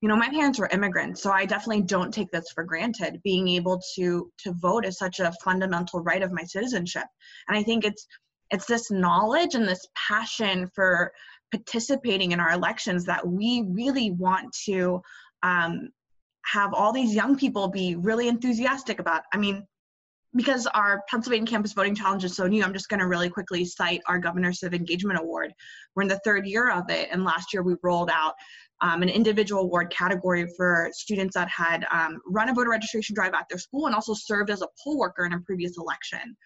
you 0.00 0.08
know 0.08 0.16
my 0.16 0.28
parents 0.28 0.58
were 0.58 0.68
immigrants 0.70 1.22
so 1.22 1.30
i 1.30 1.46
definitely 1.46 1.80
don't 1.80 2.12
take 2.12 2.30
this 2.30 2.50
for 2.54 2.62
granted 2.62 3.22
being 3.24 3.48
able 3.48 3.80
to 3.94 4.30
to 4.36 4.52
vote 4.52 4.84
is 4.84 4.98
such 4.98 5.18
a 5.18 5.32
fundamental 5.42 6.02
right 6.02 6.22
of 6.22 6.30
my 6.30 6.42
citizenship 6.42 7.06
and 7.48 7.56
i 7.56 7.62
think 7.62 7.86
it's 7.86 8.06
it's 8.50 8.66
this 8.66 8.90
knowledge 8.90 9.54
and 9.54 9.66
this 9.66 9.86
passion 9.94 10.70
for 10.74 11.10
participating 11.50 12.32
in 12.32 12.40
our 12.40 12.52
elections 12.52 13.06
that 13.06 13.26
we 13.26 13.64
really 13.70 14.10
want 14.10 14.52
to 14.66 15.00
um, 15.42 15.88
have 16.52 16.74
all 16.74 16.92
these 16.92 17.14
young 17.14 17.36
people 17.36 17.68
be 17.68 17.96
really 17.96 18.28
enthusiastic 18.28 18.98
about 18.98 19.22
i 19.32 19.36
mean 19.36 19.66
because 20.36 20.66
our 20.66 21.02
Pennsylvania 21.08 21.46
Campus 21.46 21.72
Voting 21.72 21.94
Challenge 21.94 22.24
is 22.24 22.34
so 22.34 22.46
new, 22.46 22.62
I'm 22.62 22.72
just 22.72 22.88
going 22.88 23.00
to 23.00 23.06
really 23.06 23.30
quickly 23.30 23.64
cite 23.64 24.00
our 24.06 24.18
Governor 24.18 24.52
Civic 24.52 24.80
Engagement 24.80 25.20
Award. 25.20 25.52
We're 25.94 26.02
in 26.02 26.08
the 26.08 26.20
third 26.24 26.46
year 26.46 26.70
of 26.70 26.90
it, 26.90 27.08
and 27.12 27.24
last 27.24 27.52
year 27.52 27.62
we 27.62 27.76
rolled 27.82 28.10
out 28.10 28.34
um, 28.80 29.02
an 29.02 29.08
individual 29.08 29.62
award 29.62 29.90
category 29.90 30.46
for 30.56 30.90
students 30.92 31.34
that 31.34 31.48
had 31.48 31.86
um, 31.92 32.20
run 32.26 32.48
a 32.48 32.54
voter 32.54 32.70
registration 32.70 33.14
drive 33.14 33.32
at 33.32 33.46
their 33.48 33.58
school 33.58 33.86
and 33.86 33.94
also 33.94 34.12
served 34.12 34.50
as 34.50 34.62
a 34.62 34.68
poll 34.82 34.98
worker 34.98 35.24
in 35.24 35.32
a 35.32 35.40
previous 35.40 35.78
election. 35.78 36.36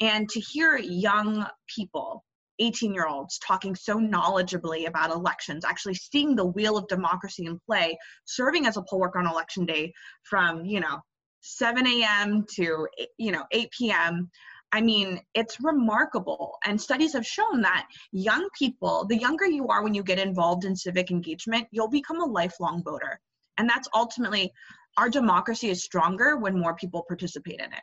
And 0.00 0.28
to 0.30 0.40
hear 0.40 0.76
young 0.78 1.46
people 1.74 2.24
18 2.60 2.94
year 2.94 3.08
olds 3.08 3.38
talking 3.38 3.74
so 3.74 3.98
knowledgeably 3.98 4.86
about 4.86 5.10
elections, 5.10 5.64
actually 5.64 5.94
seeing 5.94 6.36
the 6.36 6.44
wheel 6.44 6.76
of 6.76 6.86
democracy 6.88 7.46
in 7.46 7.58
play, 7.66 7.98
serving 8.26 8.66
as 8.66 8.76
a 8.76 8.82
poll 8.88 9.00
worker 9.00 9.18
on 9.18 9.26
election 9.26 9.64
day 9.64 9.92
from, 10.22 10.64
you 10.64 10.80
know, 10.80 10.98
7 11.42 11.86
a.m. 11.86 12.44
to 12.56 12.86
you 13.18 13.32
know 13.32 13.44
8 13.50 13.70
p.m. 13.70 14.30
I 14.72 14.80
mean, 14.80 15.20
it's 15.34 15.58
remarkable. 15.60 16.56
And 16.64 16.80
studies 16.80 17.14
have 17.14 17.26
shown 17.26 17.62
that 17.62 17.86
young 18.12 18.48
people, 18.56 19.04
the 19.06 19.16
younger 19.16 19.46
you 19.46 19.66
are 19.66 19.82
when 19.82 19.94
you 19.94 20.02
get 20.04 20.20
involved 20.20 20.64
in 20.64 20.76
civic 20.76 21.10
engagement, 21.10 21.66
you'll 21.72 21.88
become 21.88 22.20
a 22.20 22.26
lifelong 22.26 22.82
voter. 22.84 23.18
And 23.58 23.68
that's 23.68 23.88
ultimately 23.94 24.52
our 24.96 25.08
democracy 25.08 25.70
is 25.70 25.82
stronger 25.82 26.36
when 26.36 26.58
more 26.58 26.74
people 26.74 27.04
participate 27.06 27.58
in 27.58 27.72
it. 27.72 27.82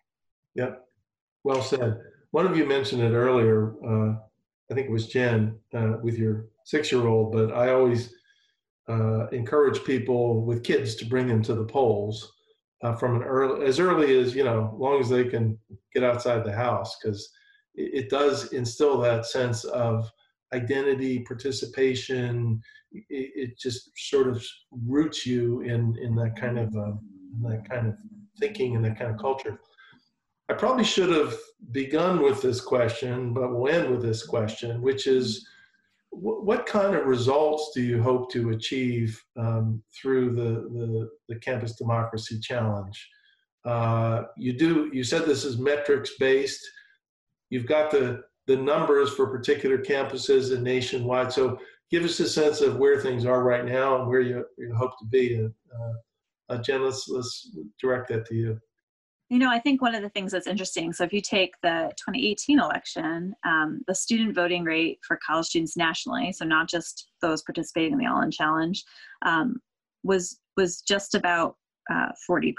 Yep. 0.55 0.85
Well 1.43 1.61
said. 1.61 1.99
One 2.31 2.45
of 2.45 2.57
you 2.57 2.65
mentioned 2.65 3.01
it 3.01 3.11
earlier. 3.11 3.73
Uh, 3.85 4.15
I 4.69 4.73
think 4.73 4.87
it 4.87 4.91
was 4.91 5.07
Jen 5.07 5.57
uh, 5.73 5.93
with 6.01 6.17
your 6.17 6.47
six 6.65 6.91
year 6.91 7.07
old, 7.07 7.31
but 7.31 7.53
I 7.53 7.71
always 7.71 8.13
uh, 8.89 9.27
encourage 9.27 9.83
people 9.83 10.41
with 10.45 10.63
kids 10.63 10.95
to 10.95 11.05
bring 11.05 11.27
them 11.27 11.41
to 11.43 11.55
the 11.55 11.65
polls 11.65 12.33
uh, 12.83 12.93
from 12.95 13.15
an 13.15 13.23
early 13.23 13.65
as 13.65 13.79
early 13.79 14.17
as 14.19 14.35
you 14.35 14.43
know 14.43 14.75
long 14.77 14.99
as 14.99 15.09
they 15.09 15.23
can 15.23 15.57
get 15.93 16.03
outside 16.03 16.43
the 16.43 16.51
house 16.51 16.97
because 17.01 17.29
it, 17.75 18.05
it, 18.05 18.09
does 18.09 18.53
instill 18.53 18.99
that 18.99 19.25
sense 19.25 19.63
of 19.65 20.09
identity 20.53 21.19
participation. 21.19 22.61
It, 22.91 23.05
it, 23.09 23.59
just 23.59 23.91
sort 23.97 24.27
of 24.27 24.45
roots 24.71 25.25
you 25.25 25.61
in 25.61 25.97
in 26.01 26.15
that 26.15 26.35
kind 26.39 26.59
of 26.59 26.75
uh, 26.75 26.93
that 27.43 27.69
kind 27.69 27.87
of 27.87 27.95
thinking 28.39 28.75
and 28.75 28.85
that 28.85 28.97
kind 28.97 29.11
of 29.11 29.17
culture 29.19 29.59
i 30.49 30.53
probably 30.53 30.83
should 30.83 31.09
have 31.09 31.35
begun 31.71 32.21
with 32.21 32.41
this 32.41 32.61
question 32.61 33.33
but 33.33 33.53
we'll 33.53 33.73
end 33.73 33.89
with 33.89 34.01
this 34.01 34.25
question 34.25 34.81
which 34.81 35.07
is 35.07 35.47
what 36.19 36.65
kind 36.65 36.95
of 36.95 37.05
results 37.05 37.71
do 37.75 37.81
you 37.81 38.01
hope 38.01 38.31
to 38.31 38.49
achieve 38.49 39.21
um, 39.37 39.83
through 39.93 40.33
the, 40.33 40.67
the, 40.77 41.09
the, 41.29 41.39
Campus 41.39 41.73
Democracy 41.75 42.39
Challenge? 42.39 43.09
Uh, 43.65 44.23
you 44.35 44.53
do. 44.53 44.89
You 44.93 45.03
said 45.03 45.25
this 45.25 45.43
is 45.43 45.57
metrics 45.57 46.11
based. 46.19 46.65
You've 47.49 47.67
got 47.67 47.91
the 47.91 48.23
the 48.47 48.55
numbers 48.55 49.13
for 49.13 49.27
particular 49.27 49.77
campuses 49.77 50.53
and 50.53 50.63
nationwide. 50.63 51.33
So 51.33 51.59
give 51.91 52.03
us 52.03 52.19
a 52.21 52.29
sense 52.29 52.61
of 52.61 52.77
where 52.77 52.99
things 52.99 53.25
are 53.25 53.43
right 53.43 53.65
now 53.65 53.99
and 53.99 54.07
where 54.07 54.21
you, 54.21 54.45
you 54.57 54.73
hope 54.73 54.97
to 54.99 55.05
be. 55.05 55.45
Uh, 55.45 55.93
uh, 56.49 56.57
Jen, 56.63 56.83
let's 56.83 57.09
let's 57.09 57.51
direct 57.79 58.07
that 58.09 58.25
to 58.27 58.35
you. 58.35 58.61
You 59.29 59.39
know, 59.39 59.49
I 59.49 59.59
think 59.59 59.81
one 59.81 59.93
of 59.93 60.01
the 60.01 60.09
things 60.09 60.31
that's 60.31 60.47
interesting, 60.47 60.93
so 60.93 61.03
if 61.03 61.11
you 61.11 61.21
take 61.21 61.53
the 61.61 61.91
2018 61.97 62.59
election, 62.59 63.35
um, 63.45 63.81
the 63.85 63.93
student 63.93 64.33
voting 64.33 64.63
rate 64.63 64.99
for 65.05 65.19
college 65.25 65.47
students 65.47 65.75
nationally, 65.75 66.31
so 66.31 66.45
not 66.45 66.69
just 66.69 67.09
those 67.21 67.41
participating 67.41 67.93
in 67.93 67.99
the 67.99 68.05
All 68.05 68.21
In 68.21 68.31
Challenge, 68.31 68.83
um, 69.25 69.61
was 70.03 70.39
was 70.55 70.81
just 70.81 71.13
about 71.13 71.57
uh, 71.91 72.09
40%. 72.29 72.53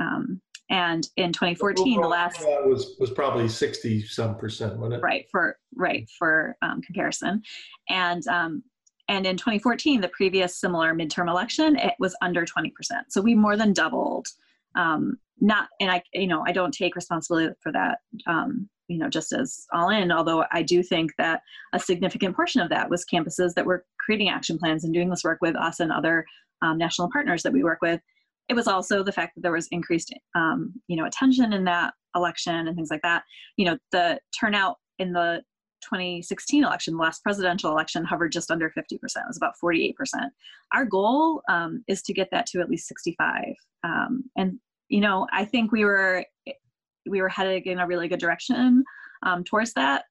Um, 0.00 0.40
and 0.70 1.06
in 1.16 1.32
2014, 1.32 2.00
the 2.00 2.06
last 2.06 2.40
was 2.64 2.96
was 2.98 3.10
probably 3.10 3.48
60 3.48 4.06
some 4.06 4.36
percent, 4.36 4.78
wasn't 4.78 4.94
it? 4.94 5.02
Right 5.02 5.26
for 5.30 5.58
right 5.74 6.08
for 6.18 6.56
um, 6.62 6.80
comparison, 6.80 7.42
and 7.88 8.26
um, 8.28 8.62
and 9.08 9.26
in 9.26 9.36
2014, 9.36 10.00
the 10.00 10.08
previous 10.08 10.56
similar 10.56 10.94
midterm 10.94 11.28
election, 11.28 11.76
it 11.76 11.94
was 11.98 12.16
under 12.22 12.46
20%. 12.46 12.70
So 13.08 13.20
we 13.20 13.34
more 13.34 13.56
than 13.56 13.72
doubled 13.72 14.28
um, 14.76 15.18
not 15.40 15.68
and 15.80 15.90
i 15.90 16.02
you 16.12 16.26
know 16.26 16.44
i 16.46 16.52
don't 16.52 16.72
take 16.72 16.96
responsibility 16.96 17.52
for 17.62 17.72
that 17.72 17.98
um, 18.26 18.68
you 18.88 18.98
know 18.98 19.08
just 19.08 19.32
as 19.32 19.66
all 19.72 19.88
in 19.88 20.12
although 20.12 20.44
i 20.52 20.62
do 20.62 20.82
think 20.82 21.12
that 21.18 21.40
a 21.72 21.78
significant 21.78 22.34
portion 22.34 22.60
of 22.60 22.68
that 22.68 22.90
was 22.90 23.04
campuses 23.12 23.54
that 23.54 23.66
were 23.66 23.84
creating 23.98 24.28
action 24.28 24.58
plans 24.58 24.84
and 24.84 24.94
doing 24.94 25.10
this 25.10 25.24
work 25.24 25.38
with 25.40 25.56
us 25.56 25.80
and 25.80 25.92
other 25.92 26.24
um, 26.62 26.76
national 26.78 27.10
partners 27.10 27.42
that 27.42 27.52
we 27.52 27.64
work 27.64 27.78
with 27.82 28.00
it 28.48 28.54
was 28.54 28.66
also 28.66 29.04
the 29.04 29.12
fact 29.12 29.34
that 29.34 29.42
there 29.42 29.52
was 29.52 29.68
increased 29.70 30.12
um, 30.34 30.72
you 30.88 30.96
know 30.96 31.06
attention 31.06 31.52
in 31.52 31.64
that 31.64 31.94
election 32.14 32.66
and 32.66 32.76
things 32.76 32.90
like 32.90 33.02
that 33.02 33.22
you 33.56 33.64
know 33.64 33.78
the 33.92 34.18
turnout 34.38 34.76
in 34.98 35.12
the 35.12 35.42
2016 35.82 36.64
election, 36.64 36.94
the 36.94 37.02
last 37.02 37.22
presidential 37.22 37.70
election, 37.70 38.04
hovered 38.04 38.32
just 38.32 38.50
under 38.50 38.70
50%. 38.70 38.76
It 38.92 39.00
was 39.26 39.36
about 39.36 39.54
48%. 39.62 39.94
Our 40.72 40.84
goal 40.84 41.42
um, 41.48 41.82
is 41.88 42.02
to 42.02 42.12
get 42.12 42.28
that 42.32 42.46
to 42.46 42.60
at 42.60 42.68
least 42.68 42.86
65. 42.88 43.54
Um, 43.82 44.24
and 44.36 44.58
you 44.90 45.00
know, 45.00 45.26
I 45.32 45.46
think 45.46 45.72
we 45.72 45.84
were 45.84 46.26
we 47.08 47.22
were 47.22 47.28
headed 47.28 47.66
in 47.66 47.78
a 47.78 47.86
really 47.86 48.08
good 48.08 48.20
direction 48.20 48.84
um, 49.22 49.42
towards 49.44 49.72
that. 49.72 50.04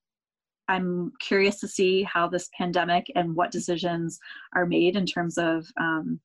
I'm 0.67 1.11
curious 1.19 1.59
to 1.59 1.67
see 1.67 2.03
how 2.03 2.27
this 2.27 2.49
pandemic 2.57 3.11
and 3.15 3.36
what 3.36 3.51
decisions 3.51 4.19
are 4.55 4.65
made 4.65 4.95
in 4.95 5.05
terms 5.05 5.38
of 5.38 5.67
um, 5.80 6.19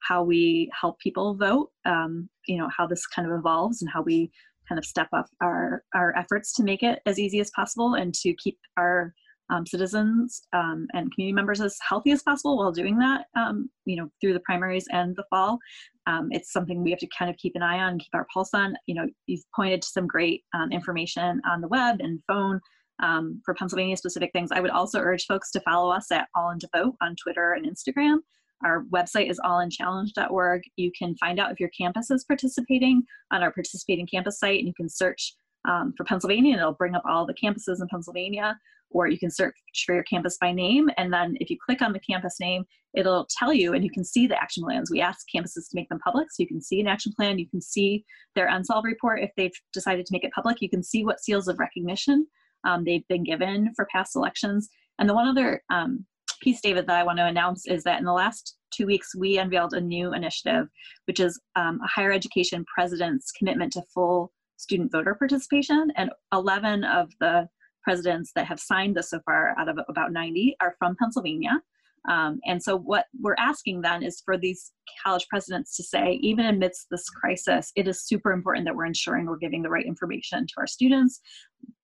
how 0.00 0.22
we 0.22 0.70
help 0.78 0.98
people 0.98 1.34
vote, 1.34 1.70
um, 1.84 2.28
you 2.46 2.58
know, 2.58 2.68
how 2.76 2.86
this 2.86 3.06
kind 3.06 3.30
of 3.30 3.38
evolves 3.38 3.82
and 3.82 3.90
how 3.90 4.02
we 4.02 4.30
kind 4.68 4.78
of 4.78 4.84
step 4.84 5.08
up 5.12 5.26
our, 5.42 5.82
our 5.94 6.16
efforts 6.16 6.52
to 6.54 6.64
make 6.64 6.82
it 6.82 7.00
as 7.06 7.18
easy 7.18 7.38
as 7.38 7.50
possible 7.50 7.94
and 7.94 8.14
to 8.14 8.34
keep 8.34 8.58
our 8.76 9.14
um, 9.50 9.66
citizens 9.66 10.42
um, 10.52 10.86
and 10.92 11.12
community 11.14 11.34
members 11.34 11.60
as 11.60 11.76
healthy 11.86 12.10
as 12.10 12.22
possible 12.22 12.58
while 12.58 12.72
doing 12.72 12.98
that, 12.98 13.26
um, 13.36 13.70
you 13.84 13.96
know, 13.96 14.08
through 14.20 14.32
the 14.32 14.40
primaries 14.40 14.86
and 14.90 15.14
the 15.16 15.24
fall. 15.30 15.58
Um, 16.06 16.28
it's 16.30 16.52
something 16.52 16.82
we 16.82 16.90
have 16.90 17.00
to 17.00 17.08
kind 17.16 17.30
of 17.30 17.36
keep 17.36 17.54
an 17.56 17.62
eye 17.62 17.78
on, 17.78 17.98
keep 17.98 18.14
our 18.14 18.26
pulse 18.32 18.50
on. 18.54 18.74
You 18.86 18.94
know, 18.96 19.06
you've 19.26 19.44
pointed 19.54 19.82
to 19.82 19.88
some 19.88 20.06
great 20.06 20.44
um, 20.54 20.72
information 20.72 21.40
on 21.48 21.60
the 21.60 21.68
web 21.68 22.00
and 22.00 22.20
phone 22.26 22.60
um, 23.02 23.40
for 23.44 23.54
Pennsylvania 23.54 23.96
specific 23.96 24.30
things. 24.32 24.50
I 24.52 24.60
would 24.60 24.70
also 24.70 25.00
urge 25.00 25.26
folks 25.26 25.50
to 25.52 25.60
follow 25.60 25.90
us 25.90 26.10
at 26.10 26.28
All 26.34 26.50
In 26.50 26.58
to 26.60 26.68
Vote 26.74 26.94
on 27.00 27.16
Twitter 27.16 27.52
and 27.52 27.66
Instagram. 27.66 28.18
Our 28.64 28.84
website 28.84 29.30
is 29.30 29.38
allinchallenge.org. 29.44 30.62
You 30.76 30.90
can 30.98 31.14
find 31.16 31.38
out 31.38 31.52
if 31.52 31.60
your 31.60 31.70
campus 31.78 32.10
is 32.10 32.24
participating 32.24 33.02
on 33.30 33.42
our 33.42 33.52
participating 33.52 34.06
campus 34.06 34.38
site, 34.38 34.58
and 34.58 34.66
you 34.66 34.74
can 34.74 34.88
search 34.88 35.34
um, 35.68 35.92
for 35.96 36.04
Pennsylvania, 36.04 36.52
and 36.52 36.60
it'll 36.60 36.72
bring 36.72 36.94
up 36.94 37.02
all 37.08 37.26
the 37.26 37.34
campuses 37.34 37.82
in 37.82 37.88
Pennsylvania. 37.88 38.58
Or 38.90 39.08
you 39.08 39.18
can 39.18 39.30
search 39.30 39.54
for 39.84 39.94
your 39.94 40.04
campus 40.04 40.38
by 40.40 40.52
name, 40.52 40.88
and 40.96 41.12
then 41.12 41.36
if 41.40 41.50
you 41.50 41.56
click 41.64 41.82
on 41.82 41.92
the 41.92 42.00
campus 42.00 42.36
name, 42.40 42.64
it'll 42.94 43.26
tell 43.38 43.52
you, 43.52 43.74
and 43.74 43.84
you 43.84 43.90
can 43.90 44.04
see 44.04 44.26
the 44.26 44.40
action 44.40 44.64
plans. 44.64 44.90
We 44.90 45.00
ask 45.00 45.26
campuses 45.34 45.68
to 45.68 45.74
make 45.74 45.88
them 45.88 45.98
public, 45.98 46.28
so 46.30 46.42
you 46.42 46.48
can 46.48 46.62
see 46.62 46.80
an 46.80 46.86
action 46.86 47.12
plan. 47.16 47.38
You 47.38 47.48
can 47.48 47.60
see 47.60 48.04
their 48.34 48.48
NSLVE 48.48 48.84
report 48.84 49.20
if 49.20 49.30
they've 49.36 49.52
decided 49.72 50.06
to 50.06 50.12
make 50.12 50.24
it 50.24 50.32
public. 50.32 50.60
You 50.60 50.70
can 50.70 50.82
see 50.82 51.04
what 51.04 51.20
seals 51.20 51.48
of 51.48 51.58
recognition 51.58 52.26
um, 52.64 52.84
they've 52.84 53.06
been 53.08 53.24
given 53.24 53.72
for 53.74 53.86
past 53.92 54.16
elections. 54.16 54.68
And 54.98 55.08
the 55.08 55.14
one 55.14 55.28
other 55.28 55.62
um, 55.70 56.04
piece, 56.42 56.60
David, 56.60 56.86
that 56.86 56.96
I 56.96 57.02
want 57.02 57.18
to 57.18 57.26
announce 57.26 57.66
is 57.66 57.84
that 57.84 57.98
in 57.98 58.04
the 58.04 58.12
last 58.12 58.56
two 58.72 58.86
weeks, 58.86 59.14
we 59.14 59.38
unveiled 59.38 59.74
a 59.74 59.80
new 59.80 60.12
initiative, 60.12 60.68
which 61.06 61.20
is 61.20 61.40
um, 61.54 61.80
a 61.82 61.88
higher 61.88 62.12
education 62.12 62.64
president's 62.72 63.30
commitment 63.32 63.72
to 63.72 63.82
full 63.94 64.32
student 64.56 64.90
voter 64.90 65.14
participation. 65.14 65.92
And 65.96 66.10
11 66.32 66.84
of 66.84 67.10
the 67.20 67.48
presidents 67.86 68.32
that 68.34 68.46
have 68.46 68.58
signed 68.58 68.96
this 68.96 69.10
so 69.10 69.20
far, 69.24 69.54
out 69.58 69.68
of 69.68 69.78
about 69.88 70.10
90, 70.12 70.56
are 70.60 70.74
from 70.78 70.96
Pennsylvania. 70.96 71.62
Um, 72.08 72.40
and 72.44 72.60
so, 72.62 72.76
what 72.76 73.06
we're 73.20 73.36
asking 73.38 73.82
then 73.82 74.02
is 74.02 74.22
for 74.24 74.36
these 74.36 74.72
college 75.04 75.26
presidents 75.28 75.76
to 75.76 75.82
say, 75.82 76.18
even 76.20 76.46
amidst 76.46 76.88
this 76.90 77.08
crisis, 77.08 77.72
it 77.76 77.88
is 77.88 78.06
super 78.06 78.32
important 78.32 78.64
that 78.66 78.74
we're 78.74 78.86
ensuring 78.86 79.26
we're 79.26 79.36
giving 79.36 79.62
the 79.62 79.70
right 79.70 79.86
information 79.86 80.46
to 80.46 80.54
our 80.58 80.66
students. 80.66 81.20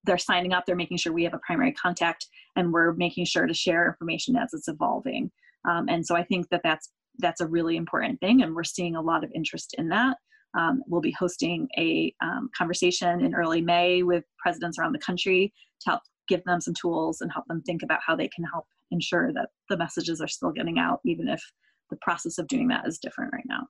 They're 0.03 0.17
signing 0.17 0.53
up, 0.53 0.65
they're 0.65 0.75
making 0.75 0.97
sure 0.97 1.13
we 1.13 1.23
have 1.23 1.33
a 1.33 1.41
primary 1.45 1.73
contact, 1.73 2.27
and 2.55 2.71
we're 2.71 2.93
making 2.93 3.25
sure 3.25 3.45
to 3.45 3.53
share 3.53 3.87
information 3.87 4.35
as 4.35 4.53
it's 4.53 4.67
evolving. 4.67 5.31
Um, 5.69 5.87
and 5.89 6.05
so, 6.05 6.15
I 6.15 6.23
think 6.23 6.49
that 6.49 6.61
that's 6.63 6.89
that's 7.19 7.41
a 7.41 7.47
really 7.47 7.77
important 7.77 8.19
thing, 8.19 8.43
and 8.43 8.55
we're 8.55 8.63
seeing 8.63 8.95
a 8.95 9.01
lot 9.01 9.23
of 9.23 9.31
interest 9.33 9.75
in 9.77 9.89
that. 9.89 10.17
Um, 10.57 10.83
we'll 10.87 11.01
be 11.01 11.11
hosting 11.11 11.67
a 11.77 12.13
um, 12.21 12.49
conversation 12.55 13.23
in 13.25 13.33
early 13.33 13.61
May 13.61 14.03
with 14.03 14.23
presidents 14.37 14.77
around 14.77 14.93
the 14.93 14.99
country 14.99 15.53
to 15.81 15.91
help 15.91 16.01
give 16.27 16.43
them 16.45 16.61
some 16.61 16.73
tools 16.79 17.21
and 17.21 17.31
help 17.31 17.45
them 17.47 17.61
think 17.61 17.83
about 17.83 17.99
how 18.05 18.15
they 18.15 18.29
can 18.29 18.45
help 18.45 18.65
ensure 18.91 19.33
that 19.33 19.49
the 19.69 19.77
messages 19.77 20.21
are 20.21 20.27
still 20.27 20.51
getting 20.51 20.79
out, 20.79 20.99
even 21.05 21.27
if 21.27 21.41
the 21.89 21.97
process 22.01 22.37
of 22.37 22.47
doing 22.47 22.67
that 22.67 22.87
is 22.87 22.99
different 22.99 23.33
right 23.33 23.45
now. 23.47 23.67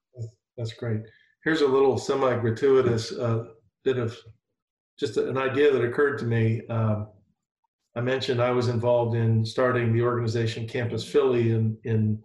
That's 0.58 0.74
great. 0.74 1.02
Here's 1.44 1.62
a 1.62 1.68
little 1.68 1.98
semi 1.98 2.38
gratuitous 2.38 3.12
uh, 3.12 3.46
bit 3.84 3.98
of 3.98 4.18
just 5.00 5.18
an 5.18 5.38
idea 5.38 5.72
that 5.72 5.84
occurred 5.84 6.18
to 6.20 6.26
me. 6.26 6.62
Um, 6.68 7.08
I 7.96 8.02
mentioned 8.02 8.42
I 8.42 8.52
was 8.52 8.70
involved 8.70 9.16
in 9.16 9.46
starting 9.46 9.94
the 9.94 10.02
organization 10.02 10.68
Campus 10.68 11.04
Philly 11.04 11.52
in, 11.52 11.78
in, 11.84 12.22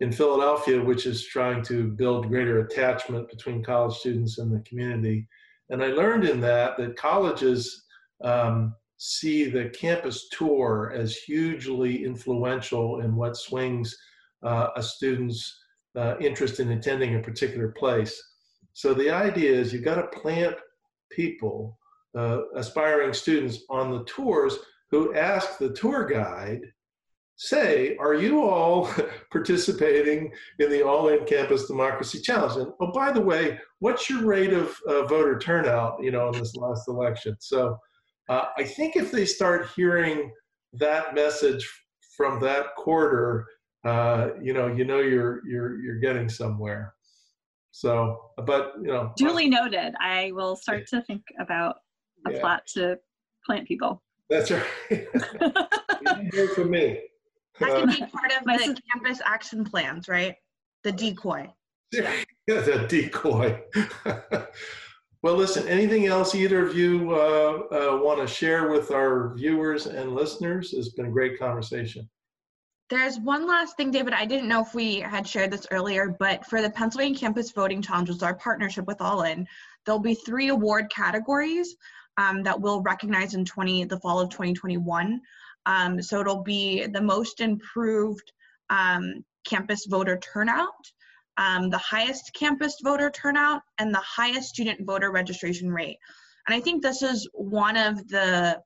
in 0.00 0.12
Philadelphia, 0.12 0.82
which 0.82 1.06
is 1.06 1.26
trying 1.26 1.62
to 1.64 1.88
build 1.88 2.28
greater 2.28 2.60
attachment 2.60 3.28
between 3.28 3.64
college 3.64 3.96
students 3.96 4.38
and 4.38 4.52
the 4.52 4.60
community. 4.60 5.26
And 5.70 5.82
I 5.82 5.88
learned 5.88 6.24
in 6.24 6.40
that 6.40 6.76
that 6.78 6.96
colleges 6.96 7.84
um, 8.22 8.74
see 8.96 9.48
the 9.48 9.70
campus 9.70 10.28
tour 10.30 10.92
as 10.94 11.16
hugely 11.16 12.04
influential 12.04 13.00
in 13.00 13.14
what 13.14 13.36
swings 13.36 13.96
uh, 14.42 14.68
a 14.76 14.82
student's 14.82 15.58
uh, 15.96 16.16
interest 16.20 16.60
in 16.60 16.70
attending 16.72 17.16
a 17.16 17.20
particular 17.22 17.68
place. 17.68 18.20
So 18.72 18.94
the 18.94 19.10
idea 19.10 19.52
is 19.52 19.72
you've 19.72 19.84
got 19.84 19.96
to 19.96 20.18
plant 20.20 20.56
people, 21.10 21.78
uh, 22.16 22.42
aspiring 22.54 23.12
students 23.12 23.60
on 23.68 23.90
the 23.90 24.04
tours 24.04 24.58
who 24.90 25.14
ask 25.14 25.58
the 25.58 25.72
tour 25.72 26.04
guide, 26.04 26.60
say, 27.38 27.96
are 27.98 28.14
you 28.14 28.42
all 28.42 28.90
participating 29.32 30.32
in 30.58 30.70
the 30.70 30.84
All-In 30.84 31.24
Campus 31.24 31.66
Democracy 31.66 32.20
Challenge? 32.20 32.56
And 32.56 32.72
oh, 32.80 32.92
by 32.92 33.12
the 33.12 33.20
way, 33.20 33.58
what's 33.78 34.10
your 34.10 34.24
rate 34.24 34.52
of 34.52 34.76
uh, 34.86 35.06
voter 35.06 35.38
turnout, 35.38 36.02
you 36.02 36.10
know, 36.10 36.28
in 36.28 36.38
this 36.38 36.56
last 36.56 36.88
election? 36.88 37.36
So 37.38 37.78
uh, 38.28 38.46
I 38.58 38.64
think 38.64 38.96
if 38.96 39.10
they 39.12 39.24
start 39.24 39.68
hearing 39.74 40.32
that 40.74 41.14
message 41.14 41.66
from 42.16 42.40
that 42.40 42.74
quarter, 42.76 43.46
uh, 43.84 44.30
you 44.42 44.52
know, 44.52 44.66
you 44.66 44.84
know 44.84 44.98
you're 44.98 45.46
you're 45.46 45.80
you're 45.80 46.00
getting 46.00 46.28
somewhere. 46.28 46.94
So, 47.70 48.32
but 48.44 48.72
you 48.82 48.88
know, 48.88 49.12
duly 49.16 49.48
noted. 49.48 49.94
I 50.00 50.32
will 50.32 50.56
start 50.56 50.88
to 50.88 51.02
think 51.02 51.22
about 51.38 51.76
a 52.26 52.32
yeah. 52.32 52.40
plot 52.40 52.62
to 52.74 52.98
plant 53.46 53.68
people. 53.68 54.02
That's 54.28 54.50
right. 54.50 54.64
hear 56.32 56.48
from 56.48 56.70
me. 56.70 57.00
That 57.60 57.70
can 57.70 57.88
be 57.88 58.02
uh, 58.02 58.06
part 58.06 58.32
of 58.32 58.44
the 58.44 58.80
campus 58.92 59.20
action 59.24 59.64
plans, 59.64 60.08
right? 60.08 60.34
The 60.84 60.92
decoy. 60.92 61.52
Yeah, 62.46 62.60
the 62.62 62.86
decoy. 62.88 63.60
Well, 65.22 65.34
listen, 65.34 65.66
anything 65.66 66.06
else 66.06 66.34
either 66.36 66.64
of 66.64 66.76
you 66.76 67.12
uh, 67.12 67.62
uh, 67.72 67.98
want 68.00 68.20
to 68.20 68.26
share 68.32 68.70
with 68.70 68.92
our 68.92 69.34
viewers 69.34 69.86
and 69.86 70.14
listeners? 70.14 70.72
It's 70.72 70.90
been 70.90 71.06
a 71.06 71.10
great 71.10 71.38
conversation. 71.40 72.08
There's 72.88 73.18
one 73.18 73.46
last 73.46 73.76
thing, 73.76 73.90
David. 73.90 74.14
I 74.14 74.24
didn't 74.24 74.48
know 74.48 74.62
if 74.62 74.74
we 74.74 75.00
had 75.00 75.26
shared 75.26 75.50
this 75.50 75.66
earlier, 75.72 76.16
but 76.20 76.46
for 76.46 76.62
the 76.62 76.70
Pennsylvania 76.70 77.18
Campus 77.18 77.50
Voting 77.50 77.82
Challenges, 77.82 78.22
our 78.22 78.36
partnership 78.36 78.86
with 78.86 79.00
All 79.00 79.22
In, 79.22 79.46
there'll 79.84 79.98
be 79.98 80.14
three 80.14 80.48
award 80.48 80.88
categories 80.88 81.74
um, 82.16 82.44
that 82.44 82.58
we'll 82.58 82.80
recognize 82.80 83.34
in 83.34 83.44
20 83.44 83.84
the 83.84 83.98
fall 83.98 84.20
of 84.20 84.30
2021. 84.30 85.20
Um, 85.66 86.00
so 86.00 86.20
it'll 86.20 86.42
be 86.42 86.86
the 86.86 87.00
most 87.00 87.40
improved 87.40 88.32
um, 88.70 89.24
campus 89.46 89.86
voter 89.86 90.18
turnout, 90.18 90.68
um, 91.36 91.70
the 91.70 91.78
highest 91.78 92.32
campus 92.34 92.76
voter 92.82 93.10
turnout, 93.10 93.62
and 93.78 93.94
the 93.94 93.98
highest 93.98 94.48
student 94.48 94.84
voter 94.84 95.10
registration 95.10 95.70
rate. 95.70 95.98
And 96.46 96.54
I 96.54 96.60
think 96.60 96.82
this 96.82 97.02
is 97.02 97.28
one 97.34 97.76
of 97.76 98.08
the 98.08 98.60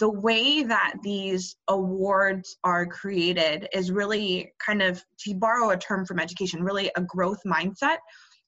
the 0.00 0.10
way 0.10 0.64
that 0.64 0.94
these 1.02 1.56
awards 1.68 2.56
are 2.64 2.84
created 2.84 3.68
is 3.72 3.92
really 3.92 4.52
kind 4.64 4.82
of 4.82 5.02
to 5.20 5.34
borrow 5.34 5.70
a 5.70 5.76
term 5.76 6.04
from 6.04 6.18
education 6.18 6.62
really 6.62 6.90
a 6.96 7.02
growth 7.02 7.38
mindset 7.46 7.98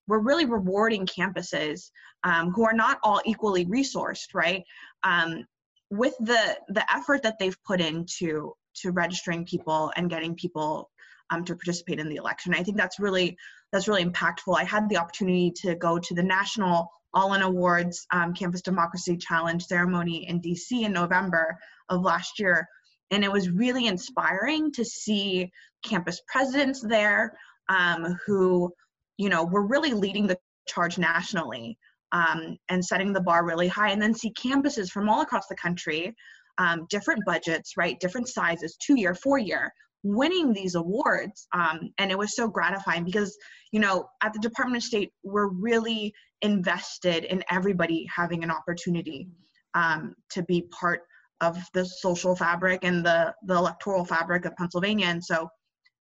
we're 0.09 0.19
really 0.19 0.45
rewarding 0.45 1.07
campuses 1.07 1.91
um, 2.25 2.51
who 2.51 2.65
are 2.65 2.73
not 2.73 2.99
all 3.05 3.21
equally 3.25 3.65
resourced 3.67 4.35
right 4.35 4.65
um, 5.05 5.45
with 5.91 6.15
the 6.19 6.59
the 6.69 6.85
effort 6.93 7.23
that 7.23 7.39
they've 7.39 7.63
put 7.65 7.81
into 7.81 8.55
to 8.75 8.91
registering 8.91 9.45
people 9.45 9.93
and 9.97 10.11
getting 10.11 10.35
people 10.35 10.91
um, 11.31 11.45
to 11.45 11.55
participate 11.55 11.99
in 11.99 12.09
the 12.09 12.17
election. 12.17 12.55
I 12.55 12.63
think 12.63 12.77
that's 12.77 13.01
really 13.01 13.37
that's 13.73 13.89
really 13.89 14.05
impactful. 14.05 14.57
I 14.57 14.65
had 14.65 14.89
the 14.89 14.97
opportunity 14.97 15.53
to 15.63 15.75
go 15.75 15.99
to 15.99 16.15
the 16.15 16.23
National 16.23 16.91
All 17.15 17.35
In 17.35 17.43
Awards 17.43 18.07
um, 18.13 18.35
Campus 18.35 18.63
Democracy 18.63 19.17
Challenge 19.17 19.65
ceremony 19.65 20.29
in 20.29 20.41
DC 20.41 20.85
in 20.85 20.93
November 20.93 21.59
of 21.89 22.03
last 22.03 22.39
year, 22.39 22.69
and 23.11 23.25
it 23.25 23.33
was 23.33 23.51
really 23.51 23.87
inspiring 23.87 24.73
to 24.73 24.85
see 24.85 25.51
campus 25.85 26.21
presidents 26.27 26.81
there 26.81 27.37
um, 27.69 28.17
who, 28.27 28.73
you 29.17 29.29
know, 29.29 29.45
were 29.45 29.67
really 29.67 29.93
leading 29.93 30.27
the 30.27 30.39
charge 30.67 30.99
nationally 30.99 31.79
um, 32.17 32.57
and 32.69 32.85
setting 32.85 33.13
the 33.13 33.21
bar 33.21 33.45
really 33.45 33.69
high, 33.69 33.91
and 33.91 34.01
then 34.01 34.15
see 34.15 34.33
campuses 34.33 34.89
from 34.89 35.09
all 35.09 35.23
across 35.23 35.47
the 35.49 35.57
country. 35.57 36.15
Um, 36.59 36.87
different 36.89 37.23
budgets, 37.27 37.73
right? 37.77 38.01
Different 38.01 38.29
sizes, 38.29 38.79
two 38.81 38.99
year, 38.99 39.15
four 39.15 39.39
year, 39.39 39.71
winning 40.07 40.53
these 40.53 40.77
awards 40.77 41.49
um, 41.53 41.91
and 41.99 42.13
it 42.13 42.19
was 42.19 42.37
so 42.37 42.47
gratifying 42.47 43.05
because 43.05 43.37
you 43.73 43.81
know 43.81 44.09
at 44.23 44.33
the 44.33 44.39
department 44.39 44.83
of 44.83 44.87
state 44.87 45.11
we're 45.25 45.49
really 45.49 46.13
invested 46.43 47.25
in 47.25 47.43
everybody 47.51 48.07
having 48.15 48.45
an 48.45 48.51
opportunity 48.51 49.29
um, 49.75 50.15
to 50.31 50.45
be 50.45 50.63
part 50.71 51.01
of 51.41 51.59
the 51.75 51.85
social 51.85 52.37
fabric 52.37 52.81
and 52.85 53.05
the 53.05 53.35
the 53.47 53.55
electoral 53.55 54.05
fabric 54.05 54.45
of 54.45 54.55
pennsylvania 54.57 55.07
and 55.07 55.23
so 55.23 55.49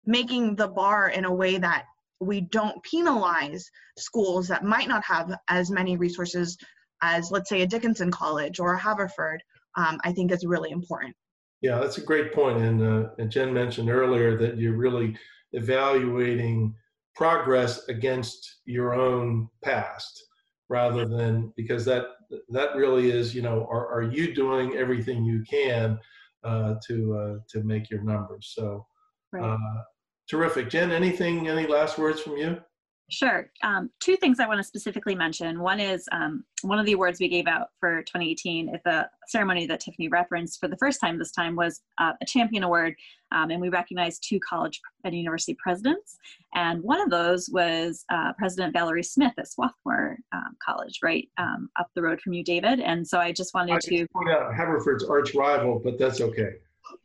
making 0.05 0.55
the 0.55 0.67
bar 0.67 1.09
in 1.09 1.25
a 1.25 1.33
way 1.33 1.57
that 1.57 1.85
we 2.19 2.41
don't 2.41 2.81
penalize 2.83 3.69
schools 3.97 4.47
that 4.47 4.63
might 4.63 4.87
not 4.87 5.03
have 5.03 5.33
as 5.49 5.69
many 5.69 5.97
resources 5.97 6.57
as 7.01 7.31
let's 7.31 7.49
say 7.49 7.61
a 7.61 7.67
dickinson 7.67 8.11
college 8.11 8.59
or 8.59 8.73
a 8.73 8.79
haverford 8.79 9.41
um, 9.77 9.99
i 10.03 10.11
think 10.11 10.31
is 10.31 10.45
really 10.45 10.71
important 10.71 11.15
yeah, 11.65 11.79
that's 11.79 11.97
a 11.97 12.01
great 12.01 12.31
point. 12.31 12.59
And, 12.59 12.81
uh, 12.81 13.09
and 13.17 13.31
Jen 13.31 13.51
mentioned 13.51 13.89
earlier 13.89 14.37
that 14.37 14.57
you're 14.57 14.77
really 14.77 15.17
evaluating 15.53 16.75
progress 17.15 17.87
against 17.87 18.59
your 18.65 18.93
own 18.93 19.49
past 19.63 20.25
rather 20.69 21.07
than 21.07 21.51
because 21.55 21.85
that 21.85 22.05
that 22.49 22.75
really 22.75 23.09
is 23.11 23.33
you 23.33 23.41
know 23.41 23.65
are, 23.69 23.87
are 23.87 24.01
you 24.01 24.33
doing 24.33 24.75
everything 24.75 25.23
you 25.23 25.43
can 25.49 25.97
uh, 26.43 26.75
to 26.85 27.15
uh, 27.15 27.35
to 27.47 27.63
make 27.63 27.89
your 27.89 28.01
numbers 28.01 28.51
so 28.53 28.85
right. 29.31 29.57
Terrific 30.29 30.69
jen 30.69 30.91
anything 30.91 31.47
any 31.47 31.67
last 31.67 31.97
words 31.97 32.21
from 32.21 32.37
you 32.37 32.57
Sure. 33.09 33.51
Um, 33.63 33.91
two 33.99 34.15
things 34.15 34.39
I 34.39 34.47
want 34.47 34.57
to 34.57 34.63
specifically 34.63 35.13
mention. 35.13 35.59
One 35.59 35.79
is 35.79 36.07
um, 36.11 36.43
one 36.63 36.79
of 36.79 36.87
the 36.87 36.93
awards 36.93 37.19
we 37.19 37.27
gave 37.27 37.45
out 37.45 37.67
for 37.79 38.01
2018 38.01 38.69
at 38.69 38.83
the 38.83 39.07
ceremony 39.27 39.67
that 39.67 39.79
Tiffany 39.79 40.07
referenced 40.07 40.59
for 40.59 40.67
the 40.67 40.77
first 40.77 40.99
time 40.99 41.19
this 41.19 41.31
time 41.31 41.55
was 41.55 41.81
uh, 41.99 42.13
a 42.19 42.25
champion 42.25 42.63
award. 42.63 42.95
Um, 43.31 43.51
and 43.51 43.61
we 43.61 43.69
recognized 43.69 44.25
two 44.27 44.39
college 44.39 44.81
and 45.03 45.13
university 45.13 45.55
presidents. 45.61 46.17
And 46.55 46.81
one 46.81 46.99
of 46.99 47.11
those 47.11 47.47
was 47.51 48.05
uh, 48.11 48.33
President 48.39 48.73
Valerie 48.73 49.03
Smith 49.03 49.33
at 49.37 49.51
Swarthmore 49.51 50.17
um, 50.33 50.55
College, 50.65 50.99
right 51.03 51.29
um, 51.37 51.69
up 51.79 51.89
the 51.95 52.01
road 52.01 52.19
from 52.21 52.33
you, 52.33 52.43
David. 52.43 52.79
And 52.79 53.07
so 53.07 53.19
I 53.19 53.31
just 53.31 53.53
wanted 53.53 53.75
I 53.75 53.79
to 53.81 54.07
point 54.07 54.29
out 54.29 54.51
Haverford's 54.51 55.03
arch 55.03 55.35
rival, 55.35 55.79
but 55.83 55.99
that's 55.99 56.21
okay. 56.21 56.55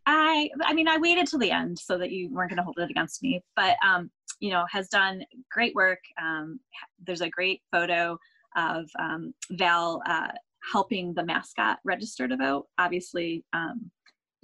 I, 0.07 0.51
I 0.65 0.75
mean, 0.75 0.89
I 0.89 0.99
waited 0.99 1.27
till 1.27 1.39
the 1.39 1.51
end 1.51 1.79
so 1.79 1.99
that 1.99 2.11
you 2.11 2.29
weren't 2.31 2.51
going 2.51 2.59
to 2.59 2.63
hold 2.63 2.79
it 2.79 2.91
against 2.91 3.23
me. 3.23 3.43
But 3.57 3.77
um, 3.87 4.11
you 4.41 4.51
know, 4.51 4.65
has 4.71 4.89
done 4.89 5.23
great 5.51 5.75
work. 5.75 6.01
Um, 6.21 6.61
there's 7.07 7.21
a 7.21 7.29
great 7.29 7.63
photo 7.71 8.19
of 8.57 8.89
um, 8.99 9.35
Val 9.53 10.03
uh, 10.07 10.29
helping 10.73 11.15
the 11.15 11.25
mascot 11.25 11.79
register 11.85 12.27
to 12.27 12.37
vote. 12.37 12.67
Obviously, 12.79 13.45
um, 13.53 13.91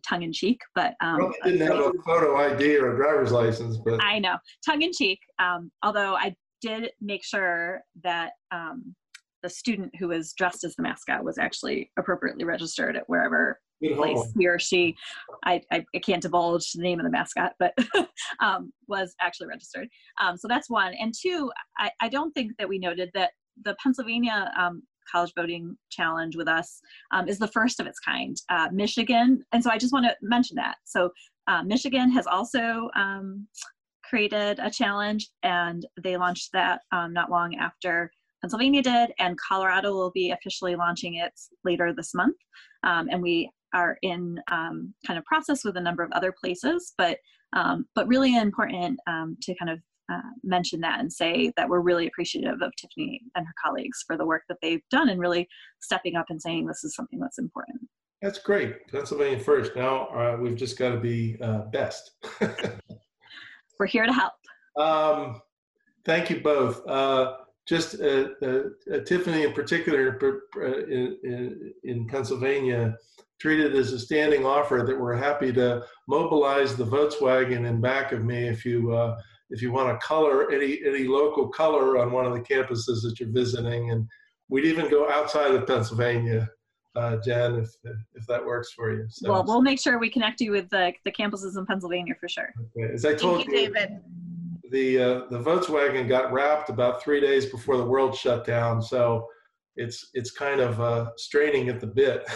tongue 0.06 0.22
in 0.22 0.32
cheek, 0.32 0.60
but 0.74 0.94
um, 1.00 1.18
well, 1.18 1.32
didn't 1.44 1.66
have 1.66 1.78
a 1.78 1.92
photo 2.04 2.36
ID 2.36 2.76
or 2.76 2.94
a 2.94 2.96
driver's 2.96 3.32
license. 3.32 3.76
But 3.76 4.02
I 4.02 4.18
know 4.18 4.36
tongue 4.64 4.82
in 4.82 4.92
cheek. 4.92 5.20
Um, 5.38 5.70
although 5.82 6.14
I 6.14 6.34
did 6.60 6.90
make 7.00 7.24
sure 7.24 7.82
that 8.02 8.32
um, 8.50 8.94
the 9.42 9.48
student 9.48 9.94
who 9.98 10.08
was 10.08 10.32
dressed 10.32 10.64
as 10.64 10.74
the 10.76 10.82
mascot 10.82 11.24
was 11.24 11.38
actually 11.38 11.90
appropriately 11.98 12.44
registered 12.44 12.96
at 12.96 13.08
wherever 13.08 13.60
place 13.82 14.32
he 14.38 14.46
or 14.46 14.58
she, 14.58 14.96
I, 15.44 15.60
I, 15.72 15.84
I, 15.94 15.98
can't 15.98 16.22
divulge 16.22 16.72
the 16.72 16.82
name 16.82 16.98
of 16.98 17.04
the 17.04 17.10
mascot, 17.10 17.52
but 17.58 17.74
um, 18.40 18.72
was 18.88 19.14
actually 19.20 19.48
registered. 19.48 19.88
Um, 20.20 20.36
so 20.36 20.48
that's 20.48 20.70
one. 20.70 20.94
And 20.94 21.12
two, 21.14 21.50
I, 21.78 21.90
I 22.00 22.08
don't 22.08 22.32
think 22.32 22.52
that 22.58 22.68
we 22.68 22.78
noted 22.78 23.10
that 23.14 23.32
the 23.64 23.76
Pennsylvania 23.82 24.50
um, 24.58 24.82
college 25.10 25.32
voting 25.36 25.76
challenge 25.90 26.36
with 26.36 26.48
us 26.48 26.80
um, 27.12 27.28
is 27.28 27.38
the 27.38 27.48
first 27.48 27.80
of 27.80 27.86
its 27.86 28.00
kind. 28.00 28.36
Uh, 28.48 28.68
Michigan, 28.72 29.44
and 29.52 29.62
so 29.62 29.70
I 29.70 29.78
just 29.78 29.92
want 29.92 30.06
to 30.06 30.16
mention 30.22 30.56
that. 30.56 30.76
So 30.84 31.10
uh, 31.46 31.62
Michigan 31.62 32.10
has 32.10 32.26
also 32.26 32.90
um, 32.96 33.46
created 34.08 34.58
a 34.58 34.70
challenge 34.70 35.28
and 35.42 35.86
they 36.02 36.16
launched 36.16 36.50
that 36.52 36.80
um, 36.92 37.12
not 37.12 37.30
long 37.30 37.56
after 37.56 38.10
Pennsylvania 38.42 38.82
did, 38.82 39.12
and 39.18 39.36
Colorado 39.38 39.92
will 39.92 40.10
be 40.10 40.30
officially 40.30 40.76
launching 40.76 41.14
it 41.14 41.32
later 41.64 41.92
this 41.92 42.14
month. 42.14 42.36
Um, 42.84 43.08
and 43.10 43.22
we 43.22 43.50
are 43.76 43.98
in 44.02 44.40
um, 44.50 44.94
kind 45.06 45.18
of 45.18 45.24
process 45.26 45.64
with 45.64 45.76
a 45.76 45.80
number 45.80 46.02
of 46.02 46.10
other 46.12 46.32
places, 46.32 46.94
but 46.96 47.18
um, 47.52 47.86
but 47.94 48.08
really 48.08 48.36
important 48.36 48.98
um, 49.06 49.36
to 49.42 49.54
kind 49.54 49.70
of 49.70 49.78
uh, 50.12 50.30
mention 50.42 50.80
that 50.80 51.00
and 51.00 51.12
say 51.12 51.52
that 51.56 51.68
we're 51.68 51.80
really 51.80 52.06
appreciative 52.06 52.60
of 52.62 52.72
Tiffany 52.76 53.20
and 53.34 53.46
her 53.46 53.52
colleagues 53.62 54.02
for 54.06 54.16
the 54.16 54.26
work 54.26 54.42
that 54.48 54.58
they've 54.62 54.82
done 54.90 55.08
and 55.08 55.20
really 55.20 55.48
stepping 55.80 56.16
up 56.16 56.26
and 56.28 56.40
saying 56.40 56.66
this 56.66 56.84
is 56.84 56.94
something 56.94 57.18
that's 57.18 57.38
important. 57.38 57.80
That's 58.22 58.38
great. 58.38 58.86
Pennsylvania 58.88 59.38
first. 59.38 59.76
Now 59.76 60.06
uh, 60.08 60.36
we've 60.40 60.56
just 60.56 60.78
got 60.78 60.90
to 60.90 60.98
be 60.98 61.36
uh, 61.40 61.62
best. 61.72 62.12
we're 63.78 63.86
here 63.86 64.06
to 64.06 64.12
help. 64.12 64.32
Um, 64.78 65.40
thank 66.04 66.30
you 66.30 66.40
both. 66.40 66.86
Uh, 67.66 67.74
just 67.74 68.00
uh, 68.00 68.28
uh, 68.42 69.00
Tiffany 69.04 69.44
in 69.44 69.52
particular 69.52 70.18
in, 70.56 71.18
in, 71.22 71.72
in 71.84 72.06
Pennsylvania 72.06 72.96
treated 73.38 73.74
as 73.74 73.92
a 73.92 73.98
standing 73.98 74.46
offer 74.46 74.82
that 74.86 74.98
we're 74.98 75.14
happy 75.14 75.52
to 75.52 75.84
mobilize 76.08 76.76
the 76.76 76.84
Volkswagen 76.84 77.68
in 77.68 77.80
back 77.80 78.12
of 78.12 78.24
me 78.24 78.48
if 78.48 78.64
you 78.64 78.94
uh, 78.94 79.18
if 79.50 79.62
you 79.62 79.70
want 79.72 79.88
to 79.88 80.06
color 80.06 80.50
any 80.50 80.80
any 80.86 81.04
local 81.04 81.48
color 81.48 81.98
on 81.98 82.12
one 82.12 82.26
of 82.26 82.32
the 82.32 82.40
campuses 82.40 83.02
that 83.02 83.16
you're 83.20 83.32
visiting, 83.32 83.90
and 83.90 84.08
we'd 84.48 84.64
even 84.64 84.90
go 84.90 85.08
outside 85.10 85.54
of 85.54 85.66
Pennsylvania, 85.66 86.48
uh, 86.96 87.16
Jen, 87.24 87.56
if 87.56 87.70
if 88.14 88.26
that 88.26 88.44
works 88.44 88.72
for 88.72 88.92
you. 88.92 89.06
So, 89.08 89.30
well, 89.30 89.44
we'll 89.44 89.62
make 89.62 89.80
sure 89.80 89.98
we 89.98 90.10
connect 90.10 90.40
you 90.40 90.52
with 90.52 90.68
the 90.70 90.92
the 91.04 91.12
campuses 91.12 91.56
in 91.56 91.66
Pennsylvania 91.66 92.14
for 92.18 92.28
sure. 92.28 92.52
Okay. 92.76 92.92
As 92.94 93.04
I 93.04 93.14
told 93.14 93.36
Thank 93.36 93.52
you, 93.52 93.58
you 93.58 93.72
David. 93.72 94.00
The 94.70 94.98
uh, 94.98 95.20
the 95.30 95.38
Volkswagen 95.38 96.08
got 96.08 96.32
wrapped 96.32 96.70
about 96.70 97.02
three 97.02 97.20
days 97.20 97.46
before 97.46 97.76
the 97.76 97.84
world 97.84 98.14
shut 98.14 98.44
down, 98.44 98.82
so 98.82 99.26
it's 99.76 100.10
it's 100.14 100.30
kind 100.30 100.60
of 100.60 100.80
uh, 100.80 101.10
straining 101.16 101.68
at 101.68 101.80
the 101.80 101.86
bit, 101.86 102.26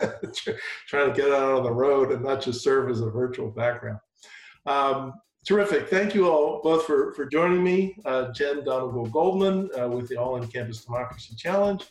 trying 0.88 1.12
to 1.12 1.16
get 1.16 1.32
out 1.32 1.54
on 1.54 1.62
the 1.62 1.72
road 1.72 2.12
and 2.12 2.22
not 2.22 2.42
just 2.42 2.62
serve 2.62 2.90
as 2.90 3.00
a 3.00 3.10
virtual 3.10 3.50
background. 3.50 3.98
Um, 4.66 5.14
terrific. 5.46 5.88
Thank 5.88 6.14
you 6.14 6.28
all 6.28 6.60
both 6.62 6.84
for, 6.84 7.12
for 7.14 7.26
joining 7.26 7.64
me. 7.64 7.96
Uh, 8.04 8.32
Jen 8.32 8.62
Domagal 8.62 9.10
Goldman 9.10 9.70
uh, 9.78 9.88
with 9.88 10.08
the 10.08 10.16
All 10.16 10.36
in 10.36 10.46
Campus 10.48 10.84
Democracy 10.84 11.34
Challenge, 11.36 11.84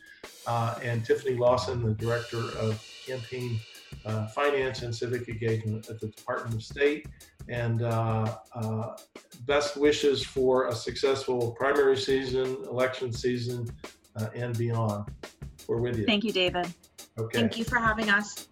uh, 0.48 0.76
and 0.82 1.04
Tiffany 1.04 1.36
Lawson, 1.36 1.84
the 1.84 1.94
Director 1.94 2.44
of 2.60 2.84
Campaign 3.06 3.60
uh, 4.06 4.28
Finance 4.28 4.84
and 4.84 4.96
Civic 4.96 5.28
Engagement 5.28 5.90
at 5.90 6.00
the 6.00 6.08
Department 6.08 6.56
of 6.56 6.64
State. 6.64 7.08
And 7.52 7.82
uh, 7.82 8.38
best 9.42 9.76
wishes 9.76 10.24
for 10.26 10.70
a 10.70 10.74
successful 10.74 11.52
primary 11.52 11.98
season, 11.98 12.58
election 12.70 13.12
season, 13.12 13.70
uh, 14.16 14.28
and 14.34 14.58
beyond. 14.58 15.12
We're 15.68 15.78
with 15.78 15.98
you. 15.98 16.06
Thank 16.06 16.24
you, 16.24 16.32
David. 16.32 16.74
Okay. 17.20 17.40
Thank 17.40 17.58
you 17.58 17.66
for 17.66 17.78
having 17.78 18.10
us. 18.10 18.48